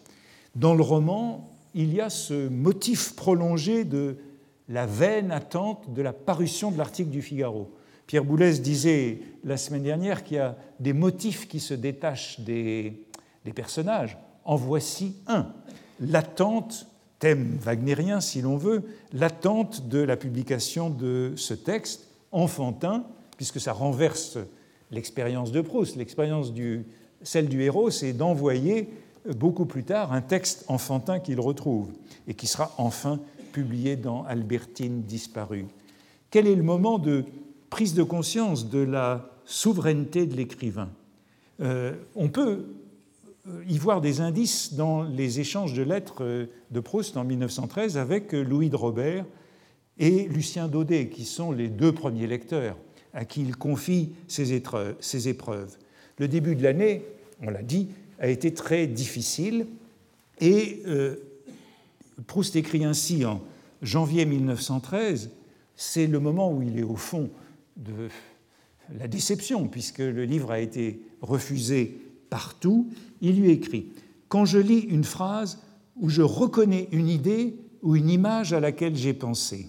Dans 0.54 0.74
le 0.74 0.82
roman, 0.82 1.50
il 1.74 1.92
y 1.92 2.00
a 2.00 2.08
ce 2.08 2.48
motif 2.48 3.16
prolongé 3.16 3.84
de 3.84 4.16
la 4.68 4.86
vaine 4.86 5.32
attente 5.32 5.92
de 5.92 6.02
la 6.02 6.12
parution 6.12 6.70
de 6.70 6.78
l'article 6.78 7.10
du 7.10 7.20
Figaro. 7.20 7.74
Pierre 8.06 8.24
Boulez 8.24 8.58
disait 8.58 9.18
la 9.42 9.56
semaine 9.56 9.82
dernière 9.82 10.22
qu'il 10.22 10.36
y 10.36 10.40
a 10.40 10.56
des 10.78 10.92
motifs 10.92 11.48
qui 11.48 11.58
se 11.58 11.74
détachent 11.74 12.40
des, 12.40 13.02
des 13.44 13.52
personnages. 13.52 14.16
En 14.44 14.56
voici 14.56 15.16
un. 15.26 15.46
L'attente, 16.00 16.86
thème 17.18 17.56
wagnérien 17.60 18.20
si 18.20 18.42
l'on 18.42 18.56
veut, 18.56 18.82
l'attente 19.12 19.88
de 19.88 19.98
la 19.98 20.16
publication 20.16 20.90
de 20.90 21.32
ce 21.36 21.54
texte 21.54 22.08
enfantin, 22.32 23.04
puisque 23.36 23.60
ça 23.60 23.72
renverse 23.72 24.38
l'expérience 24.90 25.52
de 25.52 25.60
Proust, 25.60 25.96
l'expérience 25.96 26.52
du 26.52 26.84
Celle 27.22 27.48
du 27.48 27.62
héros, 27.62 27.90
c'est 27.90 28.12
d'envoyer 28.12 28.90
beaucoup 29.36 29.64
plus 29.64 29.84
tard 29.84 30.12
un 30.12 30.20
texte 30.20 30.64
enfantin 30.68 31.18
qu'il 31.18 31.40
retrouve 31.40 31.90
et 32.28 32.34
qui 32.34 32.46
sera 32.46 32.74
enfin 32.76 33.18
publié 33.52 33.96
dans 33.96 34.24
Albertine 34.24 35.02
disparue. 35.02 35.66
Quel 36.30 36.46
est 36.46 36.54
le 36.54 36.62
moment 36.62 36.98
de 36.98 37.24
prise 37.70 37.94
de 37.94 38.02
conscience 38.02 38.68
de 38.68 38.80
la 38.80 39.30
souveraineté 39.44 40.26
de 40.26 40.34
l'écrivain? 40.34 40.90
Euh, 41.60 41.94
On 42.16 42.28
peut 42.28 42.66
y 43.66 43.78
voir 43.78 44.00
des 44.00 44.20
indices 44.20 44.74
dans 44.74 45.02
les 45.02 45.40
échanges 45.40 45.74
de 45.74 45.82
lettres 45.82 46.24
euh, 46.24 46.46
de 46.70 46.80
Proust 46.80 47.16
en 47.16 47.24
1913 47.24 47.98
avec 47.98 48.32
Louis 48.32 48.70
de 48.70 48.76
Robert 48.76 49.24
et 49.98 50.28
Lucien 50.28 50.68
Daudet, 50.68 51.08
qui 51.08 51.24
sont 51.24 51.52
les 51.52 51.68
deux 51.68 51.92
premiers 51.92 52.26
lecteurs 52.26 52.76
à 53.12 53.24
qui 53.24 53.42
il 53.42 53.56
confie 53.56 54.12
ses 54.26 54.52
épreuves. 54.52 55.78
Le 56.18 56.26
début 56.26 56.56
de 56.56 56.62
l'année, 56.62 57.04
on 57.40 57.50
l'a 57.50 57.62
dit, 57.62 57.88
a 58.18 58.28
été 58.28 58.52
très 58.52 58.86
difficile 58.86 59.66
et 60.40 60.82
euh, 60.86 61.16
Proust 62.26 62.56
écrit 62.56 62.84
ainsi 62.84 63.24
en 63.24 63.42
janvier 63.82 64.24
1913, 64.24 65.30
c'est 65.76 66.06
le 66.06 66.20
moment 66.20 66.52
où 66.52 66.62
il 66.62 66.78
est 66.78 66.84
au 66.84 66.96
fond 66.96 67.30
de 67.76 68.08
la 68.96 69.08
déception, 69.08 69.68
puisque 69.68 69.98
le 69.98 70.24
livre 70.24 70.50
a 70.50 70.60
été 70.60 71.00
refusé 71.20 71.98
partout, 72.30 72.88
il 73.24 73.40
lui 73.40 73.50
écrit 73.50 73.88
Quand 74.28 74.44
je 74.44 74.58
lis 74.58 74.80
une 74.80 75.04
phrase 75.04 75.60
où 75.96 76.08
je 76.08 76.22
reconnais 76.22 76.88
une 76.92 77.08
idée 77.08 77.56
ou 77.82 77.96
une 77.96 78.10
image 78.10 78.52
à 78.52 78.60
laquelle 78.60 78.96
j'ai 78.96 79.14
pensé, 79.14 79.68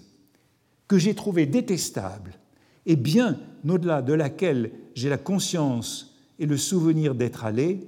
que 0.88 0.98
j'ai 0.98 1.14
trouvée 1.14 1.46
détestable, 1.46 2.38
et 2.84 2.96
bien 2.96 3.38
au-delà 3.68 4.02
de 4.02 4.12
laquelle 4.12 4.70
j'ai 4.94 5.08
la 5.08 5.18
conscience 5.18 6.16
et 6.38 6.46
le 6.46 6.56
souvenir 6.56 7.14
d'être 7.14 7.44
allé, 7.44 7.80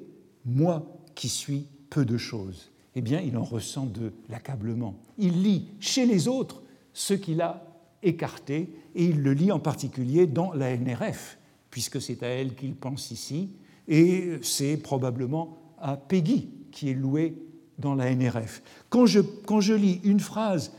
moi 0.45 0.87
qui 1.15 1.29
suis 1.29 1.67
peu 1.91 2.05
de 2.05 2.17
choses, 2.17 2.71
eh 2.95 3.01
bien 3.01 3.21
il 3.21 3.37
en 3.37 3.45
ressent 3.45 3.87
de 3.87 4.13
l'accablement. 4.29 4.97
Il 5.19 5.43
lit 5.43 5.69
chez 5.81 6.07
les 6.07 6.29
autres 6.29 6.63
ce 6.93 7.15
qu'il 7.15 7.41
a 7.43 7.65
écarté, 8.03 8.71
et 8.95 9.05
il 9.05 9.23
le 9.23 9.33
lit 9.33 9.53
en 9.53 9.59
particulier 9.59 10.27
dans 10.27 10.53
la 10.53 10.77
NRF, 10.77 11.39
puisque 11.71 12.01
c'est 12.01 12.23
à 12.23 12.29
elle 12.29 12.55
qu'il 12.55 12.75
pense 12.75 13.11
ici, 13.11 13.51
et 13.89 14.39
c'est 14.43 14.77
probablement 14.77 15.58
à 15.81 15.97
Peggy 15.97 16.49
qui 16.71 16.91
est 16.91 16.95
loué 16.95 17.35
dans 17.79 17.95
la 17.95 18.15
NRF. 18.15 18.63
Quand 18.89 19.07
je, 19.07 19.21
quand 19.21 19.61
je 19.61 19.75
lis 19.75 20.01
une 20.05 20.21
phrase 20.21 20.73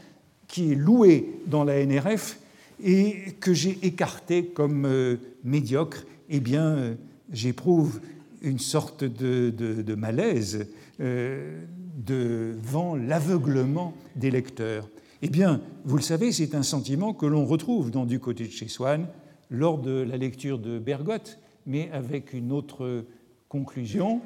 qui 0.47 0.71
est 0.71 0.75
louée 0.75 1.29
dans 1.47 1.63
la 1.63 1.85
NRF 1.85 2.39
et 2.83 3.33
que 3.39 3.53
j'ai 3.53 3.77
écartée 3.83 4.45
comme 4.45 4.85
euh, 4.85 5.17
médiocre, 5.43 6.05
eh 6.29 6.39
bien, 6.39 6.65
euh, 6.65 6.95
j'éprouve 7.31 8.01
une 8.41 8.59
sorte 8.59 9.03
de, 9.03 9.95
malaise 9.95 10.67
euh, 11.01 11.61
devant 11.97 12.95
l'aveuglement 12.95 13.93
des 14.15 14.31
lecteurs. 14.31 14.89
Eh 15.21 15.29
bien, 15.29 15.61
vous 15.83 15.97
le 15.97 16.01
savez, 16.01 16.31
c'est 16.31 16.55
un 16.55 16.63
sentiment 16.63 17.13
que 17.13 17.25
l'on 17.25 17.45
retrouve 17.45 17.91
dans 17.91 18.05
Du 18.05 18.19
côté 18.19 18.45
de 18.45 18.51
chez 18.51 18.69
Swann 18.69 19.07
lors 19.49 19.79
de 19.79 19.91
la 19.91 20.15
lecture 20.15 20.59
de 20.59 20.79
Bergotte, 20.79 21.39
mais 21.65 21.89
avec 21.91 22.33
une 22.33 22.51
autre 22.51 23.03
conclusion. 23.49 24.21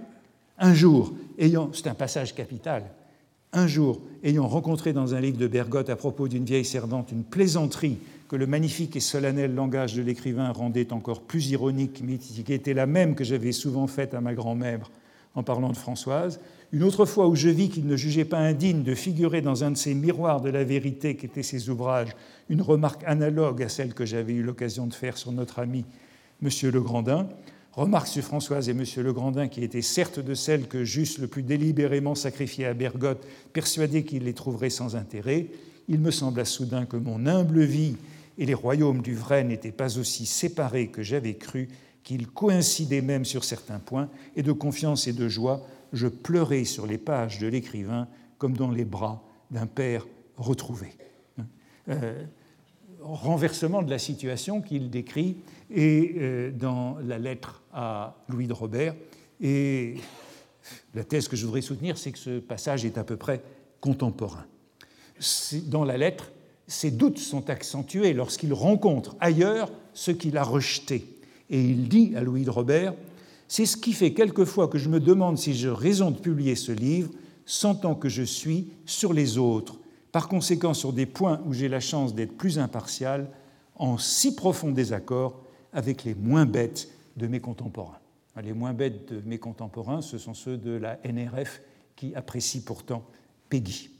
Un 0.64 0.74
jour, 0.74 1.12
ayant, 1.40 1.72
c'est 1.74 1.88
un 1.88 1.94
passage 1.94 2.34
capital, 2.34 2.86
un 3.52 3.68
jour, 3.68 4.00
ayant 4.24 4.48
rencontré 4.48 4.94
dans 4.94 5.14
un 5.14 5.20
livre 5.20 5.38
de 5.38 5.48
Bergotte 5.48 5.90
à 5.90 5.98
propos 5.98 6.30
d'une 6.30 6.46
vieille 6.46 6.64
servante 6.64 7.12
une 7.12 7.26
plaisanterie 7.26 7.98
que 8.30 8.38
le 8.38 8.48
magnifique 8.48 8.96
et 8.96 9.02
solennel 9.02 9.54
langage 9.56 9.94
de 9.94 10.02
l'écrivain 10.02 10.54
rendait 10.54 10.94
encore 10.94 11.24
plus 11.24 11.50
ironique, 11.50 12.02
mais 12.02 12.18
qui 12.18 12.54
était 12.54 12.74
la 12.74 12.86
même 12.86 13.14
que 13.14 13.26
j'avais 13.26 13.52
souvent 13.52 13.88
faite 13.88 14.14
à 14.14 14.22
ma 14.22 14.34
grand-mère 14.34 14.90
en 15.36 15.44
parlant 15.44 15.70
de 15.70 15.76
Françoise. 15.76 16.40
Une 16.72 16.84
autre 16.84 17.06
fois 17.06 17.28
où 17.28 17.36
je 17.36 17.50
vis 17.50 17.68
qu'il 17.68 17.86
ne 17.86 17.98
jugeait 17.98 18.24
pas 18.24 18.40
indigne 18.40 18.84
de 18.84 18.96
figurer 18.96 19.42
dans 19.42 19.66
un 19.66 19.72
de 19.72 19.78
ces 19.78 19.94
miroirs 19.94 20.40
de 20.40 20.50
la 20.50 20.64
vérité 20.64 21.18
qu'étaient 21.18 21.44
ses 21.44 21.70
ouvrages, 21.70 22.16
une 22.48 22.62
remarque 22.62 23.04
analogue 23.06 23.64
à 23.64 23.68
celle 23.68 23.94
que 23.94 24.06
j'avais 24.06 24.32
eu 24.32 24.44
l'occasion 24.44 24.88
de 24.88 24.94
faire 24.94 25.18
sur 25.18 25.34
notre 25.34 25.60
ami 25.60 25.84
M. 26.42 26.50
Legrandin. 26.72 27.28
Remarque 27.76 28.08
sur 28.08 28.24
Françoise 28.24 28.70
et 28.70 28.74
M. 28.74 28.84
Legrandin, 28.98 29.48
qui 29.48 29.64
étaient 29.64 29.82
certes 29.82 30.20
de 30.20 30.36
celles 30.36 30.68
que 30.68 30.86
j'eusse 30.86 31.18
le 31.18 31.28
plus 31.28 31.42
délibérément 31.42 32.14
sacrifiées 32.14 32.68
à 32.68 32.76
Bergotte, 32.76 33.26
persuadé 33.52 34.04
qu'il 34.04 34.26
les 34.26 34.34
trouverait 34.34 34.70
sans 34.70 34.96
intérêt. 34.96 35.48
Il 35.88 36.00
me 36.00 36.12
sembla 36.12 36.46
soudain 36.46 36.86
que 36.86 36.98
mon 36.98 37.26
humble 37.26 37.64
vie 37.64 37.96
et 38.38 38.46
les 38.46 38.54
royaumes 38.54 39.02
du 39.02 39.16
vrai 39.16 39.44
n'étaient 39.44 39.72
pas 39.72 39.98
aussi 39.98 40.28
séparés 40.28 40.90
que 40.90 41.02
j'avais 41.02 41.34
cru, 41.34 41.68
qu'ils 42.04 42.28
coïncidaient 42.28 43.02
même 43.02 43.26
sur 43.26 43.44
certains 43.44 43.80
points, 43.80 44.10
et 44.36 44.44
de 44.44 44.52
confiance 44.52 45.08
et 45.08 45.14
de 45.14 45.28
joie, 45.28 45.66
je 45.94 46.08
pleurais 46.08 46.66
sur 46.66 46.86
les 46.86 47.00
pages 47.00 47.40
de 47.40 47.48
l'écrivain 47.48 48.08
comme 48.38 48.56
dans 48.56 48.70
les 48.70 48.86
bras 48.86 49.24
d'un 49.50 49.68
père 49.68 50.06
retrouvé. 50.38 50.90
Euh, 51.90 52.24
renversement 53.02 53.82
de 53.82 53.90
la 53.90 54.00
situation 54.00 54.62
qu'il 54.62 54.90
décrit 54.90 55.38
et 55.72 56.16
euh, 56.18 56.52
dans 56.52 56.98
la 57.04 57.18
lettre 57.18 57.63
à 57.74 58.16
Louis 58.30 58.48
de 58.48 58.54
Robert. 58.54 58.96
Et 59.42 59.96
la 60.94 61.04
thèse 61.04 61.28
que 61.28 61.36
je 61.36 61.46
voudrais 61.46 61.62
soutenir, 61.62 61.98
c'est 61.98 62.12
que 62.12 62.20
ce 62.20 62.40
passage 62.40 62.86
est 62.86 62.98
à 62.98 63.04
peu 63.04 63.18
près 63.18 63.42
contemporain. 63.82 64.46
Dans 65.66 65.84
la 65.84 65.98
lettre, 65.98 66.32
ses 66.68 66.92
doutes 66.92 67.20
sont 67.20 67.50
accentués 67.50 68.14
lorsqu'il 68.14 68.54
rencontre 68.54 69.16
ailleurs 69.20 69.72
ce 69.94 70.12
qu'il 70.12 70.38
a 70.38 70.44
rejeté. 70.44 71.06
Et 71.50 71.62
il 71.62 71.88
dit 71.90 72.14
à 72.16 72.22
Louis 72.22 72.46
de 72.46 72.50
Robert 72.50 72.94
C'est 73.48 73.66
ce 73.66 73.78
qui 73.78 73.94
fait 73.94 74.14
quelquefois 74.14 74.68
que 74.68 74.78
je 74.78 74.90
me 74.90 75.00
demande 75.00 75.38
si 75.38 75.54
j'ai 75.54 75.70
raison 75.70 76.12
de 76.12 76.18
publier 76.18 76.56
ce 76.56 76.72
livre, 76.72 77.12
sentant 77.46 77.96
que 77.96 78.10
je 78.10 78.24
suis 78.24 78.70
sur 78.86 79.14
les 79.14 79.38
autres, 79.38 79.78
par 80.12 80.30
conséquent 80.30 80.74
sur 80.74 80.94
des 80.94 81.06
points 81.06 81.42
où 81.46 81.54
j'ai 81.54 81.68
la 81.68 81.82
chance 81.82 82.16
d'être 82.16 82.38
plus 82.38 82.60
impartial, 82.60 83.30
en 83.76 83.98
si 83.98 84.36
profond 84.36 84.72
désaccord 84.72 85.42
avec 85.74 86.04
les 86.04 86.16
moins 86.16 86.46
bêtes 86.46 86.88
de 87.18 87.28
mes 87.28 87.40
contemporains. 87.40 88.00
Les 88.42 88.54
moins 88.54 88.74
bêtes 88.74 89.14
de 89.14 89.22
mes 89.26 89.38
contemporains, 89.38 90.02
ce 90.02 90.18
sont 90.18 90.34
ceux 90.34 90.58
de 90.58 90.72
la 90.72 91.00
NRF 91.06 91.62
qui 91.96 92.16
apprécient 92.16 92.64
pourtant 92.66 93.04
Peggy. 93.50 93.92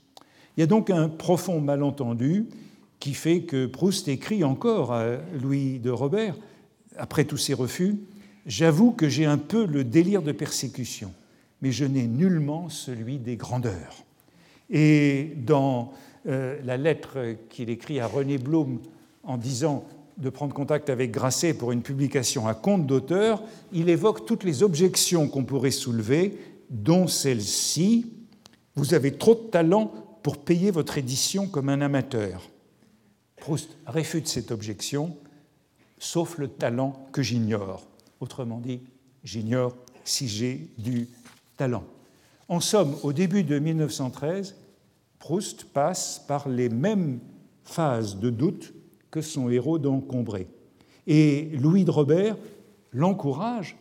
Il 0.56 0.60
y 0.60 0.62
a 0.62 0.66
donc 0.66 0.90
un 0.90 1.08
profond 1.08 1.60
malentendu 1.60 2.46
qui 2.98 3.14
fait 3.14 3.42
que 3.42 3.66
Proust 3.66 4.08
écrit 4.08 4.42
encore 4.42 4.92
à 4.92 5.16
Louis 5.40 5.78
de 5.78 5.90
Robert, 5.90 6.36
après 6.96 7.24
tous 7.24 7.36
ses 7.36 7.54
refus, 7.54 7.96
J'avoue 8.46 8.92
que 8.92 9.08
j'ai 9.08 9.24
un 9.24 9.38
peu 9.38 9.64
le 9.64 9.84
délire 9.84 10.22
de 10.22 10.32
persécution, 10.32 11.12
mais 11.62 11.72
je 11.72 11.84
n'ai 11.84 12.06
nullement 12.06 12.68
celui 12.68 13.18
des 13.18 13.36
grandeurs. 13.36 14.04
Et 14.70 15.32
dans 15.36 15.92
euh, 16.26 16.58
la 16.64 16.76
lettre 16.76 17.36
qu'il 17.48 17.70
écrit 17.70 18.00
à 18.00 18.06
René 18.06 18.36
Blum 18.36 18.80
en 19.22 19.38
disant 19.38 19.84
de 20.16 20.30
prendre 20.30 20.54
contact 20.54 20.90
avec 20.90 21.10
Grasset 21.10 21.54
pour 21.54 21.72
une 21.72 21.82
publication 21.82 22.46
à 22.46 22.54
compte 22.54 22.86
d'auteur, 22.86 23.42
il 23.72 23.88
évoque 23.88 24.26
toutes 24.26 24.44
les 24.44 24.62
objections 24.62 25.28
qu'on 25.28 25.44
pourrait 25.44 25.70
soulever, 25.70 26.38
dont 26.70 27.06
celle-ci 27.06 28.12
Vous 28.76 28.94
avez 28.94 29.16
trop 29.16 29.34
de 29.34 29.50
talent 29.50 29.92
pour 30.22 30.38
payer 30.38 30.70
votre 30.70 30.98
édition 30.98 31.46
comme 31.46 31.68
un 31.68 31.80
amateur. 31.80 32.50
Proust 33.36 33.76
réfute 33.86 34.26
cette 34.26 34.50
objection, 34.50 35.16
sauf 35.98 36.38
le 36.38 36.48
talent 36.48 37.06
que 37.12 37.22
j'ignore. 37.22 37.86
Autrement 38.20 38.58
dit, 38.58 38.80
j'ignore 39.22 39.76
si 40.04 40.28
j'ai 40.28 40.70
du 40.78 41.08
talent. 41.56 41.84
En 42.48 42.60
somme, 42.60 42.96
au 43.02 43.12
début 43.12 43.42
de 43.42 43.58
1913, 43.58 44.54
Proust 45.18 45.64
passe 45.64 46.22
par 46.26 46.48
les 46.48 46.68
mêmes 46.68 47.20
phases 47.64 48.16
de 48.16 48.30
doute 48.30 48.74
que 49.14 49.20
son 49.20 49.48
héros 49.48 49.78
dans 49.78 50.02
Et 51.06 51.50
Louis 51.56 51.84
de 51.84 51.92
Robert 51.92 52.36
l'encourage 52.90 53.76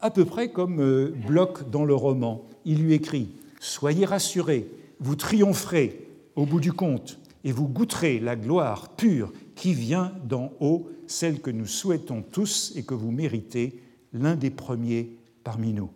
à 0.00 0.10
peu 0.10 0.24
près 0.24 0.50
comme 0.50 0.80
euh, 0.80 1.14
Bloch 1.28 1.70
dans 1.70 1.84
le 1.84 1.94
roman. 1.94 2.44
Il 2.64 2.82
lui 2.82 2.92
écrit 2.92 3.28
Soyez 3.60 4.04
rassurés, 4.04 4.68
vous 4.98 5.14
triompherez 5.14 6.08
au 6.34 6.44
bout 6.44 6.58
du 6.58 6.72
compte 6.72 7.20
et 7.44 7.52
vous 7.52 7.68
goûterez 7.68 8.18
la 8.18 8.34
gloire 8.34 8.88
pure 8.96 9.32
qui 9.54 9.74
vient 9.74 10.12
d'en 10.24 10.50
haut, 10.58 10.88
celle 11.06 11.40
que 11.40 11.52
nous 11.52 11.66
souhaitons 11.66 12.22
tous 12.22 12.72
et 12.74 12.82
que 12.82 12.94
vous 12.94 13.12
méritez, 13.12 13.80
l'un 14.12 14.34
des 14.34 14.50
premiers 14.50 15.16
parmi 15.44 15.72
nous. 15.72 15.90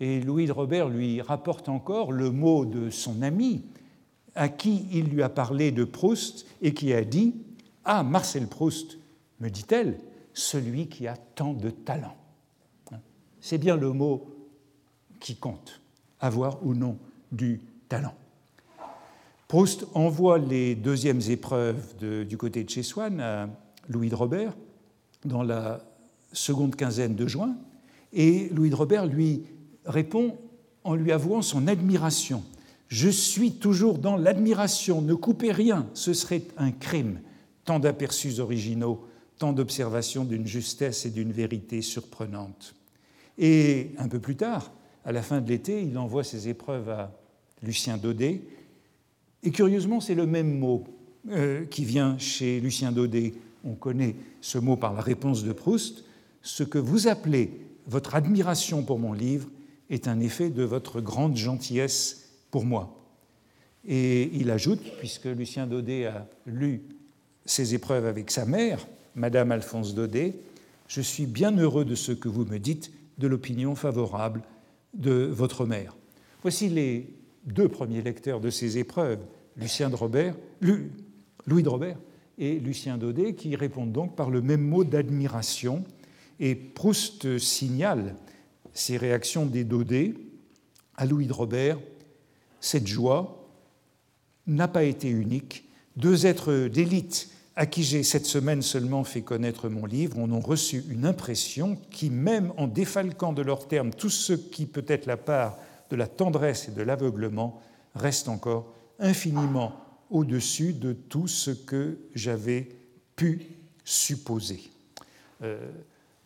Et 0.00 0.20
Louis 0.20 0.46
de 0.46 0.52
Robert 0.52 0.88
lui 0.88 1.20
rapporte 1.20 1.68
encore 1.68 2.10
le 2.10 2.32
mot 2.32 2.64
de 2.64 2.90
son 2.90 3.22
ami, 3.22 3.62
à 4.34 4.48
qui 4.48 4.88
il 4.92 5.04
lui 5.04 5.22
a 5.22 5.28
parlé 5.28 5.70
de 5.70 5.84
Proust 5.84 6.46
et 6.62 6.74
qui 6.74 6.92
a 6.92 7.04
dit 7.04 7.45
Ah, 7.88 8.02
Marcel 8.02 8.48
Proust, 8.48 8.98
me 9.38 9.48
dit-elle, 9.48 10.00
celui 10.34 10.88
qui 10.88 11.06
a 11.06 11.16
tant 11.16 11.54
de 11.54 11.70
talent. 11.70 12.16
C'est 13.40 13.58
bien 13.58 13.76
le 13.76 13.92
mot 13.92 14.26
qui 15.20 15.36
compte, 15.36 15.80
avoir 16.18 16.66
ou 16.66 16.74
non 16.74 16.98
du 17.30 17.60
talent. 17.88 18.14
Proust 19.46 19.86
envoie 19.94 20.38
les 20.38 20.74
deuxièmes 20.74 21.20
épreuves 21.28 21.94
du 22.26 22.36
côté 22.36 22.64
de 22.64 22.70
chez 22.70 22.82
Swann 22.82 23.20
à 23.20 23.48
Louis 23.88 24.08
de 24.08 24.16
Robert 24.16 24.52
dans 25.24 25.44
la 25.44 25.80
seconde 26.32 26.74
quinzaine 26.74 27.14
de 27.14 27.28
juin, 27.28 27.56
Et 28.12 28.48
Louis 28.48 28.70
de 28.70 28.74
Robert 28.74 29.06
lui 29.06 29.44
répond 29.84 30.36
en 30.82 30.96
lui 30.96 31.12
avouant 31.12 31.40
son 31.40 31.68
admiration. 31.68 32.42
Je 32.88 33.08
suis 33.08 33.52
toujours 33.52 33.98
dans 33.98 34.16
l'admiration, 34.16 35.02
ne 35.02 35.14
coupez 35.14 35.52
rien, 35.52 35.86
ce 35.94 36.12
serait 36.14 36.42
un 36.56 36.72
crime. 36.72 37.20
Tant 37.66 37.78
d'aperçus 37.78 38.40
originaux, 38.40 39.06
tant 39.38 39.52
d'observations 39.52 40.24
d'une 40.24 40.46
justesse 40.46 41.04
et 41.04 41.10
d'une 41.10 41.32
vérité 41.32 41.82
surprenantes. 41.82 42.74
Et 43.38 43.90
un 43.98 44.08
peu 44.08 44.18
plus 44.18 44.36
tard, 44.36 44.72
à 45.04 45.12
la 45.12 45.22
fin 45.22 45.40
de 45.40 45.48
l'été, 45.48 45.82
il 45.82 45.98
envoie 45.98 46.24
ses 46.24 46.48
épreuves 46.48 46.88
à 46.88 47.12
Lucien 47.62 47.98
Daudet. 47.98 48.40
Et 49.42 49.50
curieusement, 49.50 50.00
c'est 50.00 50.14
le 50.14 50.26
même 50.26 50.58
mot 50.58 50.84
euh, 51.30 51.64
qui 51.66 51.84
vient 51.84 52.16
chez 52.18 52.60
Lucien 52.60 52.92
Daudet. 52.92 53.34
On 53.64 53.74
connaît 53.74 54.16
ce 54.40 54.58
mot 54.58 54.76
par 54.76 54.94
la 54.94 55.00
réponse 55.00 55.44
de 55.44 55.52
Proust. 55.52 56.04
Ce 56.42 56.62
que 56.62 56.78
vous 56.78 57.08
appelez 57.08 57.50
votre 57.86 58.14
admiration 58.14 58.82
pour 58.82 58.98
mon 58.98 59.12
livre 59.12 59.48
est 59.90 60.08
un 60.08 60.20
effet 60.20 60.50
de 60.50 60.62
votre 60.62 61.00
grande 61.00 61.36
gentillesse 61.36 62.30
pour 62.50 62.64
moi. 62.64 62.96
Et 63.86 64.30
il 64.34 64.50
ajoute, 64.50 64.80
puisque 64.98 65.26
Lucien 65.26 65.66
Daudet 65.66 66.06
a 66.06 66.26
lu 66.46 66.82
ses 67.46 67.74
épreuves 67.74 68.06
avec 68.06 68.30
sa 68.30 68.44
mère, 68.44 68.86
Madame 69.14 69.52
Alphonse 69.52 69.94
Daudet, 69.94 70.34
je 70.88 71.00
suis 71.00 71.26
bien 71.26 71.56
heureux 71.56 71.84
de 71.84 71.94
ce 71.94 72.12
que 72.12 72.28
vous 72.28 72.44
me 72.44 72.58
dites 72.58 72.92
de 73.18 73.26
l'opinion 73.26 73.74
favorable 73.74 74.42
de 74.94 75.30
votre 75.32 75.64
mère. 75.64 75.96
Voici 76.42 76.68
les 76.68 77.14
deux 77.44 77.68
premiers 77.68 78.02
lecteurs 78.02 78.40
de 78.40 78.50
ces 78.50 78.78
épreuves, 78.78 79.20
Lucien 79.56 79.88
de 79.88 79.96
Robert, 79.96 80.34
Louis 80.60 81.62
de 81.62 81.68
Robert 81.68 81.98
et 82.38 82.58
Lucien 82.60 82.98
Daudet, 82.98 83.34
qui 83.34 83.56
répondent 83.56 83.92
donc 83.92 84.14
par 84.14 84.30
le 84.30 84.42
même 84.42 84.62
mot 84.62 84.84
d'admiration. 84.84 85.84
Et 86.38 86.54
Proust 86.54 87.38
signale 87.38 88.14
ces 88.74 88.98
réactions 88.98 89.46
des 89.46 89.64
Daudet 89.64 90.14
à 90.96 91.06
Louis 91.06 91.26
de 91.26 91.32
Robert. 91.32 91.78
Cette 92.60 92.86
joie 92.86 93.48
n'a 94.46 94.68
pas 94.68 94.84
été 94.84 95.08
unique. 95.08 95.68
Deux 95.96 96.26
êtres 96.26 96.68
d'élite 96.68 97.30
à 97.56 97.64
qui 97.64 97.82
j'ai 97.82 98.02
cette 98.02 98.26
semaine 98.26 98.60
seulement 98.60 99.02
fait 99.02 99.22
connaître 99.22 99.70
mon 99.70 99.86
livre 99.86 100.18
en 100.18 100.30
ont 100.30 100.40
reçu 100.40 100.84
une 100.90 101.06
impression 101.06 101.78
qui, 101.90 102.10
même 102.10 102.52
en 102.58 102.66
défalquant 102.66 103.32
de 103.32 103.40
leurs 103.40 103.66
termes 103.66 103.90
tout 103.90 104.10
ce 104.10 104.34
qui 104.34 104.66
peut 104.66 104.84
être 104.86 105.06
la 105.06 105.16
part 105.16 105.56
de 105.88 105.96
la 105.96 106.06
tendresse 106.06 106.68
et 106.68 106.72
de 106.72 106.82
l'aveuglement, 106.82 107.62
reste 107.94 108.28
encore 108.28 108.74
infiniment 108.98 109.72
au-dessus 110.10 110.74
de 110.74 110.92
tout 110.92 111.28
ce 111.28 111.50
que 111.50 111.98
j'avais 112.14 112.68
pu 113.16 113.46
supposer. 113.84 114.70
Euh, 115.42 115.70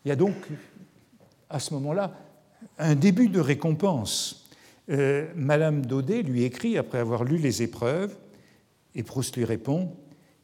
il 0.03 0.09
y 0.09 0.11
a 0.11 0.17
donc 0.17 0.35
à 1.49 1.59
ce 1.59 1.73
moment-là 1.75 2.13
un 2.77 2.95
début 2.95 3.29
de 3.29 3.39
récompense. 3.39 4.49
Euh, 4.89 5.31
Madame 5.35 5.85
Daudet 5.85 6.23
lui 6.23 6.43
écrit, 6.43 6.77
après 6.77 6.99
avoir 6.99 7.23
lu 7.23 7.37
les 7.37 7.61
épreuves, 7.61 8.17
et 8.95 9.03
Proust 9.03 9.37
lui 9.37 9.45
répond 9.45 9.95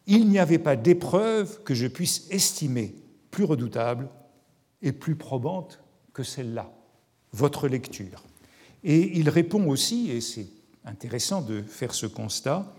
Il 0.08 0.30
n'y 0.30 0.40
avait 0.40 0.58
pas 0.58 0.76
d'épreuve 0.76 1.62
que 1.64 1.74
je 1.74 1.86
puisse 1.86 2.28
estimer 2.32 2.96
plus 3.30 3.44
redoutable 3.44 4.08
et 4.82 4.94
plus 4.94 5.16
probante 5.16 5.80
que 6.14 6.24
celle-là, 6.24 6.72
votre 7.34 7.68
lecture. 7.68 8.24
Et 8.84 9.18
il 9.20 9.30
répond 9.30 9.68
aussi, 9.70 10.10
et 10.10 10.22
c'est 10.22 10.48
intéressant 10.86 11.42
de 11.42 11.62
faire 11.62 11.94
ce 11.94 12.06
constat, 12.06 12.74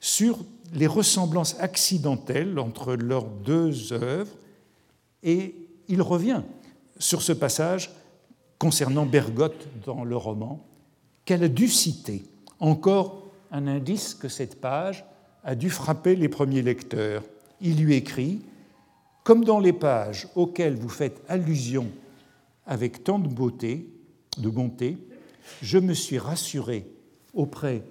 sur 0.00 0.38
les 0.72 0.86
ressemblances 0.86 1.58
accidentelles 1.58 2.58
entre 2.58 2.94
leurs 2.94 3.24
deux 3.24 3.92
œuvres, 3.92 4.36
et 5.24 5.54
il 5.88 6.00
revient 6.00 6.42
sur 6.98 7.22
ce 7.22 7.32
passage 7.32 7.90
concernant 8.58 9.06
Bergotte 9.06 9.66
dans 9.84 10.04
le 10.04 10.16
roman, 10.16 10.64
qu'elle 11.24 11.42
a 11.42 11.48
dû 11.48 11.68
citer. 11.68 12.24
Encore 12.60 13.26
un 13.50 13.66
indice 13.66 14.14
que 14.14 14.28
cette 14.28 14.60
page 14.60 15.04
a 15.48 15.54
dû 15.54 15.70
frapper 15.70 16.14
les 16.14 16.28
premiers 16.28 16.60
lecteurs. 16.60 17.24
Il 17.62 17.82
lui 17.82 17.94
écrit 17.94 18.42
Comme 19.24 19.46
dans 19.46 19.60
les 19.60 19.72
pages 19.72 20.28
auxquelles 20.34 20.76
vous 20.76 20.90
faites 20.90 21.22
allusion 21.26 21.88
avec 22.66 23.02
tant 23.02 23.18
de 23.18 23.28
beauté, 23.28 23.88
de 24.36 24.50
bonté, 24.50 24.98
je 25.62 25.78
me 25.78 25.94
suis 25.94 26.18
rassuré 26.18 26.86
auprès 27.32 27.82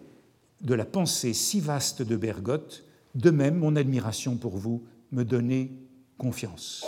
de 0.61 0.75
la 0.75 0.85
pensée 0.85 1.33
si 1.33 1.59
vaste 1.59 2.03
de 2.03 2.15
Bergotte, 2.15 2.83
de 3.15 3.31
même 3.31 3.57
mon 3.57 3.75
admiration 3.75 4.35
pour 4.35 4.55
vous 4.55 4.83
me 5.11 5.23
donnait 5.23 5.71
confiance. 6.19 6.85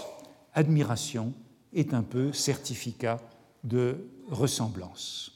Admiration 0.54 1.34
est 1.74 1.96
un 1.96 2.04
peu 2.04 2.32
certificat 2.32 3.18
de 3.64 4.06
ressemblance. 4.30 5.32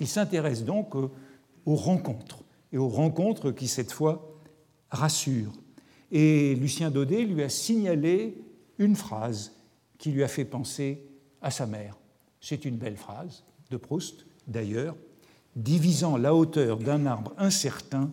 Il 0.00 0.08
s'intéresse 0.08 0.64
donc 0.64 0.96
aux 0.96 1.76
rencontres, 1.76 2.40
et 2.72 2.78
aux 2.78 2.88
rencontres 2.88 3.52
qui, 3.52 3.68
cette 3.68 3.92
fois, 3.92 4.35
rassurent. 4.96 5.52
Et 6.10 6.54
Lucien 6.54 6.90
Daudet 6.90 7.24
lui 7.24 7.42
a 7.42 7.48
signalé 7.48 8.38
une 8.78 8.96
phrase 8.96 9.52
qui 9.98 10.10
lui 10.10 10.22
a 10.22 10.28
fait 10.28 10.44
penser 10.44 11.02
à 11.40 11.50
sa 11.50 11.66
mère. 11.66 11.96
C'est 12.40 12.64
une 12.64 12.76
belle 12.76 12.96
phrase 12.96 13.44
de 13.70 13.76
Proust, 13.76 14.26
d'ailleurs, 14.46 14.96
divisant 15.56 16.16
la 16.16 16.34
hauteur 16.34 16.78
d'un 16.78 17.06
arbre 17.06 17.32
incertain, 17.38 18.10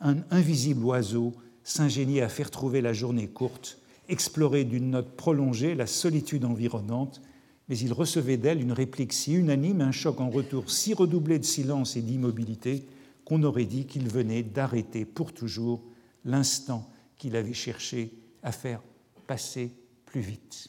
un 0.00 0.16
invisible 0.30 0.84
oiseau 0.84 1.32
s'ingéniait 1.62 2.22
à 2.22 2.28
faire 2.28 2.50
trouver 2.50 2.80
la 2.80 2.92
journée 2.92 3.28
courte, 3.28 3.78
explorer 4.08 4.64
d'une 4.64 4.90
note 4.90 5.16
prolongée 5.16 5.74
la 5.74 5.86
solitude 5.86 6.44
environnante, 6.44 7.22
mais 7.68 7.78
il 7.78 7.92
recevait 7.92 8.36
d'elle 8.36 8.60
une 8.60 8.72
réplique 8.72 9.12
si 9.12 9.34
unanime, 9.34 9.80
un 9.80 9.92
choc 9.92 10.20
en 10.20 10.28
retour 10.28 10.70
si 10.70 10.92
redoublé 10.92 11.38
de 11.38 11.44
silence 11.44 11.96
et 11.96 12.02
d'immobilité, 12.02 12.84
qu'on 13.24 13.44
aurait 13.44 13.64
dit 13.64 13.86
qu'il 13.86 14.08
venait 14.08 14.42
d'arrêter 14.42 15.04
pour 15.04 15.32
toujours 15.32 15.80
l'instant 16.24 16.88
qu'il 17.16 17.36
avait 17.36 17.54
cherché 17.54 18.12
à 18.42 18.52
faire 18.52 18.80
passer 19.26 19.72
plus 20.06 20.20
vite. 20.20 20.68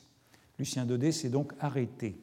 Lucien 0.59 0.85
Daudet 0.85 1.11
s'est 1.11 1.29
donc 1.29 1.53
arrêté 1.59 2.15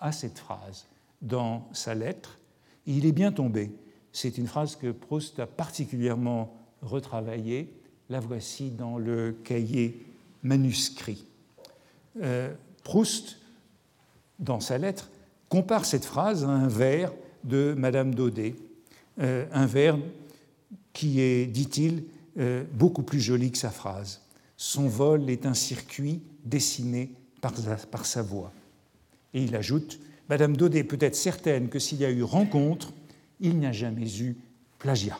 à 0.00 0.12
cette 0.12 0.38
phrase 0.38 0.86
dans 1.22 1.68
sa 1.72 1.94
lettre. 1.94 2.38
il 2.86 3.06
est 3.06 3.12
bien 3.12 3.32
tombé. 3.32 3.72
C'est 4.12 4.38
une 4.38 4.46
phrase 4.46 4.76
que 4.76 4.90
Proust 4.90 5.38
a 5.38 5.46
particulièrement 5.46 6.56
retravaillée. 6.82 7.72
La 8.08 8.20
voici 8.20 8.70
dans 8.70 8.98
le 8.98 9.32
cahier 9.44 10.06
manuscrit. 10.42 11.24
Euh, 12.20 12.52
Proust, 12.84 13.38
dans 14.38 14.60
sa 14.60 14.78
lettre, 14.78 15.10
compare 15.48 15.84
cette 15.84 16.04
phrase 16.04 16.44
à 16.44 16.48
un 16.48 16.68
vers 16.68 17.12
de 17.44 17.74
Madame 17.76 18.14
Daudet, 18.14 18.54
euh, 19.20 19.46
un 19.52 19.66
vers 19.66 19.98
qui 20.92 21.20
est, 21.20 21.46
dit-il, 21.46 22.04
euh, 22.38 22.64
beaucoup 22.72 23.02
plus 23.02 23.20
joli 23.20 23.50
que 23.50 23.58
sa 23.58 23.70
phrase. 23.70 24.22
Son 24.56 24.88
vol 24.88 25.30
est 25.30 25.46
un 25.46 25.54
circuit 25.54 26.20
dessiné 26.44 27.12
par 27.40 28.06
sa 28.06 28.22
voix. 28.22 28.52
Et 29.34 29.44
il 29.44 29.54
ajoute 29.54 30.00
Madame 30.28 30.56
Daudet 30.56 30.84
peut 30.84 30.98
être 31.00 31.16
certaine 31.16 31.68
que 31.68 31.78
s'il 31.78 31.98
y 31.98 32.04
a 32.04 32.10
eu 32.10 32.22
rencontre, 32.22 32.92
il 33.40 33.58
n'y 33.58 33.66
a 33.66 33.72
jamais 33.72 34.20
eu 34.20 34.36
plagiat. 34.78 35.18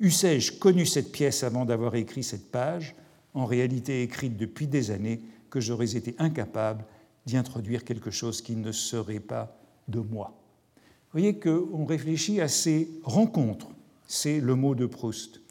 Eussé-je 0.00 0.52
connu 0.52 0.84
cette 0.84 1.12
pièce 1.12 1.44
avant 1.44 1.64
d'avoir 1.64 1.94
écrit 1.94 2.24
cette 2.24 2.50
page, 2.50 2.96
en 3.34 3.46
réalité 3.46 4.02
écrite 4.02 4.36
depuis 4.36 4.66
des 4.66 4.90
années, 4.90 5.20
que 5.48 5.60
j'aurais 5.60 5.96
été 5.96 6.16
incapable 6.18 6.84
d'y 7.24 7.36
introduire 7.36 7.84
quelque 7.84 8.10
chose 8.10 8.42
qui 8.42 8.56
ne 8.56 8.72
serait 8.72 9.20
pas 9.20 9.56
de 9.86 10.00
moi. 10.00 10.34
Vous 10.76 11.20
voyez 11.20 11.38
qu'on 11.38 11.84
réfléchit 11.84 12.40
à 12.40 12.48
ces 12.48 12.88
rencontres, 13.04 13.68
c'est 14.08 14.40
le 14.40 14.54
mot 14.54 14.74
de 14.74 14.86
Proust. 14.86 15.41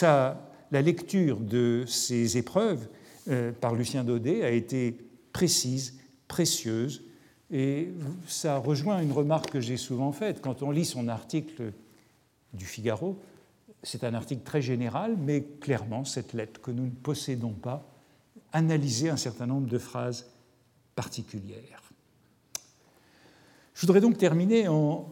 La 0.00 0.82
lecture 0.82 1.38
de 1.38 1.84
ces 1.86 2.36
épreuves 2.36 2.88
euh, 3.28 3.52
par 3.52 3.74
Lucien 3.74 4.04
Daudet 4.04 4.42
a 4.42 4.50
été 4.50 4.98
précise, 5.32 5.98
précieuse, 6.26 7.04
et 7.50 7.90
ça 8.26 8.56
rejoint 8.58 9.00
une 9.00 9.12
remarque 9.12 9.50
que 9.50 9.60
j'ai 9.60 9.76
souvent 9.76 10.12
faite. 10.12 10.40
Quand 10.40 10.62
on 10.62 10.70
lit 10.70 10.84
son 10.84 11.08
article 11.08 11.72
du 12.52 12.64
Figaro, 12.64 13.18
c'est 13.82 14.02
un 14.04 14.14
article 14.14 14.42
très 14.42 14.62
général, 14.62 15.16
mais 15.18 15.44
clairement, 15.60 16.04
cette 16.04 16.32
lettre 16.32 16.60
que 16.60 16.70
nous 16.70 16.86
ne 16.86 16.90
possédons 16.90 17.52
pas, 17.52 17.86
analysait 18.52 19.10
un 19.10 19.16
certain 19.16 19.46
nombre 19.46 19.68
de 19.68 19.78
phrases 19.78 20.30
particulières. 20.94 21.82
Je 23.74 23.86
voudrais 23.86 24.00
donc 24.00 24.18
terminer 24.18 24.68
en 24.68 25.08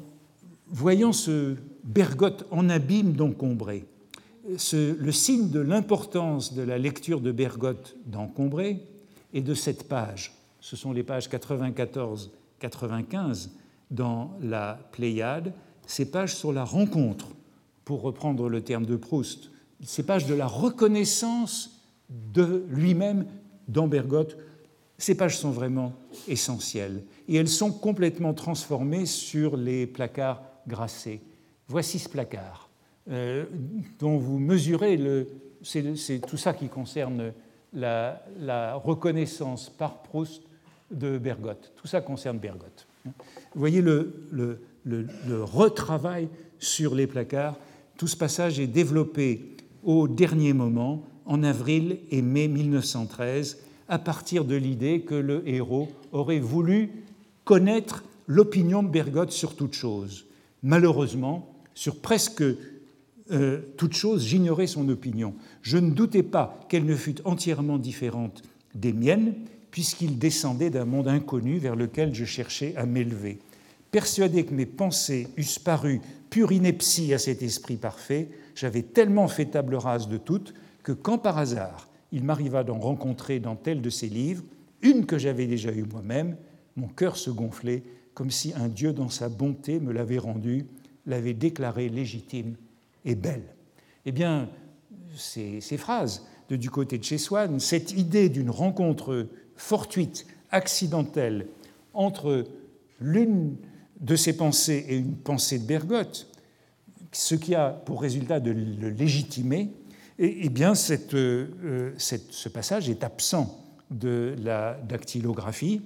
voyant 0.68 1.12
ce 1.12 1.56
Bergotte 1.84 2.46
en 2.50 2.68
abîme 2.68 3.12
d'encombré. 3.12 3.84
Le 4.44 5.12
signe 5.12 5.50
de 5.50 5.60
l'importance 5.60 6.54
de 6.54 6.62
la 6.62 6.78
lecture 6.78 7.20
de 7.20 7.30
Bergotte 7.32 7.96
d'encombré 8.06 8.80
et 9.32 9.40
de 9.40 9.54
cette 9.54 9.88
page. 9.88 10.34
Ce 10.60 10.76
sont 10.76 10.92
les 10.92 11.02
pages 11.02 11.28
94-95 11.28 13.48
dans 13.90 14.36
la 14.40 14.78
Pléiade, 14.92 15.52
ces 15.86 16.08
pages 16.10 16.34
sur 16.34 16.52
la 16.52 16.64
rencontre, 16.64 17.28
pour 17.84 18.02
reprendre 18.02 18.48
le 18.48 18.62
terme 18.62 18.86
de 18.86 18.96
Proust, 18.96 19.50
ces 19.84 20.04
pages 20.04 20.26
de 20.26 20.34
la 20.34 20.46
reconnaissance 20.46 21.80
de 22.08 22.64
lui-même 22.68 23.26
dans 23.68 23.88
Bergotte, 23.88 24.36
Ces 24.98 25.16
pages 25.16 25.36
sont 25.36 25.50
vraiment 25.50 25.94
essentielles. 26.28 27.02
Et 27.26 27.34
elles 27.34 27.48
sont 27.48 27.72
complètement 27.72 28.34
transformées 28.34 29.06
sur 29.06 29.56
les 29.56 29.86
placards 29.86 30.42
grassés. 30.68 31.20
Voici 31.66 31.98
ce 31.98 32.08
placard 32.08 32.71
euh, 33.10 33.44
dont 33.98 34.16
vous 34.16 34.38
mesurez 34.38 34.96
le. 34.96 35.28
C'est 35.62 36.20
tout 36.26 36.36
ça 36.36 36.54
qui 36.54 36.68
concerne 36.68 37.32
la, 37.72 38.74
reconnaissance 38.82 39.70
par 39.70 40.02
Proust 40.02 40.42
de 40.90 41.18
Bergotte. 41.18 41.72
Tout 41.76 41.86
ça 41.86 42.00
concerne 42.00 42.38
Bergotte. 42.38 42.86
Vous 43.04 43.12
voyez 43.54 43.80
le, 43.80 44.26
le, 44.32 44.60
le 44.84 45.44
retravail 45.44 46.28
sur 46.58 46.94
les 46.94 47.06
placards. 47.06 47.56
Tout 47.96 48.08
ce 48.08 48.16
passage 48.16 48.58
est 48.58 48.66
développé 48.66 49.56
au 49.84 50.08
dernier 50.08 50.52
moment, 50.52 51.02
en 51.26 51.42
avril 51.42 51.98
et 52.10 52.22
mai 52.22 52.48
1913, 52.48 53.58
à 53.88 53.98
partir 53.98 54.44
de 54.44 54.56
l'idée 54.56 55.02
que 55.02 55.14
le 55.14 55.46
héros 55.48 55.88
aurait 56.12 56.40
voulu 56.40 56.90
connaître 57.44 58.04
l'opinion 58.26 58.82
de 58.82 58.88
Bergotte 58.88 59.32
sur 59.32 59.56
toute 59.56 59.74
chose. 59.74 60.26
Malheureusement, 60.62 61.54
sur 61.74 62.00
presque 62.00 62.44
euh, 63.32 63.60
toute 63.76 63.94
chose, 63.94 64.24
j'ignorais 64.24 64.66
son 64.66 64.88
opinion. 64.88 65.34
Je 65.62 65.78
ne 65.78 65.90
doutais 65.90 66.22
pas 66.22 66.60
qu'elle 66.68 66.84
ne 66.84 66.94
fût 66.94 67.16
entièrement 67.24 67.78
différente 67.78 68.42
des 68.74 68.92
miennes, 68.92 69.34
puisqu'il 69.70 70.18
descendait 70.18 70.70
d'un 70.70 70.84
monde 70.84 71.08
inconnu 71.08 71.58
vers 71.58 71.76
lequel 71.76 72.14
je 72.14 72.24
cherchais 72.24 72.74
à 72.76 72.84
m'élever. 72.84 73.38
Persuadé 73.90 74.44
que 74.44 74.54
mes 74.54 74.66
pensées 74.66 75.28
eussent 75.36 75.58
paru 75.58 76.00
pure 76.30 76.52
ineptie 76.52 77.12
à 77.12 77.18
cet 77.18 77.42
esprit 77.42 77.76
parfait, 77.76 78.28
j'avais 78.54 78.82
tellement 78.82 79.28
fait 79.28 79.46
table 79.46 79.74
rase 79.74 80.08
de 80.08 80.16
toutes 80.16 80.54
que 80.82 80.92
quand 80.92 81.18
par 81.18 81.38
hasard 81.38 81.88
il 82.10 82.24
m'arriva 82.24 82.64
d'en 82.64 82.78
rencontrer 82.78 83.40
dans 83.40 83.56
tel 83.56 83.80
de 83.80 83.90
ses 83.90 84.08
livres, 84.08 84.44
une 84.82 85.06
que 85.06 85.18
j'avais 85.18 85.46
déjà 85.46 85.72
eue 85.72 85.84
moi-même, 85.84 86.36
mon 86.76 86.88
cœur 86.88 87.16
se 87.16 87.30
gonflait 87.30 87.82
comme 88.14 88.30
si 88.30 88.52
un 88.54 88.68
Dieu 88.68 88.92
dans 88.92 89.08
sa 89.08 89.28
bonté 89.28 89.80
me 89.80 89.92
l'avait 89.92 90.18
rendue, 90.18 90.66
l'avait 91.06 91.34
déclarée 91.34 91.88
légitime 91.88 92.56
et 93.04 93.14
belle. 93.14 93.54
Eh 94.06 94.12
bien, 94.12 94.48
ces, 95.16 95.60
phrases 95.76 96.22
du 96.56 96.70
côté 96.70 96.98
de 96.98 97.04
chez 97.04 97.18
Swann, 97.18 97.60
cette 97.60 97.92
idée 97.92 98.28
d'une 98.28 98.50
rencontre 98.50 99.28
fortuite, 99.56 100.26
accidentelle, 100.50 101.46
entre 101.94 102.44
l'une 103.00 103.56
de 104.00 104.16
ses 104.16 104.36
pensées 104.36 104.84
et 104.88 104.96
une 104.96 105.16
pensée 105.16 105.58
de 105.58 105.64
Bergotte, 105.64 106.28
ce 107.12 107.34
qui 107.34 107.54
a 107.54 107.70
pour 107.70 108.02
résultat 108.02 108.40
de 108.40 108.50
le 108.50 108.90
légitimer, 108.90 109.70
eh, 110.18 110.48
bien 110.48 110.72
euh, 111.12 111.92
ce 111.96 112.48
passage 112.48 112.90
est 112.90 113.04
absent 113.04 113.64
de 113.90 114.34
la 114.42 114.78
dactylographie 114.88 115.82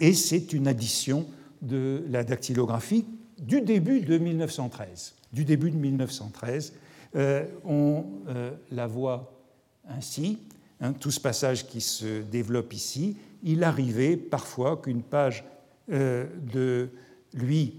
et 0.00 0.12
c'est 0.12 0.52
une 0.52 0.68
addition 0.68 1.26
de 1.62 2.04
la 2.08 2.24
dactylographie 2.24 3.04
du 3.38 3.60
début 3.60 4.00
de 4.00 4.18
1913. 4.18 5.14
Du 5.34 5.44
début 5.44 5.70
de 5.70 5.76
1913, 5.76 6.72
euh, 7.16 7.44
on 7.64 8.04
euh, 8.28 8.52
la 8.70 8.86
voit 8.86 9.42
ainsi, 9.88 10.38
hein, 10.80 10.92
tout 10.92 11.10
ce 11.10 11.20
passage 11.20 11.66
qui 11.66 11.80
se 11.80 12.22
développe 12.22 12.72
ici. 12.72 13.16
Il 13.42 13.64
arrivait 13.64 14.16
parfois 14.16 14.76
qu'une 14.76 15.02
page 15.02 15.44
de 15.88 16.88
lui 17.34 17.74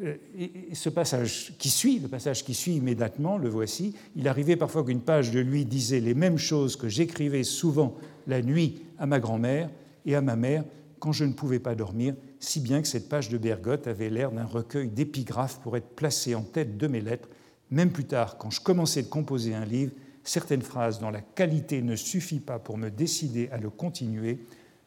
euh, 0.00 0.14
ce 0.74 0.90
passage 0.90 1.54
qui 1.58 1.70
suit, 1.70 1.98
le 1.98 2.06
passage 2.06 2.44
qui 2.44 2.54
suit 2.54 2.76
immédiatement, 2.76 3.36
le 3.36 3.48
voici, 3.48 3.94
il 4.14 4.28
arrivait 4.28 4.54
parfois 4.54 4.84
qu'une 4.84 5.00
page 5.00 5.32
de 5.32 5.40
lui 5.40 5.64
disait 5.64 5.98
les 5.98 6.14
mêmes 6.14 6.38
choses 6.38 6.76
que 6.76 6.88
j'écrivais 6.88 7.42
souvent 7.42 7.96
la 8.28 8.40
nuit 8.40 8.82
à 8.98 9.06
ma 9.06 9.18
grand-mère 9.18 9.70
et 10.06 10.14
à 10.14 10.20
ma 10.20 10.36
mère 10.36 10.62
quand 11.00 11.10
je 11.10 11.24
ne 11.24 11.32
pouvais 11.32 11.58
pas 11.58 11.74
dormir, 11.74 12.14
si 12.40 12.60
bien 12.60 12.82
que 12.82 12.88
cette 12.88 13.08
page 13.08 13.28
de 13.28 13.38
Bergotte 13.38 13.86
avait 13.86 14.10
l'air 14.10 14.30
d'un 14.30 14.44
recueil 14.44 14.88
d'épigraphes 14.88 15.60
pour 15.60 15.76
être 15.76 15.88
placée 15.88 16.34
en 16.34 16.42
tête 16.42 16.76
de 16.76 16.86
mes 16.86 17.00
lettres. 17.00 17.28
Même 17.70 17.90
plus 17.90 18.06
tard, 18.06 18.38
quand 18.38 18.50
je 18.50 18.60
commençais 18.60 19.02
de 19.02 19.08
composer 19.08 19.54
un 19.54 19.64
livre, 19.64 19.92
certaines 20.24 20.62
phrases 20.62 21.00
dont 21.00 21.10
la 21.10 21.20
qualité 21.20 21.82
ne 21.82 21.96
suffit 21.96 22.40
pas 22.40 22.58
pour 22.58 22.78
me 22.78 22.90
décider 22.90 23.48
à 23.50 23.58
le 23.58 23.70
continuer, 23.70 24.38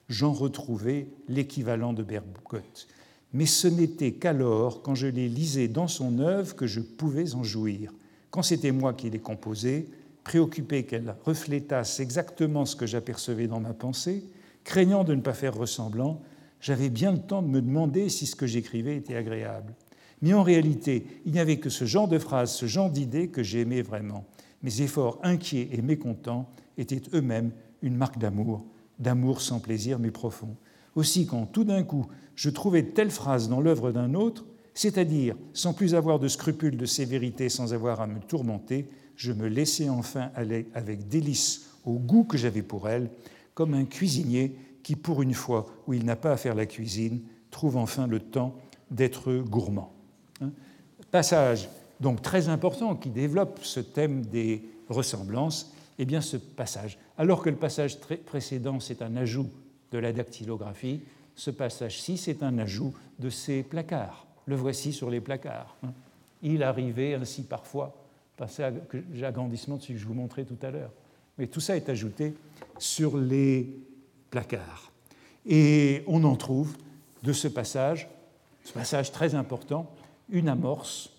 j'en 0.10 0.32
retrouvais 0.32 1.08
l'équivalent 1.28 1.94
de 1.94 2.04
Bergotte 2.04 2.88
mais 3.34 3.46
ce 3.46 3.68
n'était 3.68 4.14
qu'alors, 4.14 4.82
quand 4.82 4.96
je 4.96 5.08
les 5.08 5.30
lisais 5.30 5.68
dans 5.68 5.88
son 5.88 6.20
œuvre, 6.20 6.56
que 6.56 6.68
je 6.68 6.82
pouvais 6.82 7.34
en 7.34 7.44
jouir. 7.44 7.94
Quand 8.30 8.42
c'était 8.42 8.72
moi 8.72 8.94
qui 8.94 9.10
les 9.10 9.20
composais, 9.20 9.86
préoccupé 10.24 10.84
qu'elle 10.86 11.16
reflétasse 11.26 12.00
exactement 12.00 12.66
ce 12.66 12.76
que 12.76 12.86
j'apercevais 12.86 13.48
dans 13.48 13.60
ma 13.60 13.74
pensée, 13.74 14.26
craignant 14.64 15.04
de 15.04 15.16
ne 15.16 15.22
pas 15.22 15.34
faire 15.34 15.56
ressemblant, 15.56 16.22
j'avais 16.62 16.90
bien 16.90 17.12
le 17.12 17.20
temps 17.20 17.42
de 17.42 17.48
me 17.48 17.62
demander 17.62 18.08
si 18.08 18.26
ce 18.26 18.36
que 18.36 18.48
j'écrivais 18.48 18.96
était 18.96 19.16
agréable. 19.16 19.74
Mais 20.22 20.34
en 20.34 20.44
réalité, 20.44 21.06
il 21.26 21.34
n'y 21.34 21.40
avait 21.40 21.58
que 21.58 21.70
ce 21.70 21.86
genre 21.86 22.08
de 22.08 22.20
phrases, 22.20 22.54
ce 22.54 22.68
genre 22.68 22.90
d'idées 22.90 23.28
que 23.30 23.44
j'aimais 23.44 23.82
vraiment. 23.82 24.26
Mes 24.64 24.82
efforts 24.82 25.20
inquiets 25.24 25.70
et 25.72 25.82
mécontents 25.82 26.48
étaient 26.78 27.02
eux-mêmes 27.14 27.52
une 27.82 27.96
marque 27.96 28.20
d'amour, 28.20 28.64
d'amour 29.00 29.42
sans 29.42 29.60
plaisir 29.60 29.98
mais 29.98 30.12
profond. 30.12 30.56
Aussi, 30.96 31.26
quand 31.26 31.48
tout 31.48 31.64
d'un 31.64 31.84
coup 31.84 32.06
je 32.36 32.50
trouvais 32.50 32.84
telle 32.84 33.12
phrase 33.12 33.50
dans 33.50 33.60
l'œuvre 33.60 33.92
d'un 33.92 34.14
autre, 34.14 34.46
c'est-à-dire 34.74 35.36
sans 35.54 35.74
plus 35.74 35.96
avoir 35.96 36.20
de 36.20 36.28
scrupules 36.28 36.78
de 36.78 36.86
sévérité, 36.86 37.50
sans 37.50 37.74
avoir 37.74 38.02
à 38.02 38.08
me 38.08 38.20
tourmenter, 38.20 38.88
je 39.16 39.34
me 39.34 39.48
laissais 39.48 39.90
enfin 39.90 40.30
aller 40.36 40.68
avec 40.74 41.08
délice 41.08 41.68
au 41.86 41.94
goût 41.94 42.24
que 42.24 42.38
j'avais 42.38 42.62
pour 42.62 42.88
elle, 42.88 43.10
comme 43.54 43.74
un 43.74 43.86
cuisinier 43.86 44.56
qui, 44.84 44.96
pour 44.96 45.22
une 45.22 45.34
fois 45.34 45.68
où 45.88 45.94
il 45.94 46.06
n'a 46.06 46.16
pas 46.16 46.34
à 46.34 46.38
faire 46.38 46.56
la 46.56 46.66
cuisine, 46.66 47.22
trouve 47.50 47.78
enfin 47.78 48.08
le 48.08 48.20
temps 48.20 48.56
d'être 48.90 49.34
gourmand. 49.34 49.94
Hein. 50.42 50.52
Passage 51.12 51.70
donc 52.00 52.22
très 52.22 52.50
important 52.50 52.96
qui 52.96 53.10
développe 53.10 53.60
ce 53.62 53.80
thème 53.80 54.26
des 54.26 54.64
ressemblances, 54.90 55.74
eh 56.00 56.06
bien 56.06 56.20
ce 56.20 56.38
passage, 56.38 56.98
alors 57.18 57.44
que 57.44 57.50
le 57.50 57.56
passage 57.56 57.98
précédent 58.26 58.80
c'est 58.80 59.02
un 59.02 59.16
ajout 59.16 59.50
de 59.92 60.00
la 60.00 60.12
dactylographie, 60.12 61.02
ce 61.36 61.52
passage-ci, 61.52 62.18
c'est 62.18 62.44
un 62.44 62.58
ajout 62.58 62.94
de 63.20 63.30
ces 63.30 63.64
placards. 63.64 64.26
Le 64.46 64.56
voici 64.56 64.94
sur 64.94 65.10
les 65.10 65.22
placards. 65.22 65.76
Hein. 65.84 65.94
Il 66.44 66.64
arrivait 66.64 67.14
ainsi 67.14 67.44
parfois, 67.44 67.96
passage 68.38 68.74
agrandissement 69.22 69.78
de 69.78 69.82
ce 69.82 69.88
que 69.90 69.98
je 69.98 70.06
vous 70.06 70.14
montrais 70.14 70.44
tout 70.44 70.58
à 70.62 70.72
l'heure. 70.72 70.92
Mais 71.38 71.48
tout 71.48 71.60
ça 71.60 71.76
est 71.76 71.90
ajouté 71.90 72.36
sur 72.78 73.18
les 73.18 73.74
placards. 74.32 74.92
Et 75.46 76.04
on 76.08 76.24
en 76.24 76.36
trouve 76.36 76.76
de 77.22 77.34
ce 77.34 77.48
passage, 77.48 78.08
ce 78.64 78.74
passage 78.74 79.12
très 79.12 79.36
important, 79.36 79.94
une 80.30 80.50
amorce. 80.50 81.12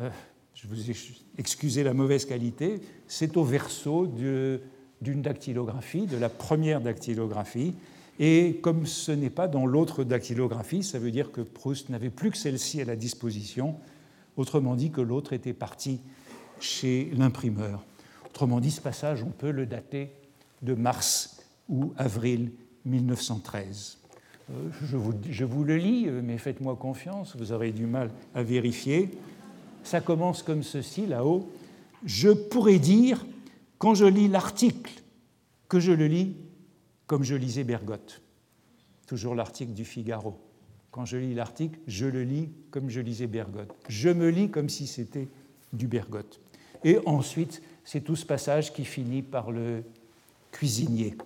Euh, 0.00 0.10
je 0.54 0.66
vous 0.66 0.90
ai 0.90 0.96
excusé 1.38 1.82
la 1.82 1.94
mauvaise 1.94 2.26
qualité, 2.26 2.80
c'est 3.06 3.36
au 3.36 3.44
verso 3.44 4.06
d'une 4.06 5.22
dactylographie, 5.22 6.06
de 6.06 6.16
la 6.18 6.28
première 6.28 6.80
dactylographie, 6.80 7.74
et 8.18 8.58
comme 8.62 8.86
ce 8.86 9.10
n'est 9.10 9.30
pas 9.30 9.48
dans 9.48 9.66
l'autre 9.66 10.04
dactylographie, 10.04 10.82
ça 10.82 10.98
veut 10.98 11.10
dire 11.10 11.32
que 11.32 11.40
Proust 11.40 11.88
n'avait 11.88 12.10
plus 12.10 12.30
que 12.30 12.36
celle-ci 12.36 12.80
à 12.80 12.84
la 12.84 12.96
disposition, 12.96 13.76
autrement 14.36 14.74
dit 14.76 14.90
que 14.90 15.00
l'autre 15.00 15.32
était 15.32 15.54
parti 15.54 16.00
chez 16.60 17.10
l'imprimeur. 17.16 17.82
Autrement 18.26 18.60
dit, 18.60 18.70
ce 18.70 18.80
passage, 18.80 19.22
on 19.22 19.30
peut 19.30 19.50
le 19.50 19.66
dater 19.66 20.10
de 20.62 20.74
mars 20.74 21.41
ou 21.72 21.92
avril 21.96 22.52
1913. 22.84 23.98
Euh, 24.50 24.68
je 24.84 24.96
vous, 24.96 25.14
je 25.28 25.44
vous 25.44 25.64
le 25.64 25.76
lis, 25.76 26.06
mais 26.06 26.38
faites-moi 26.38 26.76
confiance, 26.76 27.34
vous 27.36 27.50
aurez 27.50 27.72
du 27.72 27.86
mal 27.86 28.10
à 28.34 28.42
vérifier. 28.42 29.10
Ça 29.82 30.00
commence 30.00 30.42
comme 30.42 30.62
ceci, 30.62 31.06
là-haut. 31.06 31.50
Je 32.04 32.28
pourrais 32.28 32.78
dire, 32.78 33.24
quand 33.78 33.94
je 33.94 34.04
lis 34.04 34.28
l'article, 34.28 34.92
que 35.68 35.80
je 35.80 35.92
le 35.92 36.06
lis 36.06 36.36
comme 37.06 37.24
je 37.24 37.34
lisais 37.34 37.64
Bergotte. 37.64 38.20
Toujours 39.06 39.34
l'article 39.34 39.72
du 39.72 39.84
Figaro. 39.84 40.38
Quand 40.90 41.06
je 41.06 41.16
lis 41.16 41.34
l'article, 41.34 41.78
je 41.86 42.06
le 42.06 42.22
lis 42.22 42.50
comme 42.70 42.90
je 42.90 43.00
lisais 43.00 43.26
Bergotte. 43.26 43.74
Je 43.88 44.10
me 44.10 44.28
lis 44.28 44.50
comme 44.50 44.68
si 44.68 44.86
c'était 44.86 45.28
du 45.72 45.86
Bergotte. 45.86 46.40
Et 46.84 46.98
ensuite, 47.06 47.62
c'est 47.84 48.02
tout 48.02 48.16
ce 48.16 48.26
passage 48.26 48.72
qui 48.74 48.84
finit 48.84 49.22
par 49.22 49.50
le 49.50 49.82
cuisinier. 50.50 51.16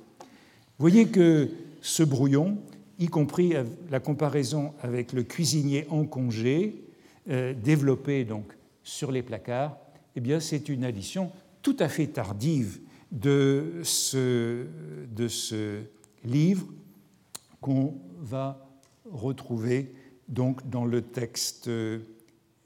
Voyez 0.79 1.09
que 1.09 1.49
ce 1.81 2.03
brouillon, 2.03 2.59
y 2.99 3.07
compris 3.07 3.55
la 3.91 4.01
comparaison 4.01 4.74
avec 4.83 5.14
le 5.14 5.22
cuisinier 5.22 5.87
en 5.89 6.05
congé, 6.05 6.85
euh, 7.31 7.55
développé 7.55 8.24
donc 8.24 8.45
sur 8.83 9.11
les 9.11 9.22
placards, 9.22 9.79
eh 10.16 10.20
bien 10.20 10.39
c'est 10.39 10.68
une 10.68 10.85
addition 10.85 11.33
tout 11.62 11.77
à 11.79 11.89
fait 11.89 12.09
tardive 12.09 12.79
de 13.11 13.81
ce, 13.85 14.66
livre 16.24 16.66
qu'on 17.61 17.95
va 18.20 18.68
retrouver 19.11 19.95
donc 20.29 20.68
dans 20.68 20.85
le 20.85 21.01
texte 21.03 21.70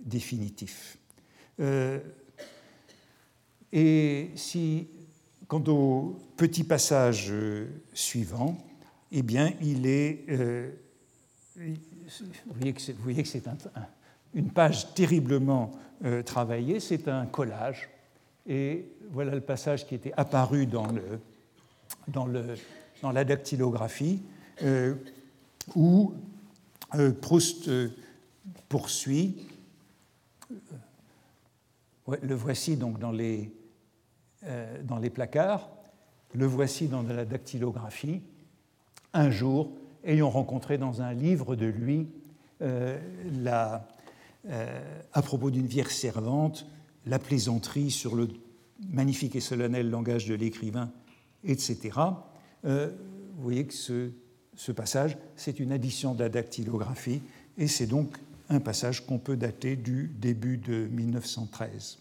définitif. 0.01 0.99
Euh, 1.61 2.01
et 3.73 4.31
si, 4.35 4.89
quant 5.51 5.65
au 5.67 6.17
petit 6.37 6.63
passage 6.63 7.33
suivant, 7.93 8.57
eh 9.11 9.23
bien, 9.23 9.53
il 9.61 9.85
est. 9.85 10.25
Euh, 10.29 10.71
vous 11.57 12.55
voyez 12.55 12.73
que 13.25 13.29
c'est 13.29 13.43
une 14.33 14.51
page 14.53 14.95
terriblement 14.95 15.73
euh, 16.05 16.23
travaillée, 16.23 16.79
c'est 16.79 17.09
un 17.09 17.27
collage. 17.27 17.91
Et 18.47 18.93
voilà 19.11 19.35
le 19.35 19.41
passage 19.41 19.89
qui 19.89 19.97
était 19.97 20.13
apparu 20.17 20.67
dans, 20.67 20.87
le, 20.87 21.19
dans, 22.07 22.27
le, 22.27 22.55
dans 23.03 23.11
la 23.11 23.25
dactylographie, 23.25 24.23
euh, 24.63 24.95
où 25.75 26.15
Proust 27.21 27.69
poursuit. 28.69 29.49
le 32.23 32.35
voici 32.37 32.77
donc 32.77 33.01
dans 33.01 33.13
les, 33.13 33.53
dans 34.85 34.99
les 34.99 35.11
placards, 35.11 35.69
le 36.33 36.47
voici 36.47 36.89
dans 36.89 37.03
la 37.03 37.25
dactylographie 37.25 38.23
un 39.13 39.31
jour, 39.31 39.73
ayant 40.05 40.31
rencontré 40.31 40.79
dans 40.79 41.03
un 41.03 41.13
livre 41.13 41.57
de 41.57 41.67
lui, 41.67 42.09
euh, 42.63 42.99
euh, 44.49 44.81
à 45.13 45.23
propos 45.23 45.51
d'une 45.51 45.67
vierge 45.67 45.93
servante, 45.93 46.67
la 47.07 47.19
plaisanterie 47.19 47.91
sur 47.91 48.15
le 48.15 48.29
magnifique 48.89 49.37
et 49.37 49.41
solennel 49.41 49.91
langage 49.91 50.27
de 50.27 50.35
l'écrivain, 50.35 50.91
etc. 51.45 51.99
Euh, 52.65 52.91
vous 53.37 53.43
voyez 53.43 53.67
que 53.67 53.75
ce, 53.75 54.11
ce 54.57 54.73
passage, 54.73 55.19
c'est 55.37 55.61
une 55.61 55.73
addition 55.73 56.15
de 56.15 56.23
la 56.23 56.29
dactylographie, 56.29 57.23
et 57.59 57.67
c'est 57.67 57.87
donc 57.87 58.17
un 58.49 58.61
passage 58.61 59.07
qu'on 59.07 59.19
peut 59.19 59.37
dater 59.37 59.77
du 59.77 60.11
début 60.19 60.57
de 60.57 60.89
1913. 60.93 61.99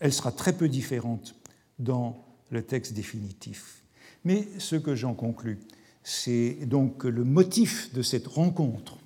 Elle 0.00 0.12
sera 0.12 0.32
très 0.32 0.52
peu 0.52 0.68
différente 0.68 1.34
dans 1.78 2.24
le 2.50 2.62
texte 2.62 2.94
définitif. 2.94 3.82
Mais 4.24 4.48
ce 4.58 4.76
que 4.76 4.94
j'en 4.94 5.14
conclus, 5.14 5.58
c'est 6.02 6.66
donc 6.66 7.04
le 7.04 7.24
motif 7.24 7.92
de 7.92 8.02
cette 8.02 8.26
rencontre, 8.26 8.98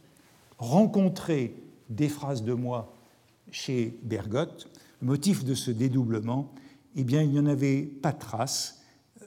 rencontrer 0.59 1.55
des 1.91 2.09
phrases 2.09 2.45
de 2.45 2.53
moi 2.53 2.95
chez 3.51 3.99
Bergotte, 4.03 4.69
le 5.01 5.09
motif 5.09 5.45
de 5.45 5.55
ce 5.55 5.71
dédoublement, 5.71 6.53
eh 6.97 7.05
bien, 7.05 7.23
il 7.23 7.31
n'y 7.31 7.39
en 7.39 7.47
avait 7.47 7.83
pas 7.83 8.13
trace 8.13 8.83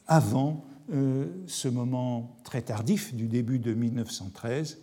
avant 0.07 0.65
euh, 0.93 1.25
ce 1.47 1.67
moment 1.67 2.37
très 2.43 2.61
tardif 2.61 3.13
du 3.13 3.27
début 3.27 3.59
de 3.59 3.73
1913. 3.73 4.77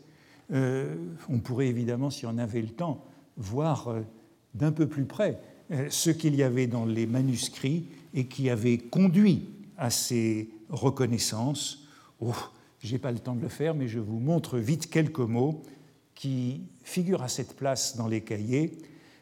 Euh, 0.52 0.96
on 1.28 1.38
pourrait 1.38 1.68
évidemment, 1.68 2.10
si 2.10 2.26
on 2.26 2.38
avait 2.38 2.60
le 2.60 2.68
temps, 2.68 3.04
voir 3.36 3.88
euh, 3.88 4.00
d'un 4.54 4.72
peu 4.72 4.86
plus 4.86 5.04
près 5.04 5.40
ce 5.88 6.10
qu'il 6.10 6.34
y 6.34 6.42
avait 6.42 6.66
dans 6.66 6.84
les 6.84 7.06
manuscrits 7.06 7.86
et 8.14 8.26
qui 8.26 8.50
avait 8.50 8.78
conduit 8.78 9.48
à 9.76 9.90
ces 9.90 10.50
reconnaissances. 10.68 11.86
Oh, 12.20 12.32
je 12.80 12.92
n'ai 12.92 12.98
pas 12.98 13.12
le 13.12 13.18
temps 13.18 13.34
de 13.34 13.42
le 13.42 13.48
faire, 13.48 13.74
mais 13.74 13.88
je 13.88 13.98
vous 13.98 14.18
montre 14.18 14.58
vite 14.58 14.90
quelques 14.90 15.18
mots 15.18 15.62
qui 16.14 16.62
figurent 16.82 17.22
à 17.22 17.28
cette 17.28 17.56
place 17.56 17.96
dans 17.96 18.08
les 18.08 18.20
cahiers. 18.20 18.78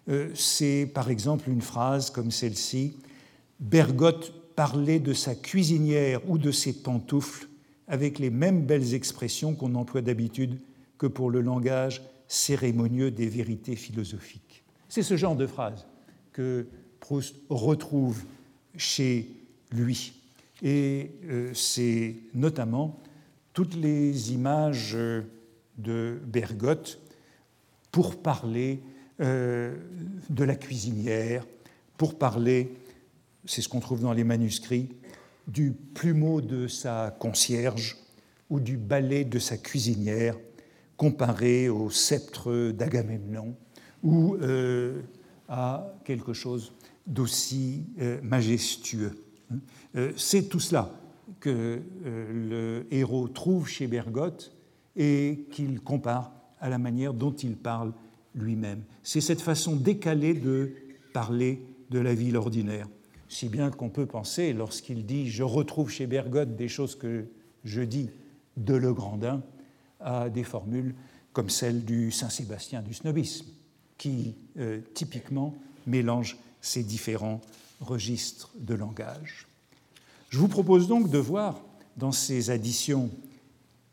Euh, 0.08 0.30
c'est 0.34 0.90
par 0.92 1.10
exemple 1.10 1.48
une 1.48 1.60
phrase 1.60 2.10
comme 2.10 2.30
celle-ci 2.30 2.96
Bergotte 3.60 4.32
parlait 4.56 4.98
de 4.98 5.12
sa 5.12 5.34
cuisinière 5.34 6.20
ou 6.28 6.38
de 6.38 6.50
ses 6.50 6.82
pantoufles 6.82 7.48
avec 7.88 8.18
les 8.18 8.30
mêmes 8.30 8.64
belles 8.64 8.94
expressions 8.94 9.54
qu'on 9.54 9.74
emploie 9.74 10.00
d'habitude 10.00 10.58
que 10.96 11.06
pour 11.06 11.30
le 11.30 11.40
langage 11.40 12.02
cérémonieux 12.28 13.10
des 13.10 13.26
vérités 13.26 13.76
philosophiques. 13.76 14.64
C'est 14.88 15.02
ce 15.02 15.16
genre 15.16 15.36
de 15.36 15.46
phrase 15.46 15.86
que 16.32 16.66
Proust 17.00 17.36
retrouve 17.48 18.22
chez 18.76 19.28
lui. 19.72 20.12
Et 20.62 21.10
euh, 21.24 21.52
c'est 21.54 22.16
notamment 22.34 23.00
toutes 23.52 23.74
les 23.74 24.32
images 24.32 24.96
de 25.78 26.20
Bergotte 26.24 27.00
pour 27.90 28.22
parler 28.22 28.80
euh, 29.20 29.76
de 30.28 30.44
la 30.44 30.54
cuisinière, 30.54 31.44
pour 31.96 32.18
parler, 32.18 32.74
c'est 33.44 33.62
ce 33.62 33.68
qu'on 33.68 33.80
trouve 33.80 34.00
dans 34.00 34.12
les 34.12 34.24
manuscrits, 34.24 34.88
du 35.46 35.72
plumeau 35.72 36.40
de 36.40 36.68
sa 36.68 37.14
concierge 37.18 37.96
ou 38.48 38.60
du 38.60 38.76
balai 38.76 39.24
de 39.24 39.38
sa 39.38 39.56
cuisinière 39.56 40.36
comparé 40.96 41.68
au 41.68 41.90
sceptre 41.90 42.70
d'Agamemnon 42.70 43.54
ou 44.02 44.36
euh, 44.36 45.00
à 45.48 45.94
quelque 46.04 46.32
chose 46.32 46.72
d'aussi 47.06 47.84
euh, 48.00 48.20
majestueux. 48.22 49.24
C'est 50.16 50.48
tout 50.48 50.60
cela 50.60 50.94
que 51.40 51.80
euh, 52.04 52.84
le 52.88 52.94
héros 52.94 53.28
trouve 53.28 53.68
chez 53.68 53.86
Bergotte 53.86 54.52
et 54.96 55.46
qu'il 55.50 55.80
compare 55.80 56.32
à 56.60 56.68
la 56.68 56.78
manière 56.78 57.14
dont 57.14 57.32
il 57.32 57.56
parle 57.56 57.92
lui-même. 58.34 58.82
C'est 59.02 59.20
cette 59.20 59.40
façon 59.40 59.76
décalée 59.76 60.34
de 60.34 60.72
parler 61.12 61.62
de 61.90 61.98
la 61.98 62.14
ville 62.14 62.36
ordinaire. 62.36 62.86
Si 63.28 63.48
bien 63.48 63.70
qu'on 63.70 63.88
peut 63.88 64.06
penser, 64.06 64.52
lorsqu'il 64.52 65.06
dit 65.06 65.30
Je 65.30 65.42
retrouve 65.42 65.90
chez 65.90 66.06
Bergotte 66.06 66.56
des 66.56 66.68
choses 66.68 66.96
que 66.96 67.26
je 67.64 67.82
dis 67.82 68.10
de 68.56 68.74
Le 68.74 68.92
Grandin, 68.92 69.42
à 70.00 70.30
des 70.30 70.44
formules 70.44 70.94
comme 71.32 71.50
celle 71.50 71.84
du 71.84 72.10
Saint-Sébastien 72.10 72.82
du 72.82 72.92
snobisme, 72.92 73.46
qui 73.98 74.34
euh, 74.58 74.80
typiquement 74.94 75.54
mélange 75.86 76.38
ces 76.60 76.82
différents 76.82 77.40
registres 77.80 78.50
de 78.58 78.74
langage. 78.74 79.46
Je 80.28 80.38
vous 80.38 80.48
propose 80.48 80.88
donc 80.88 81.10
de 81.10 81.18
voir 81.18 81.60
dans 81.96 82.12
ces 82.12 82.50
additions 82.50 83.10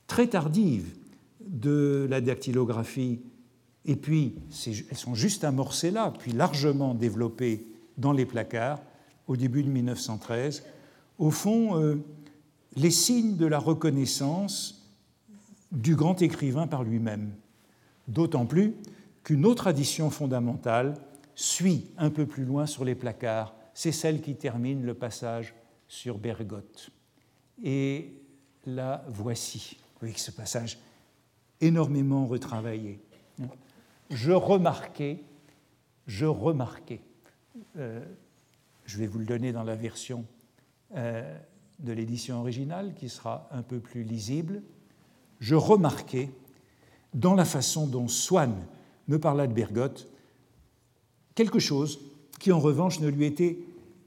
très 0.08 0.28
tardives 0.28 0.96
de 1.42 2.08
la 2.10 2.22
dactylographie, 2.22 3.22
et 3.86 3.96
puis 3.96 4.36
elles 4.66 4.98
sont 4.98 5.16
juste 5.16 5.44
amorcées 5.44 5.92
là, 5.92 6.14
puis 6.18 6.32
largement 6.32 6.94
développées 6.94 7.66
dans 7.98 8.12
les 8.12 8.26
placards 8.26 8.82
au 9.28 9.36
début 9.36 9.64
de 9.64 9.70
1913, 9.70 10.64
au 11.20 11.32
fond, 11.32 11.80
euh, 11.80 11.96
les 12.76 12.92
signes 12.92 13.36
de 13.36 13.46
la 13.46 13.60
reconnaissance 13.60 14.88
du 15.72 15.96
grand 15.96 16.22
écrivain 16.22 16.68
par 16.68 16.84
lui-même. 16.84 17.32
D'autant 18.08 18.46
plus 18.46 18.74
qu'une 19.24 19.46
autre 19.46 19.68
addition 19.68 20.10
fondamentale 20.10 20.96
suit 21.38 21.92
un 21.98 22.10
peu 22.10 22.26
plus 22.26 22.46
loin 22.46 22.66
sur 22.66 22.84
les 22.84 22.96
placards, 22.96 23.54
c'est 23.76 23.92
celle 23.92 24.22
qui 24.22 24.36
termine 24.36 24.84
le 24.84 24.96
passage 24.96 25.54
sur 25.88 26.18
Bergotte. 26.18 26.90
Et 27.64 28.12
la 28.66 29.06
voici. 29.08 29.78
Vous 30.02 30.12
ce 30.16 30.32
passage 30.32 30.80
énormément 31.62 32.26
retravaillé. 32.26 33.00
Je 34.10 34.32
remarquais, 34.32 35.20
je 36.08 36.26
remarquais, 36.26 37.02
euh, 37.78 38.04
je 38.86 38.98
vais 38.98 39.08
vous 39.08 39.20
le 39.20 39.26
donner 39.26 39.52
dans 39.52 39.64
la 39.64 39.76
version 39.76 40.26
euh, 40.96 41.38
de 41.80 41.92
l'édition 41.92 42.40
originale 42.40 42.96
qui 42.96 43.10
sera 43.10 43.48
un 43.52 43.62
peu 43.62 43.80
plus 43.80 44.04
lisible, 44.04 44.64
je 45.40 45.54
remarquais 45.54 46.32
dans 47.14 47.36
la 47.36 47.46
façon 47.46 47.86
dont 47.86 48.08
Swann 48.08 48.56
me 49.08 49.20
parla 49.20 49.46
de 49.46 49.54
Bergotte 49.54 50.08
quelque 51.38 51.60
chose 51.60 52.00
qui 52.40 52.52
en 52.52 52.60
revanche 52.60 53.00
ne 53.00 53.08
lui 53.08 53.26
était 53.26 53.60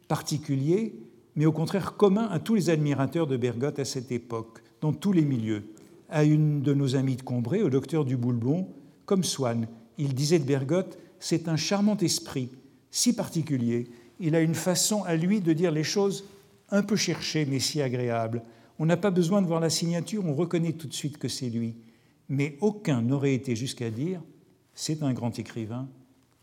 particulier 0.08 0.92
mais 1.36 1.46
au 1.46 1.52
contraire 1.52 1.96
commun 1.96 2.28
à 2.30 2.38
tous 2.38 2.54
les 2.54 2.70
admirateurs 2.70 3.26
de 3.26 3.36
Bergotte 3.36 3.78
à 3.78 3.84
cette 3.84 4.12
époque, 4.12 4.62
dans 4.80 4.92
tous 4.92 5.12
les 5.12 5.24
milieux. 5.24 5.62
À 6.08 6.24
une 6.24 6.60
de 6.62 6.74
nos 6.74 6.96
amies 6.96 7.16
de 7.16 7.22
Combray, 7.22 7.62
au 7.62 7.70
docteur 7.70 8.04
du 8.04 8.16
Boulbon, 8.16 8.68
comme 9.06 9.24
Swann, 9.24 9.68
il 9.96 10.14
disait 10.14 10.38
de 10.38 10.44
Bergotte 10.44 10.98
C'est 11.18 11.48
un 11.48 11.56
charmant 11.56 11.96
esprit, 11.96 12.50
si 12.90 13.14
particulier. 13.14 13.88
Il 14.18 14.34
a 14.34 14.40
une 14.40 14.54
façon 14.54 15.04
à 15.04 15.16
lui 15.16 15.40
de 15.40 15.52
dire 15.52 15.70
les 15.70 15.84
choses 15.84 16.24
un 16.70 16.82
peu 16.82 16.96
cherchées, 16.96 17.46
mais 17.46 17.58
si 17.58 17.80
agréables. 17.80 18.42
On 18.78 18.86
n'a 18.86 18.96
pas 18.96 19.10
besoin 19.10 19.40
de 19.40 19.46
voir 19.46 19.60
la 19.60 19.70
signature, 19.70 20.26
on 20.26 20.34
reconnaît 20.34 20.72
tout 20.72 20.88
de 20.88 20.92
suite 20.92 21.16
que 21.18 21.28
c'est 21.28 21.48
lui. 21.48 21.76
Mais 22.28 22.56
aucun 22.60 23.02
n'aurait 23.02 23.34
été 23.34 23.54
jusqu'à 23.56 23.90
dire 23.90 24.20
C'est 24.74 25.02
un 25.02 25.12
grand 25.12 25.38
écrivain, 25.38 25.88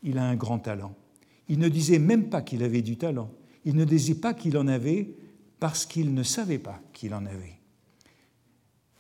il 0.04 0.18
a 0.18 0.24
un 0.24 0.36
grand 0.36 0.60
talent. 0.60 0.96
Il 1.50 1.60
ne 1.60 1.70
disait 1.70 2.00
même 2.00 2.30
pas 2.30 2.42
qu'il 2.42 2.64
avait 2.64 2.82
du 2.82 2.98
talent 2.98 3.32
il 3.68 3.76
ne 3.76 3.84
disait 3.84 4.16
pas 4.16 4.34
qu'il 4.34 4.58
en 4.58 4.66
avait 4.66 5.10
parce 5.60 5.86
qu'il 5.86 6.14
ne 6.14 6.24
savait 6.24 6.58
pas 6.58 6.80
qu'il 6.94 7.14
en 7.14 7.26
avait. 7.26 7.60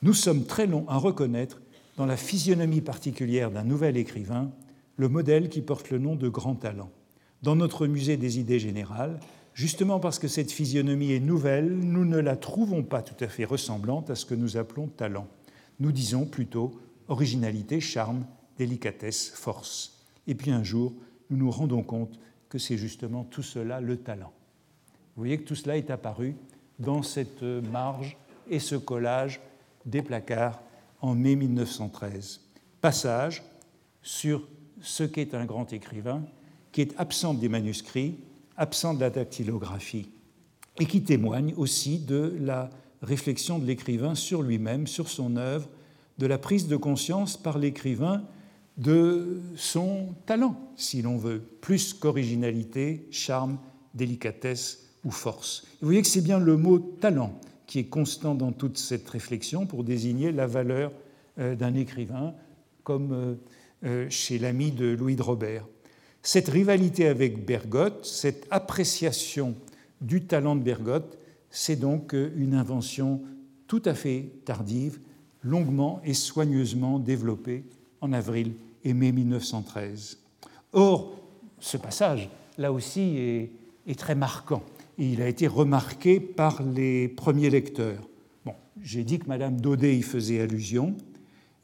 Nous 0.01 0.13
sommes 0.13 0.43
très 0.43 0.67
longs 0.67 0.85
à 0.89 0.97
reconnaître 0.97 1.61
dans 1.95 2.05
la 2.05 2.17
physionomie 2.17 2.81
particulière 2.81 3.49
d'un 3.49 3.63
nouvel 3.63 3.95
écrivain 3.95 4.51
le 4.97 5.07
modèle 5.07 5.47
qui 5.47 5.61
porte 5.61 5.89
le 5.89 5.99
nom 5.99 6.17
de 6.17 6.27
grand 6.27 6.55
talent. 6.55 6.91
Dans 7.43 7.55
notre 7.55 7.87
musée 7.87 8.17
des 8.17 8.39
idées 8.39 8.59
générales, 8.59 9.21
justement 9.53 10.01
parce 10.01 10.19
que 10.19 10.27
cette 10.27 10.51
physionomie 10.51 11.13
est 11.13 11.21
nouvelle, 11.21 11.73
nous 11.73 12.03
ne 12.03 12.17
la 12.17 12.35
trouvons 12.35 12.83
pas 12.83 13.01
tout 13.01 13.23
à 13.23 13.29
fait 13.29 13.45
ressemblante 13.45 14.09
à 14.09 14.15
ce 14.15 14.25
que 14.25 14.35
nous 14.35 14.57
appelons 14.57 14.87
talent. 14.87 15.27
Nous 15.79 15.93
disons 15.93 16.25
plutôt 16.25 16.77
originalité, 17.07 17.79
charme, 17.79 18.25
délicatesse, 18.57 19.31
force. 19.33 19.96
Et 20.27 20.35
puis 20.35 20.51
un 20.51 20.63
jour, 20.63 20.93
nous 21.29 21.37
nous 21.37 21.51
rendons 21.51 21.83
compte 21.83 22.19
que 22.49 22.57
c'est 22.57 22.77
justement 22.77 23.23
tout 23.23 23.43
cela 23.43 23.81
le 23.81 23.97
talent. 23.97 24.33
Vous 25.15 25.23
voyez 25.23 25.37
que 25.37 25.43
tout 25.43 25.55
cela 25.55 25.77
est 25.77 25.89
apparu 25.89 26.35
dans 26.79 27.01
cette 27.01 27.41
marge 27.41 28.17
et 28.49 28.59
ce 28.59 28.75
collage 28.75 29.41
des 29.85 30.01
placards 30.01 30.61
en 31.01 31.15
mai 31.15 31.35
1913. 31.35 32.41
Passage 32.81 33.43
sur 34.01 34.47
ce 34.81 35.03
qu'est 35.03 35.33
un 35.33 35.45
grand 35.45 35.73
écrivain, 35.73 36.23
qui 36.71 36.81
est 36.81 36.93
absent 36.99 37.33
des 37.33 37.49
manuscrits, 37.49 38.19
absent 38.55 38.93
de 38.93 38.99
la 38.99 39.09
dactylographie, 39.09 40.09
et 40.79 40.85
qui 40.85 41.01
témoigne 41.01 41.53
aussi 41.57 41.97
de 41.99 42.35
la 42.39 42.69
réflexion 43.01 43.59
de 43.59 43.65
l'écrivain 43.65 44.15
sur 44.15 44.43
lui-même, 44.43 44.87
sur 44.87 45.09
son 45.09 45.35
œuvre, 45.37 45.67
de 46.17 46.27
la 46.27 46.37
prise 46.37 46.67
de 46.67 46.75
conscience 46.75 47.37
par 47.37 47.57
l'écrivain 47.57 48.23
de 48.77 49.41
son 49.55 50.13
talent, 50.25 50.55
si 50.75 51.01
l'on 51.01 51.17
veut, 51.17 51.41
plus 51.61 51.93
qu'originalité, 51.93 53.07
charme, 53.11 53.57
délicatesse 53.93 54.87
ou 55.03 55.11
force. 55.11 55.65
vous 55.81 55.87
voyez 55.87 56.01
que 56.01 56.07
c'est 56.07 56.21
bien 56.21 56.39
le 56.39 56.57
mot 56.57 56.79
talent 56.79 57.39
qui 57.65 57.79
est 57.79 57.85
constant 57.85 58.35
dans 58.35 58.51
toute 58.51 58.77
cette 58.77 59.07
réflexion 59.09 59.65
pour 59.65 59.83
désigner 59.83 60.31
la 60.31 60.47
valeur 60.47 60.91
euh, 61.39 61.55
d'un 61.55 61.75
écrivain, 61.75 62.33
comme 62.83 63.11
euh, 63.11 63.35
euh, 63.83 64.09
chez 64.09 64.39
l'ami 64.39 64.71
de 64.71 64.87
Louis 64.87 65.15
de 65.15 65.21
Robert. 65.21 65.67
Cette 66.23 66.47
rivalité 66.47 67.07
avec 67.07 67.45
Bergotte, 67.45 68.05
cette 68.05 68.47
appréciation 68.51 69.55
du 70.01 70.23
talent 70.23 70.55
de 70.55 70.61
Bergotte, 70.61 71.17
c'est 71.49 71.75
donc 71.75 72.13
une 72.13 72.53
invention 72.53 73.21
tout 73.67 73.81
à 73.85 73.93
fait 73.93 74.29
tardive, 74.45 74.99
longuement 75.41 76.01
et 76.03 76.13
soigneusement 76.13 76.99
développée 76.99 77.63
en 78.01 78.13
avril 78.13 78.53
et 78.87 78.93
mai 78.93 79.11
1913. 79.11 80.17
Or, 80.73 81.19
ce 81.59 81.77
passage, 81.77 82.29
là 82.57 82.71
aussi, 82.71 83.17
est, 83.85 83.97
très 83.97 84.15
marquant. 84.15 84.63
Et 84.97 85.11
il 85.11 85.21
a 85.21 85.27
été 85.27 85.47
remarqué 85.47 86.19
par 86.19 86.61
les 86.63 87.07
premiers 87.07 87.49
lecteurs. 87.49 88.07
Bon, 88.45 88.53
j'ai 88.81 89.03
dit 89.03 89.19
que 89.19 89.27
Madame 89.27 89.59
Daudet 89.59 89.97
y 89.97 90.01
faisait 90.01 90.41
allusion, 90.41 90.95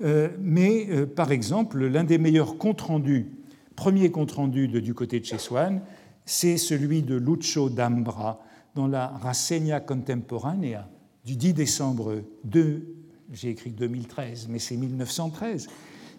euh, 0.01 0.29
mais 0.39 0.87
euh, 0.89 1.05
par 1.05 1.31
exemple, 1.31 1.85
l'un 1.85 2.03
des 2.03 2.17
meilleurs 2.17 2.57
comptes 2.57 2.81
rendus, 2.81 3.27
premier 3.75 4.11
compte 4.11 4.31
rendu 4.31 4.67
de, 4.67 4.79
du 4.79 4.93
côté 4.93 5.19
de 5.19 5.25
chez 5.25 5.37
Swann, 5.37 5.81
c'est 6.25 6.57
celui 6.57 7.01
de 7.01 7.15
Lucio 7.15 7.69
d'Ambra 7.69 8.41
dans 8.75 8.87
la 8.87 9.07
Rassegna 9.07 9.79
Contemporanea 9.79 10.87
du 11.25 11.35
10 11.35 11.53
décembre 11.53 12.21
2, 12.43 12.85
j'ai 13.31 13.49
écrit 13.49 13.71
2013, 13.71 14.47
mais 14.49 14.59
c'est 14.59 14.75
1913, 14.75 15.67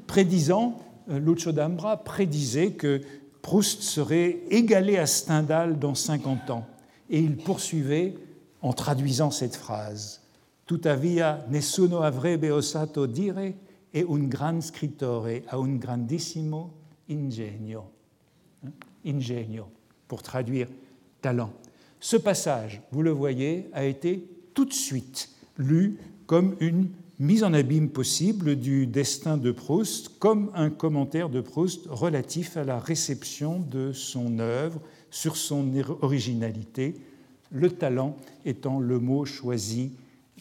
prédisant, 0.06 0.78
Lucio 1.08 1.52
d'Ambra 1.52 2.02
prédisait 2.02 2.72
que 2.72 3.00
Proust 3.42 3.82
serait 3.82 4.40
égalé 4.50 4.96
à 4.96 5.06
Stendhal 5.06 5.78
dans 5.78 5.94
50 5.94 6.50
ans. 6.50 6.66
Et 7.10 7.20
il 7.20 7.36
poursuivait 7.36 8.14
en 8.62 8.72
traduisant 8.72 9.30
cette 9.30 9.56
phrase 9.56 10.24
Tuttavia 10.64 11.44
nessuno 11.48 12.00
avrebbe 12.00 12.50
osato 12.50 13.04
dire 13.04 13.54
e 13.90 14.04
un 14.08 14.28
gran 14.28 14.62
scrittore 14.62 15.42
a 15.46 15.58
un 15.58 15.76
grandissimo 15.76 16.72
ingegno. 17.06 17.90
Hein? 18.64 18.72
Ingegno, 19.02 19.70
pour 20.06 20.22
traduire 20.22 20.68
talent. 21.20 21.52
Ce 22.00 22.16
passage, 22.16 22.80
vous 22.92 23.02
le 23.02 23.10
voyez, 23.10 23.68
a 23.74 23.84
été 23.84 24.26
tout 24.54 24.64
de 24.64 24.72
suite 24.72 25.28
lu 25.58 25.98
comme 26.26 26.56
une 26.60 26.88
mise 27.18 27.44
en 27.44 27.52
abîme 27.52 27.90
possible 27.90 28.56
du 28.56 28.86
destin 28.86 29.36
de 29.36 29.52
Proust, 29.52 30.18
comme 30.18 30.50
un 30.54 30.70
commentaire 30.70 31.28
de 31.28 31.40
Proust 31.40 31.86
relatif 31.88 32.56
à 32.56 32.64
la 32.64 32.78
réception 32.78 33.60
de 33.60 33.92
son 33.92 34.38
œuvre, 34.38 34.80
sur 35.10 35.36
son 35.36 35.72
originalité, 36.02 36.94
le 37.52 37.70
talent 37.70 38.16
étant 38.44 38.80
le 38.80 38.98
mot 38.98 39.24
choisi 39.24 39.92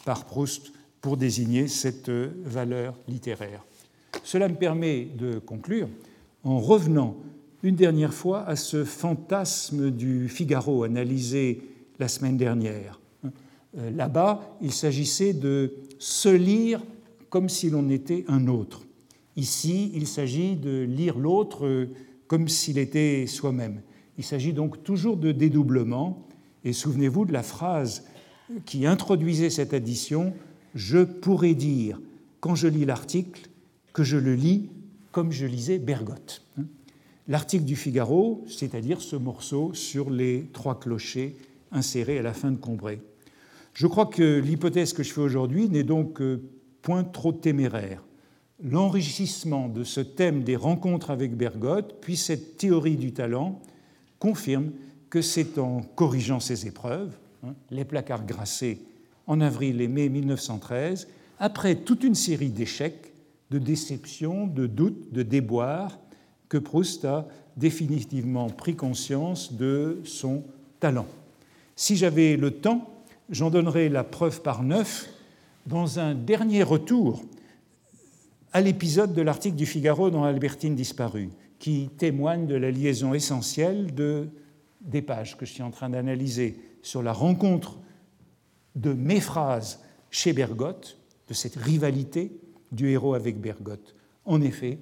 par 0.04 0.26
Proust 0.26 0.74
pour 1.00 1.16
désigner 1.16 1.68
cette 1.68 2.10
valeur 2.10 2.96
littéraire. 3.08 3.64
Cela 4.24 4.48
me 4.48 4.56
permet 4.56 5.06
de 5.06 5.38
conclure 5.38 5.90
en 6.44 6.60
revenant 6.60 7.18
une 7.62 7.76
dernière 7.76 8.14
fois 8.14 8.44
à 8.48 8.56
ce 8.56 8.84
fantasme 8.84 9.92
du 9.92 10.28
Figaro 10.28 10.84
analysé 10.84 11.62
la 12.00 12.08
semaine 12.08 12.38
dernière. 12.38 13.00
Euh, 13.78 13.92
là-bas, 13.92 14.58
il 14.62 14.72
s'agissait 14.72 15.34
de 15.34 15.74
se 16.00 16.30
lire 16.30 16.82
comme 17.30 17.50
si 17.50 17.70
l'on 17.70 17.90
était 17.90 18.26
un 18.28 18.48
autre. 18.48 18.84
Ici, 19.36 19.92
il 19.96 20.08
s'agit 20.08 20.56
de 20.56 20.84
lire 20.84 21.18
l'autre 21.18 21.88
comme 22.28 22.48
s'il 22.48 22.78
était 22.78 23.26
soi-même. 23.26 23.82
Il 24.18 24.24
s'agit 24.24 24.54
donc 24.54 24.84
toujours 24.84 25.18
de 25.18 25.32
dédoublement. 25.32 26.28
Et 26.64 26.74
souvenez-vous 26.74 27.26
de 27.26 27.34
la 27.34 27.44
phrase 27.44 28.06
qui 28.66 28.86
introduisait 28.86 29.50
cette 29.50 29.74
addition 29.74 30.34
Je 30.76 31.00
pourrais 31.00 31.56
dire, 31.56 32.00
quand 32.40 32.56
je 32.56 32.68
lis 32.68 32.86
l'article, 32.86 33.50
que 33.94 34.04
je 34.04 34.18
le 34.18 34.36
lis 34.36 34.70
comme 35.12 35.32
je 35.32 35.46
lisais 35.46 35.78
Bergotte. 35.78 36.44
L'article 37.28 37.64
du 37.64 37.76
Figaro, 37.76 38.44
c'est-à-dire 38.48 39.00
ce 39.00 39.16
morceau 39.16 39.74
sur 39.74 40.10
les 40.10 40.50
trois 40.52 40.80
clochers 40.80 41.38
insérés 41.72 42.20
à 42.20 42.22
la 42.22 42.34
fin 42.34 42.52
de 42.52 42.58
Combray. 42.58 43.00
Je 43.74 43.88
crois 43.88 44.06
que 44.06 44.40
l'hypothèse 44.40 44.94
que 44.94 45.04
je 45.04 45.12
fais 45.12 45.22
aujourd'hui 45.22 45.68
n'est 45.68 45.84
donc 45.84 46.22
point 46.82 47.04
trop 47.04 47.32
téméraire. 47.32 48.04
L'enrichissement 48.64 49.68
de 49.68 49.84
ce 49.84 50.00
thème 50.00 50.44
des 50.44 50.56
rencontres 50.56 51.10
avec 51.10 51.36
Bergotte, 51.36 51.96
puis 52.02 52.16
cette 52.16 52.58
théorie 52.58 52.98
du 52.98 53.12
talent, 53.12 53.62
confirme 54.20 54.72
que 55.10 55.22
c'est 55.22 55.58
en 55.58 55.82
corrigeant 55.82 56.40
ces 56.40 56.68
épreuves, 56.68 57.18
hein, 57.44 57.56
les 57.72 57.84
placards 57.84 58.26
grassés 58.26 58.80
en 59.28 59.42
avril 59.42 59.82
et 59.82 59.88
mai 59.88 60.10
1913, 60.10 61.08
après 61.40 61.76
toute 61.76 62.04
une 62.04 62.16
série 62.16 62.50
d'échecs, 62.50 63.14
de 63.52 63.60
déceptions, 63.60 64.48
de 64.48 64.68
doutes, 64.68 65.12
de 65.12 65.24
déboires, 65.24 65.98
que 66.50 66.58
Proust 66.58 67.06
a 67.06 67.28
définitivement 67.58 68.50
pris 68.50 68.76
conscience 68.76 69.54
de 69.54 70.00
son 70.04 70.44
talent. 70.80 71.08
Si 71.76 71.96
j'avais 71.96 72.38
le 72.38 72.52
temps, 72.52 72.93
j'en 73.30 73.50
donnerais 73.50 73.90
la 73.90 74.04
preuve 74.04 74.42
par 74.42 74.64
neuf 74.64 75.10
dans 75.66 76.00
un 76.00 76.16
dernier 76.16 76.64
retour 76.64 77.24
à 78.52 78.62
l'épisode 78.62 79.14
de 79.14 79.22
l'article 79.22 79.56
du 79.56 79.66
Figaro 79.66 80.10
dans 80.10 80.24
Albertine 80.24 80.76
disparue 80.76 81.30
qui 81.60 81.90
témoigne 81.98 82.46
de 82.46 82.56
la 82.56 82.72
liaison 82.72 83.14
essentielle 83.14 83.96
de, 83.96 84.28
des 84.82 85.02
pages 85.02 85.38
que 85.38 85.46
je 85.46 85.54
suis 85.54 85.64
en 85.64 85.72
train 85.72 85.90
d'analyser 85.90 86.60
sur 86.82 87.02
la 87.02 87.14
rencontre 87.14 87.80
de 88.76 88.92
mes 88.92 89.22
phrases 89.22 89.80
chez 90.12 90.34
Bergotte, 90.34 90.98
de 91.30 91.34
cette 91.34 91.56
rivalité 91.56 92.38
du 92.74 92.90
héros 92.90 93.14
avec 93.14 93.40
Bergotte. 93.40 93.96
En 94.26 94.42
effet, 94.42 94.80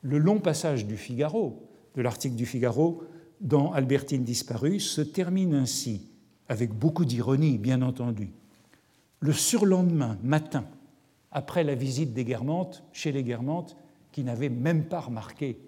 le 0.00 0.18
long 0.18 0.38
passage 0.38 0.86
du 0.86 0.96
Figaro, 0.96 1.68
de 1.94 2.02
l'article 2.02 2.34
du 2.34 2.46
Figaro 2.46 3.02
dans 3.42 3.72
Albertine 3.72 4.24
disparue, 4.24 4.80
se 4.80 5.02
termine 5.02 5.54
ainsi, 5.54 6.11
avec 6.52 6.72
beaucoup 6.72 7.04
d'ironie, 7.04 7.58
bien 7.58 7.82
entendu. 7.82 8.30
Le 9.20 9.32
surlendemain 9.32 10.18
matin, 10.22 10.64
après 11.32 11.64
la 11.64 11.74
visite 11.74 12.12
des 12.12 12.24
Guermantes, 12.24 12.84
chez 12.92 13.10
les 13.10 13.24
Guermantes, 13.24 13.76
qui 14.12 14.22
n'avaient 14.22 14.50
même 14.50 14.84
pas 14.84 15.00
remarqué 15.00 15.58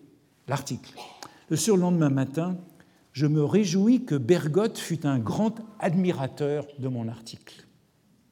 l'article. 0.47 0.93
Le 1.49 1.57
surlendemain 1.57 2.11
matin, 2.11 2.59
je 3.13 3.27
me 3.27 3.43
réjouis 3.43 4.05
que 4.05 4.15
Bergotte 4.15 4.77
fût 4.79 5.07
un 5.07 5.19
grand 5.19 5.55
admirateur 5.79 6.67
de 6.79 6.89
mon 6.89 7.09
article. 7.09 7.67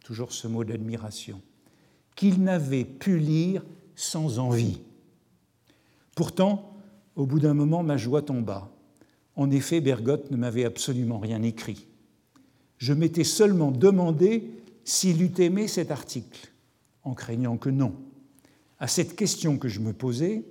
Toujours 0.05 0.33
ce 0.33 0.47
mot 0.47 0.65
d'admiration. 0.65 1.41
Qu'il 2.15 2.43
n'avait 2.43 2.85
pu 2.85 3.19
lire 3.19 3.65
sans 3.97 4.39
envie. 4.39 4.81
Pourtant, 6.15 6.77
au 7.17 7.25
bout 7.25 7.41
d'un 7.41 7.55
moment, 7.55 7.83
ma 7.83 7.97
joie 7.97 8.21
tomba. 8.21 8.69
En 9.37 9.51
effet, 9.51 9.81
Bergotte 9.81 10.31
ne 10.31 10.37
m'avait 10.37 10.67
absolument 10.67 11.19
rien 11.19 11.43
écrit. 11.43 11.87
Je 12.83 12.93
m'étais 12.93 13.22
seulement 13.22 13.70
demandé 13.70 14.51
s'il 14.83 15.22
eût 15.22 15.35
aimé 15.39 15.68
cet 15.68 15.93
article, 15.93 16.51
en 17.05 17.14
craignant 17.14 17.57
que 17.57 17.70
non. 17.70 17.95
À 18.80 18.89
cette 18.89 19.14
question 19.14 19.57
que 19.57 19.68
je 19.68 19.78
me 19.78 19.93
posais, 19.93 20.43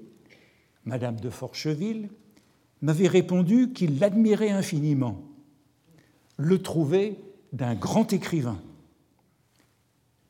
Madame 0.86 1.20
de 1.20 1.30
Forcheville, 1.30 2.08
m'avait 2.82 3.10
répondu 3.10 3.74
qu'il 3.74 4.00
l'admirait 4.00 4.50
infiniment, 4.50 5.22
le 6.38 6.62
trouvait 6.62 7.18
d'un 7.52 7.76
grand 7.76 8.14
écrivain. 8.14 8.62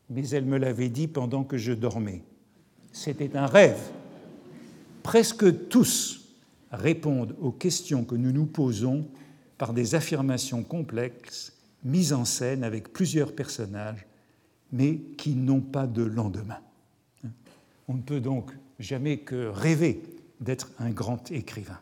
Mais 0.10 0.28
elle 0.30 0.46
me 0.46 0.58
l'avait 0.58 0.90
dit 0.90 1.08
pendant 1.08 1.44
que 1.44 1.60
je 1.60 1.72
dormais. 1.72 2.24
C'était 2.92 3.38
un 3.38 3.46
rêve. 3.46 3.92
Presque 5.04 5.70
tous 5.70 6.30
répondent 6.72 7.36
aux 7.40 7.52
questions 7.52 8.04
que 8.04 8.16
nous 8.16 8.32
nous 8.32 8.48
posons 8.48 9.06
par 9.60 9.74
des 9.74 9.94
affirmations 9.94 10.64
complexes 10.64 11.61
mises 11.84 12.14
en 12.14 12.26
scène 12.26 12.64
avec 12.64 12.94
plusieurs 12.94 13.34
personnages, 13.34 14.06
mais 14.72 14.98
qui 15.18 15.36
n'ont 15.36 15.62
pas 15.62 15.88
de 15.88 16.04
lendemain. 16.04 16.60
On 17.88 17.96
ne 17.96 18.02
peut 18.02 18.22
donc 18.22 18.52
jamais 18.80 19.18
que 19.18 19.48
rêver 19.48 20.02
d'être 20.40 20.72
un 20.80 20.90
grand 20.90 21.32
écrivain. 21.32 21.80